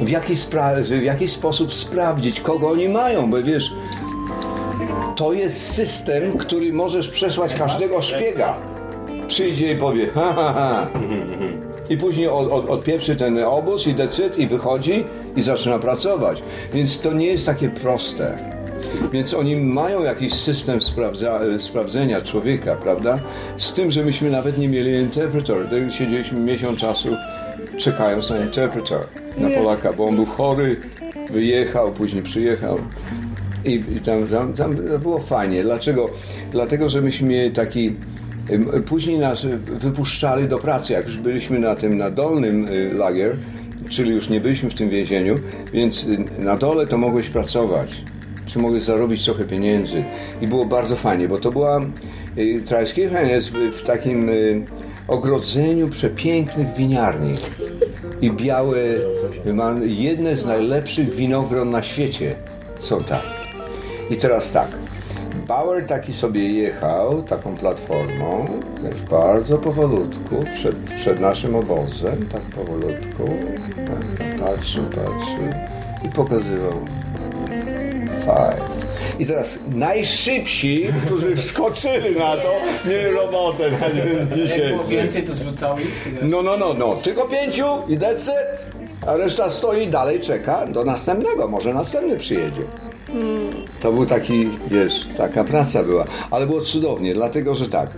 w 0.00 0.08
jakiś, 0.08 0.46
w 0.82 1.02
jakiś 1.02 1.30
sposób 1.30 1.74
sprawdzić, 1.74 2.40
kogo 2.40 2.70
oni 2.70 2.88
mają, 2.88 3.30
bo 3.30 3.42
wiesz, 3.42 3.72
to 5.16 5.32
jest 5.32 5.74
system, 5.74 6.38
który 6.38 6.72
możesz 6.72 7.08
przesłać 7.08 7.54
każdego 7.54 8.02
szpiega. 8.02 8.56
Przyjdzie 9.26 9.72
i 9.72 9.76
powie, 9.76 10.06
ha, 10.14 10.32
ha, 10.36 10.52
ha. 10.52 10.86
I 11.88 11.96
później 11.96 12.28
od, 12.28 12.52
od, 12.52 12.70
odpieprzy 12.70 13.16
ten 13.16 13.44
obóz 13.44 13.86
i 13.86 13.94
decyd 13.94 14.38
i 14.38 14.46
wychodzi 14.46 15.04
i 15.36 15.42
zaczyna 15.42 15.78
pracować. 15.78 16.42
Więc 16.74 17.00
to 17.00 17.12
nie 17.12 17.26
jest 17.26 17.46
takie 17.46 17.68
proste. 17.68 18.36
Więc 19.12 19.34
oni 19.34 19.56
mają 19.56 20.02
jakiś 20.02 20.34
system 20.34 20.82
sprawdza, 20.82 21.40
sprawdzenia 21.58 22.20
człowieka, 22.20 22.76
prawda? 22.82 23.18
Z 23.56 23.72
tym, 23.72 23.90
że 23.90 24.04
myśmy 24.04 24.30
nawet 24.30 24.58
nie 24.58 24.68
mieli 24.68 25.00
interpreter. 25.00 25.56
Tak 25.56 25.92
Siedzieliśmy 25.92 26.40
miesiąc 26.40 26.78
czasu 26.78 27.08
czekając 27.76 28.30
na 28.30 28.38
interpreter, 28.38 28.98
na 29.38 29.50
Polaka, 29.50 29.92
bo 29.92 30.06
on 30.06 30.16
był 30.16 30.26
chory, 30.26 30.76
wyjechał, 31.30 31.92
później 31.92 32.22
przyjechał. 32.22 32.78
I, 33.64 33.82
i 33.96 34.00
tam, 34.00 34.26
tam, 34.26 34.52
tam 34.52 34.76
było 35.02 35.18
fajnie. 35.18 35.62
Dlaczego? 35.62 36.06
Dlatego, 36.52 36.88
że 36.88 37.00
myśmy 37.00 37.28
mieli 37.28 37.50
taki. 37.50 37.94
Później 38.86 39.18
nas 39.18 39.46
wypuszczali 39.66 40.48
do 40.48 40.58
pracy, 40.58 40.92
jak 40.92 41.06
już 41.06 41.18
byliśmy 41.18 41.58
na 41.58 41.74
tym 41.74 41.96
na 41.96 42.10
dolnym 42.10 42.68
y, 42.68 42.94
lager, 42.94 43.36
czyli 43.88 44.10
już 44.10 44.28
nie 44.28 44.40
byliśmy 44.40 44.70
w 44.70 44.74
tym 44.74 44.90
więzieniu, 44.90 45.36
więc 45.72 46.04
y, 46.04 46.24
na 46.38 46.56
dole 46.56 46.86
to 46.86 46.98
mogłeś 46.98 47.28
pracować. 47.28 48.02
Czy 48.46 48.58
mogłeś 48.58 48.82
zarobić 48.82 49.24
trochę 49.24 49.44
pieniędzy. 49.44 50.04
I 50.40 50.46
było 50.46 50.64
bardzo 50.64 50.96
fajnie, 50.96 51.28
bo 51.28 51.38
to 51.38 51.50
była. 51.50 51.80
y, 52.38 52.60
Trajskirchen 52.64 53.28
jest 53.28 53.50
w, 53.50 53.82
takim 53.82 54.30
ogrodzeniu 55.08 55.88
przepięknych 55.88 56.74
winiarni. 56.74 57.32
I 58.20 58.30
białe, 58.30 58.78
jedne 59.86 60.36
z 60.36 60.46
najlepszych 60.46 61.14
winogron 61.14 61.70
na 61.70 61.82
świecie. 61.82 62.34
Są 62.78 63.04
tam. 63.04 63.20
I 64.10 64.16
teraz 64.16 64.52
tak, 64.52 64.68
Bauer 65.46 65.86
taki 65.86 66.12
sobie 66.12 66.52
jechał 66.52 67.22
taką 67.22 67.56
platformą, 67.56 68.46
wiesz, 68.82 69.02
bardzo 69.02 69.58
powolutku, 69.58 70.44
przed, 70.54 70.76
przed 70.76 71.20
naszym 71.20 71.56
obozem, 71.56 72.28
tak 72.32 72.42
powolutku, 72.42 73.24
tak, 73.76 74.18
tak 74.18 74.40
patrzył, 74.40 74.84
patrzył. 74.84 75.52
I 76.04 76.08
pokazywał. 76.08 76.72
Five. 78.24 78.93
I 79.18 79.26
teraz 79.26 79.58
najszybsi, 79.74 80.86
którzy 81.06 81.36
wskoczyli 81.36 82.16
na 82.18 82.36
to, 82.36 82.52
mieli 82.88 83.10
robotę 83.10 83.70
na 83.70 83.90
dzień 84.46 84.78
więcej, 84.88 85.22
to 85.22 85.34
zrzucał 85.34 85.78
ich. 85.78 86.08
No, 86.22 86.42
no, 86.42 86.56
no, 86.56 86.74
no. 86.74 86.96
Tylko 86.96 87.24
pięciu 87.24 87.66
i 87.88 87.92
it. 87.92 88.30
A 89.06 89.16
reszta 89.16 89.50
stoi 89.50 89.86
dalej, 89.86 90.20
czeka 90.20 90.66
do 90.66 90.84
następnego. 90.84 91.48
Może 91.48 91.74
następny 91.74 92.16
przyjedzie. 92.16 92.62
To 93.80 93.92
był 93.92 94.06
taki, 94.06 94.48
wiesz, 94.70 95.06
taka 95.16 95.44
praca 95.44 95.84
była. 95.84 96.04
Ale 96.30 96.46
było 96.46 96.60
cudownie, 96.60 97.14
dlatego 97.14 97.54
że 97.54 97.68
tak, 97.68 97.90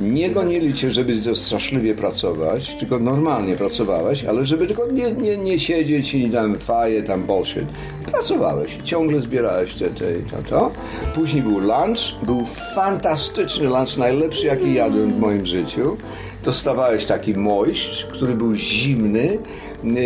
nie 0.00 0.30
gonili 0.30 0.74
cię, 0.74 0.90
żeby 0.90 1.34
straszliwie 1.34 1.94
pracować, 1.94 2.74
tylko 2.74 2.98
normalnie 2.98 3.56
pracowałeś, 3.56 4.24
ale 4.24 4.44
żeby 4.44 4.66
tylko 4.66 4.86
nie, 4.86 5.12
nie, 5.12 5.36
nie 5.36 5.58
siedzieć 5.58 6.14
i 6.14 6.30
tam 6.30 6.58
faje, 6.58 7.02
tam 7.02 7.22
bullshit. 7.22 7.64
Pracowałeś, 8.12 8.78
ciągle 8.84 9.20
zbierałeś 9.20 9.74
te, 9.74 9.90
te, 9.90 10.04
to, 10.14 10.50
to. 10.50 10.70
Później 11.14 11.42
był 11.42 11.58
lunch, 11.58 12.22
był 12.22 12.44
fantastyczny 12.74 13.64
lunch, 13.64 13.96
najlepszy 13.98 14.46
jaki 14.46 14.74
jadłem 14.74 15.12
w 15.12 15.18
moim 15.18 15.46
życiu. 15.46 15.96
Dostawałeś 16.44 17.04
taki 17.04 17.34
mość, 17.34 18.06
który 18.12 18.34
był 18.34 18.54
zimny, 18.54 19.38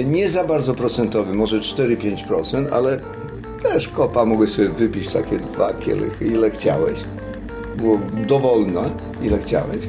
nie 0.05 0.28
za 0.28 0.45
bardzo 0.45 0.74
procentowy, 0.74 1.35
może 1.35 1.61
4-5%, 1.61 2.69
ale 2.73 3.01
też 3.62 3.89
kopa 3.89 4.24
mogłeś 4.24 4.51
sobie 4.51 4.69
wypić 4.69 5.12
takie 5.12 5.39
dwa 5.39 5.73
kielichy, 5.74 6.27
ile 6.27 6.51
chciałeś. 6.51 6.99
Było 7.77 7.99
dowolne, 8.27 8.91
ile 9.23 9.39
chciałeś. 9.39 9.81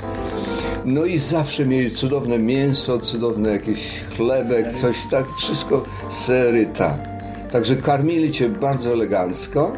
No 0.86 1.06
i 1.06 1.18
zawsze 1.18 1.66
mieli 1.66 1.92
cudowne 1.92 2.40
mięso, 2.40 3.00
cudowne 3.00 3.50
jakiś 3.50 4.02
chlebek, 4.18 4.72
coś 4.72 4.96
tak, 5.12 5.26
wszystko, 5.38 5.84
sery, 6.10 6.66
tak. 6.66 6.98
Także 7.52 7.76
karmili 7.76 8.32
cię 8.32 8.50
bardzo 8.50 8.92
elegancko, 8.94 9.74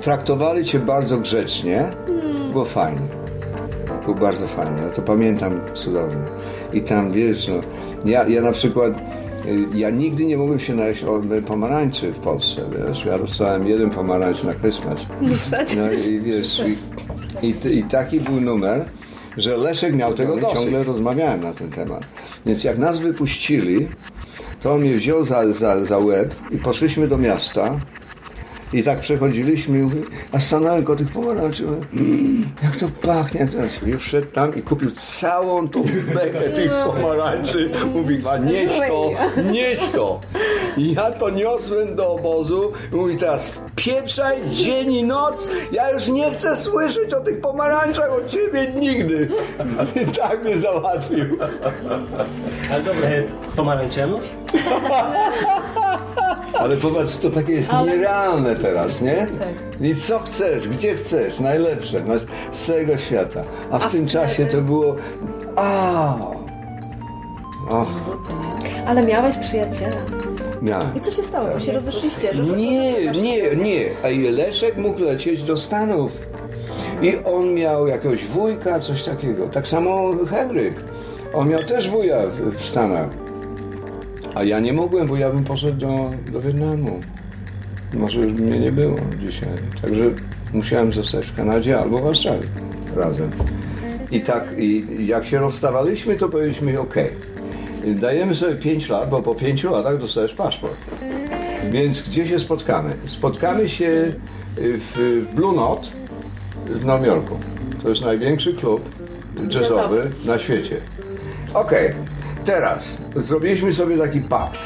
traktowali 0.00 0.64
cię 0.64 0.78
bardzo 0.78 1.18
grzecznie, 1.18 1.90
było 2.52 2.64
fajnie. 2.64 3.08
Było 4.02 4.14
bardzo 4.14 4.46
fajnie, 4.46 4.82
ja 4.82 4.90
to 4.90 5.02
pamiętam 5.02 5.60
cudownie. 5.74 6.24
I 6.72 6.80
tam, 6.80 7.12
wiesz, 7.12 7.48
no, 7.48 7.54
ja, 8.10 8.28
ja 8.28 8.40
na 8.40 8.52
przykład, 8.52 8.92
ja 9.74 9.90
nigdy 9.90 10.26
nie 10.26 10.36
mogłem 10.36 10.60
się 10.60 10.74
najeść 10.74 11.04
o 11.04 11.22
pomarańczy 11.46 12.12
w 12.12 12.18
Polsce, 12.18 12.62
wiesz, 12.78 13.04
ja 13.04 13.18
dostałem 13.18 13.66
jeden 13.66 13.90
pomarańcz 13.90 14.42
na 14.42 14.54
Christmas. 14.54 15.06
No 15.76 15.92
i 15.92 16.20
wiesz, 16.20 16.62
i, 17.42 17.46
i, 17.46 17.78
i 17.78 17.84
taki 17.84 18.20
był 18.20 18.40
numer, 18.40 18.88
że 19.36 19.56
Leszek 19.56 19.94
miał 19.94 20.14
tego 20.14 20.36
dosyć. 20.36 20.58
Ciągle 20.58 20.84
rozmawiałem 20.84 21.42
na 21.42 21.52
ten 21.52 21.70
temat. 21.70 22.02
Więc 22.46 22.64
jak 22.64 22.78
nas 22.78 22.98
wypuścili, 22.98 23.88
to 24.60 24.74
on 24.74 24.80
mnie 24.80 24.94
wziął 24.94 25.24
za, 25.24 25.52
za, 25.52 25.84
za 25.84 25.98
łeb 25.98 26.34
i 26.50 26.58
poszliśmy 26.58 27.08
do 27.08 27.18
miasta. 27.18 27.80
I 28.72 28.82
tak 28.82 29.00
przechodziliśmy, 29.00 29.78
i 29.78 29.82
mówię, 29.82 30.00
a 30.32 30.40
stanąłem 30.40 30.84
koło 30.84 30.98
tych 30.98 31.10
pomarańczy. 31.12 31.62
mówię, 31.62 31.76
"Mm, 31.92 32.44
Jak 32.62 32.76
to 32.76 32.86
pachnie, 33.02 33.40
jak 33.40 33.54
jest. 33.54 33.86
I 33.88 33.96
wszedł 33.96 34.26
tam 34.26 34.54
i 34.54 34.62
kupił 34.62 34.90
całą 34.90 35.68
tą 35.68 35.82
bekę 36.14 36.40
tych 36.50 36.72
pomarańczy. 36.86 37.70
Mówi, 37.94 38.22
a 38.30 38.36
nieś 38.38 38.70
to, 38.88 39.10
nieś 39.52 39.78
to. 39.94 40.20
I 40.76 40.92
ja 40.94 41.10
to 41.10 41.30
niosłem 41.30 41.96
do 41.96 42.12
obozu. 42.12 42.72
I 42.92 42.96
mówi, 42.96 43.16
teraz 43.16 43.54
pieprzaj 43.76 44.36
dzień 44.50 44.92
i 44.92 45.04
noc. 45.04 45.48
Ja 45.72 45.90
już 45.90 46.08
nie 46.08 46.30
chcę 46.30 46.56
słyszeć 46.56 47.14
o 47.14 47.20
tych 47.20 47.40
pomarańczach 47.40 48.12
od 48.12 48.26
ciebie 48.28 48.72
nigdy. 48.76 49.28
I 50.02 50.06
tak 50.06 50.44
mnie 50.44 50.58
załatwił. 50.58 51.38
Ale 52.72 52.82
dobre, 52.82 53.22
pomarańcze? 53.56 54.08
Ale 56.58 56.76
popatrz, 56.76 57.16
to 57.16 57.30
takie 57.30 57.52
jest 57.52 57.72
nierealne 57.86 58.56
teraz, 58.56 59.00
nie? 59.02 59.26
Tak. 59.38 59.80
I 59.80 59.94
co 59.94 60.18
chcesz, 60.18 60.68
gdzie 60.68 60.94
chcesz, 60.94 61.40
najlepsze 61.40 62.00
no, 62.06 62.14
z 62.52 62.66
całego 62.66 62.98
świata. 62.98 63.42
A 63.70 63.78
w 63.78 63.92
tym 63.92 64.06
czasie 64.06 64.46
to 64.46 64.60
było. 64.60 64.96
A, 65.56 66.14
o, 67.70 67.86
Ale 68.86 69.02
miałeś 69.02 69.36
przyjaciela. 69.36 69.96
miałem. 70.62 70.86
I 70.96 71.00
co 71.00 71.10
się 71.10 71.22
stało? 71.22 71.60
Się 71.60 71.72
rozeszliście. 71.72 72.28
Nie, 72.56 73.10
nie, 73.10 73.56
nie. 73.56 73.90
A 74.02 74.30
Leszek 74.30 74.76
mógł 74.76 75.00
lecieć 75.00 75.42
do 75.42 75.56
Stanów. 75.56 76.12
I 77.02 77.16
on 77.24 77.54
miał 77.54 77.86
jakiegoś 77.86 78.24
wujka, 78.24 78.80
coś 78.80 79.02
takiego. 79.02 79.48
Tak 79.48 79.66
samo 79.68 80.12
Henryk. 80.30 80.74
On 81.34 81.48
miał 81.48 81.60
też 81.60 81.90
wuja 81.90 82.22
w 82.58 82.64
Stanach. 82.64 83.23
A 84.34 84.44
ja 84.44 84.60
nie 84.60 84.72
mogłem, 84.72 85.06
bo 85.06 85.16
ja 85.16 85.30
bym 85.30 85.44
poszedł 85.44 85.78
do, 85.78 86.10
do 86.32 86.40
Wietnamu. 86.40 87.00
Może 87.94 88.20
już 88.20 88.32
mnie 88.32 88.58
nie 88.58 88.72
było 88.72 88.96
dzisiaj. 89.26 89.48
Także 89.82 90.04
musiałem 90.52 90.92
zostać 90.92 91.26
w 91.26 91.36
Kanadzie 91.36 91.80
albo 91.80 91.98
w 91.98 92.02
Warszawie 92.02 92.46
razem. 92.96 93.30
I 94.10 94.20
tak, 94.20 94.54
i 94.58 94.86
jak 95.06 95.26
się 95.26 95.38
rozstawaliśmy, 95.38 96.16
to 96.16 96.28
powiedzieliśmy, 96.28 96.80
ok, 96.80 96.94
dajemy 97.86 98.34
sobie 98.34 98.56
5 98.56 98.88
lat, 98.88 99.10
bo 99.10 99.22
po 99.22 99.34
5 99.34 99.64
latach 99.64 99.98
dostajesz 99.98 100.34
paszport. 100.34 100.76
Więc 101.72 102.08
gdzie 102.08 102.26
się 102.26 102.40
spotkamy? 102.40 102.96
Spotkamy 103.06 103.68
się 103.68 104.12
w, 104.56 105.26
w 105.30 105.34
Blue 105.34 105.56
Note 105.56 105.86
w 106.66 106.84
Nowym 106.84 107.06
Jorku. 107.06 107.38
To 107.82 107.88
jest 107.88 108.00
największy 108.00 108.54
klub 108.54 108.88
jazzowy 109.50 110.10
na 110.24 110.38
świecie. 110.38 110.76
Okej, 111.54 111.94
teraz 112.44 113.02
zrobiliśmy 113.16 113.72
sobie 113.72 113.98
taki 113.98 114.20
pakt, 114.20 114.58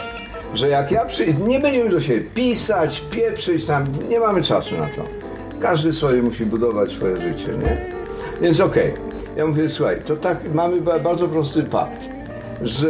że 0.54 0.68
jak 0.68 0.90
ja 0.90 1.04
przyjdę, 1.04 1.42
nie 1.46 1.60
będziemy 1.60 1.90
do 1.90 2.00
siebie 2.00 2.20
pisać, 2.20 3.00
pieprzyć 3.10 3.64
tam, 3.64 3.86
nie 4.08 4.20
mamy 4.20 4.42
czasu 4.42 4.78
na 4.78 4.86
to. 4.86 5.02
Każdy 5.60 5.92
sobie 5.92 6.22
musi 6.22 6.46
budować 6.46 6.90
swoje 6.90 7.16
życie, 7.16 7.48
nie? 7.52 7.86
Więc 8.40 8.60
okej, 8.60 8.94
ja 9.36 9.46
mówię, 9.46 9.68
słuchaj, 9.68 9.96
to 10.06 10.16
tak, 10.16 10.38
mamy 10.54 10.80
ba- 10.80 10.98
bardzo 10.98 11.28
prosty 11.28 11.62
pakt, 11.62 12.08
że 12.62 12.88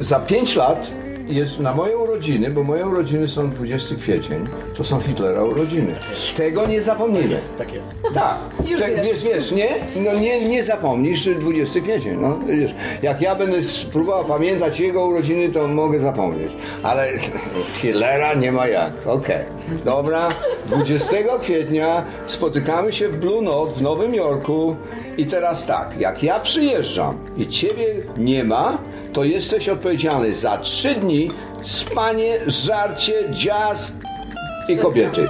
za 0.00 0.20
5 0.20 0.56
lat 0.56 0.90
jest 1.28 1.60
na 1.60 1.74
moje 1.74 1.96
urodziny, 1.98 2.50
bo 2.50 2.62
moje 2.62 2.86
urodziny 2.86 3.28
są 3.28 3.50
20 3.50 3.94
kwiecień, 3.96 4.48
to 4.76 4.84
są 4.84 5.00
Hitlera 5.00 5.44
urodziny. 5.44 5.96
Tego 6.36 6.66
nie 6.66 6.82
zapomnimy. 6.82 7.28
Jest, 7.34 7.58
tak 7.58 7.72
jest. 7.74 7.88
Tak, 8.14 8.36
Już 8.68 8.80
tak 8.80 9.04
wiesz. 9.04 9.24
wiesz, 9.24 9.52
nie? 9.52 9.68
No 10.04 10.20
nie, 10.20 10.48
nie 10.48 10.62
zapomnisz 10.64 11.20
że 11.20 11.34
20 11.34 11.80
kwiecień, 11.80 12.18
no 12.20 12.38
wiesz. 12.48 12.74
Jak 13.02 13.20
ja 13.20 13.34
będę 13.34 13.62
spróbował 13.62 14.24
pamiętać 14.24 14.80
jego 14.80 15.06
urodziny, 15.06 15.48
to 15.48 15.68
mogę 15.68 15.98
zapomnieć. 15.98 16.52
Ale 16.82 17.08
Hitlera 17.80 18.34
nie 18.34 18.52
ma 18.52 18.66
jak, 18.66 18.92
okej. 19.06 19.44
Dobra, 19.84 20.28
20 20.66 21.16
kwietnia 21.40 22.04
spotykamy 22.26 22.92
się 22.92 23.08
w 23.08 23.16
Blue 23.18 23.42
Note 23.42 23.72
w 23.74 23.82
Nowym 23.82 24.14
Jorku 24.14 24.76
i 25.16 25.26
teraz 25.26 25.66
tak, 25.66 26.00
jak 26.00 26.22
ja 26.22 26.40
przyjeżdżam 26.40 27.18
i 27.36 27.46
ciebie 27.48 27.86
nie 28.16 28.44
ma, 28.44 28.78
to 29.18 29.24
jesteś 29.24 29.68
odpowiedzialny 29.68 30.34
za 30.34 30.58
trzy 30.58 30.94
dni 30.94 31.30
spanie, 31.62 32.38
żarcie, 32.46 33.28
jazz 33.32 33.92
i 34.68 34.76
kobiety. 34.76 35.28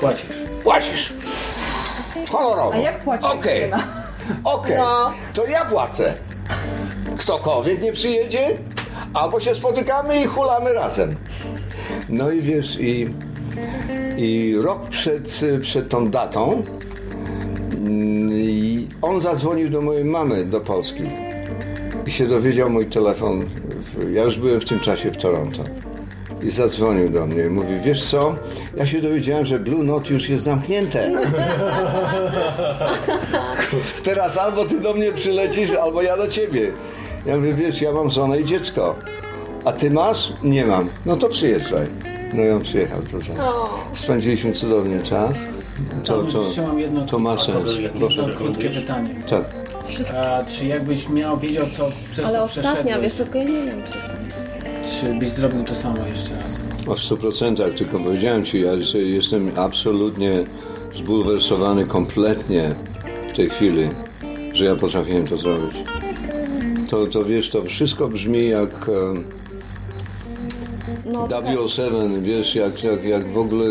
Płacisz. 0.00 0.26
Płacisz. 0.62 1.12
Honorowo. 2.30 2.74
A 2.74 2.76
jak 2.76 3.04
płaci, 3.04 3.24
jak 3.24 3.34
Okej. 3.34 3.60
nie 3.60 3.68
ma? 3.68 3.84
Okej. 4.44 4.76
No. 4.76 5.10
To 5.34 5.46
ja 5.46 5.64
płacę. 5.64 6.14
Ktokolwiek 7.18 7.82
nie 7.82 7.92
przyjedzie, 7.92 8.58
albo 9.14 9.40
się 9.40 9.54
spotykamy 9.54 10.20
i 10.20 10.26
hulamy 10.26 10.72
razem. 10.72 11.14
No 12.08 12.30
i 12.30 12.40
wiesz, 12.40 12.80
i, 12.80 13.08
i 14.16 14.56
rok 14.62 14.88
przed, 14.88 15.40
przed 15.60 15.88
tą 15.88 16.10
datą 16.10 16.62
mm, 17.72 18.32
i 18.32 18.88
on 19.02 19.20
zadzwonił 19.20 19.68
do 19.68 19.82
mojej 19.82 20.04
mamy 20.04 20.44
do 20.44 20.60
Polski 20.60 21.27
i 22.08 22.10
się 22.10 22.26
dowiedział 22.26 22.70
mój 22.70 22.86
telefon. 22.86 23.44
Ja 24.12 24.24
już 24.24 24.38
byłem 24.38 24.60
w 24.60 24.64
tym 24.64 24.80
czasie 24.80 25.10
w 25.10 25.16
Toronto. 25.16 25.64
I 26.42 26.50
zadzwonił 26.50 27.08
do 27.08 27.26
mnie 27.26 27.44
i 27.44 27.48
mówi, 27.48 27.80
wiesz 27.84 28.04
co, 28.04 28.34
ja 28.76 28.86
się 28.86 29.00
dowiedziałem, 29.00 29.44
że 29.44 29.58
Blue 29.58 29.84
Note 29.84 30.12
już 30.12 30.28
jest 30.28 30.44
zamknięte. 30.44 31.10
Teraz 34.04 34.38
albo 34.38 34.64
ty 34.64 34.80
do 34.80 34.94
mnie 34.94 35.12
przylecisz, 35.12 35.74
albo 35.74 36.02
ja 36.02 36.16
do 36.16 36.28
ciebie. 36.28 36.72
Ja 37.26 37.36
mówię, 37.36 37.54
wiesz, 37.54 37.82
ja 37.82 37.92
mam 37.92 38.10
żonę 38.10 38.40
i 38.40 38.44
dziecko. 38.44 38.94
A 39.64 39.72
ty 39.72 39.90
masz? 39.90 40.32
Nie 40.42 40.66
mam. 40.66 40.88
No 41.06 41.16
to 41.16 41.28
przyjeżdżaj. 41.28 41.86
No 42.34 42.42
i 42.42 42.50
on 42.50 42.62
przyjechał 42.62 43.02
tutaj. 43.02 43.36
Spędziliśmy 43.92 44.52
cudownie 44.52 45.02
czas. 45.02 45.46
To, 46.04 46.22
to, 46.22 46.42
Jeszcze 46.42 46.62
mam 46.62 46.78
jedno, 46.78 47.06
to 47.06 47.18
ma 47.18 47.38
sens. 47.38 47.76
Jedno 47.78 48.08
krótkie 48.36 48.70
pytanie. 48.70 49.14
Tak. 49.30 49.44
A, 50.16 50.42
czy 50.44 50.66
jakbyś 50.66 51.08
miał, 51.08 51.38
wiedział 51.38 51.66
co 51.76 51.90
przez 52.10 52.26
Ale 52.26 52.38
co 52.38 52.44
ostatnia, 52.44 52.72
przeszedłeś, 52.72 53.02
wiesz 53.02 53.14
tylko 53.14 53.38
ja 53.38 53.44
nie 53.44 53.64
wiem, 53.64 53.82
czy... 53.86 53.92
czy 55.00 55.14
byś 55.14 55.30
zrobił 55.30 55.64
to 55.64 55.74
samo 55.74 56.06
jeszcze 56.06 56.36
raz? 56.36 56.60
O 56.86 57.14
100%, 57.14 57.74
tylko 57.74 57.98
powiedziałem 57.98 58.44
ci, 58.44 58.60
ja 58.60 58.80
że 58.80 58.98
jestem 58.98 59.50
absolutnie 59.56 60.44
zbulwersowany 60.94 61.86
kompletnie 61.86 62.74
w 63.28 63.32
tej 63.32 63.50
chwili, 63.50 63.88
że 64.52 64.64
ja 64.64 64.76
potrafiłem 64.76 65.24
to 65.24 65.36
zrobić. 65.36 65.76
To, 66.90 67.06
to 67.06 67.24
wiesz, 67.24 67.50
to 67.50 67.62
wszystko 67.62 68.08
brzmi 68.08 68.48
jak 68.48 68.90
No, 71.12 71.26
W07, 71.26 72.22
wiesz, 72.22 72.54
jak, 72.54 72.84
jak, 72.84 73.04
jak 73.04 73.32
w 73.32 73.38
ogóle 73.38 73.64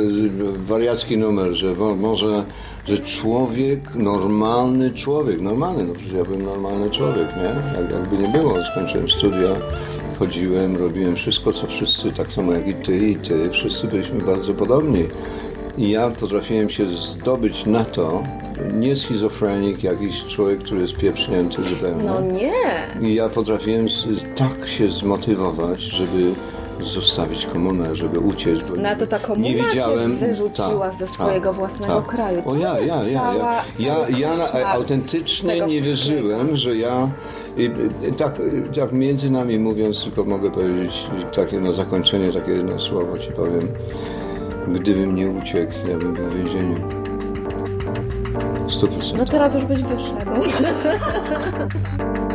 wariacki 0.58 1.18
numer, 1.18 1.54
że 1.54 1.74
może, 2.00 2.46
że 2.88 2.98
człowiek, 2.98 3.96
normalny 3.96 4.92
człowiek, 4.92 5.42
normalny, 5.42 5.84
no 5.84 5.94
przecież 5.94 6.14
ja 6.14 6.24
byłem 6.24 6.42
normalny 6.42 6.90
człowiek, 6.92 7.28
nie? 7.36 7.82
Jak, 7.82 7.92
jakby 7.92 8.18
nie 8.18 8.28
było, 8.28 8.54
skończyłem 8.72 9.10
studia, 9.10 9.50
chodziłem, 10.20 10.78
robiłem 10.78 11.16
wszystko, 11.16 11.54
co 11.54 11.68
wszyscy, 11.68 12.12
tak 12.12 12.32
samo 12.32 12.54
jak 12.54 12.68
i 12.68 12.74
ty 12.74 12.98
i 12.98 13.16
ty, 13.16 13.50
wszyscy 13.50 13.88
byliśmy 13.88 14.22
bardzo 14.22 14.54
podobni. 14.54 15.06
I 15.78 15.90
ja 15.90 16.10
potrafiłem 16.10 16.70
się 16.70 16.90
zdobyć 16.90 17.66
na 17.66 17.86
to, 17.86 18.24
nie 18.74 18.96
schizofrenik, 18.96 19.84
jakiś 19.84 20.26
człowiek, 20.26 20.60
który 20.60 20.82
jest 20.82 20.98
pieprznięty 20.98 21.64
zupełnie. 21.64 22.04
No 22.04 22.22
nie. 22.22 23.10
I 23.10 23.16
ja 23.16 23.30
potrafiłem 23.30 23.88
tak 24.36 24.68
się 24.68 24.90
zmotywować, 24.90 25.82
żeby 25.82 26.34
zostawić 26.80 27.46
komunę, 27.46 27.96
żeby 27.96 28.20
uciec. 28.20 28.60
Bo 28.70 28.76
No 28.76 28.90
to 29.00 29.08
ta 29.08 29.20
komuna 29.20 29.48
nie 29.48 29.56
widziałem, 29.56 30.20
cię 30.20 30.26
wyrzuciła 30.28 30.90
tak, 30.90 30.94
ze 30.94 31.08
swojego 31.08 31.50
tak, 31.50 31.58
własnego 31.58 31.96
tak. 31.96 32.06
kraju. 32.06 32.42
To 32.42 32.50
O 32.50 32.56
ja, 32.56 32.80
ja, 32.80 33.04
ja, 33.04 33.20
cała, 33.20 33.64
ja, 33.80 33.96
ja, 34.10 34.60
ja 34.60 34.68
autentycznie 34.68 35.62
nie 35.62 35.82
wierzyłem, 35.82 36.58
że 36.58 36.76
ja 36.76 37.10
tak, 38.18 38.42
tak 38.76 38.92
między 38.92 39.30
nami 39.30 39.60
mówiąc, 39.60 40.04
tylko 40.04 40.24
mogę 40.24 40.52
powiedzieć 40.52 41.08
takie 41.36 41.60
na 41.60 41.72
zakończenie 41.72 42.34
takie 42.34 42.52
jedno 42.52 42.80
słowo 42.80 43.20
ci 43.20 43.32
powiem. 43.32 43.68
Gdybym 44.68 45.16
nie 45.16 45.30
uciekł, 45.30 45.74
ja 45.88 45.98
bym 45.98 46.14
był 46.14 46.30
w 46.30 46.36
więzieniu. 46.36 46.76
W 48.68 48.72
100%. 48.72 49.18
No 49.18 49.26
teraz 49.26 49.54
już 49.54 49.66
byś 49.66 49.82
wyszedł. 49.82 50.32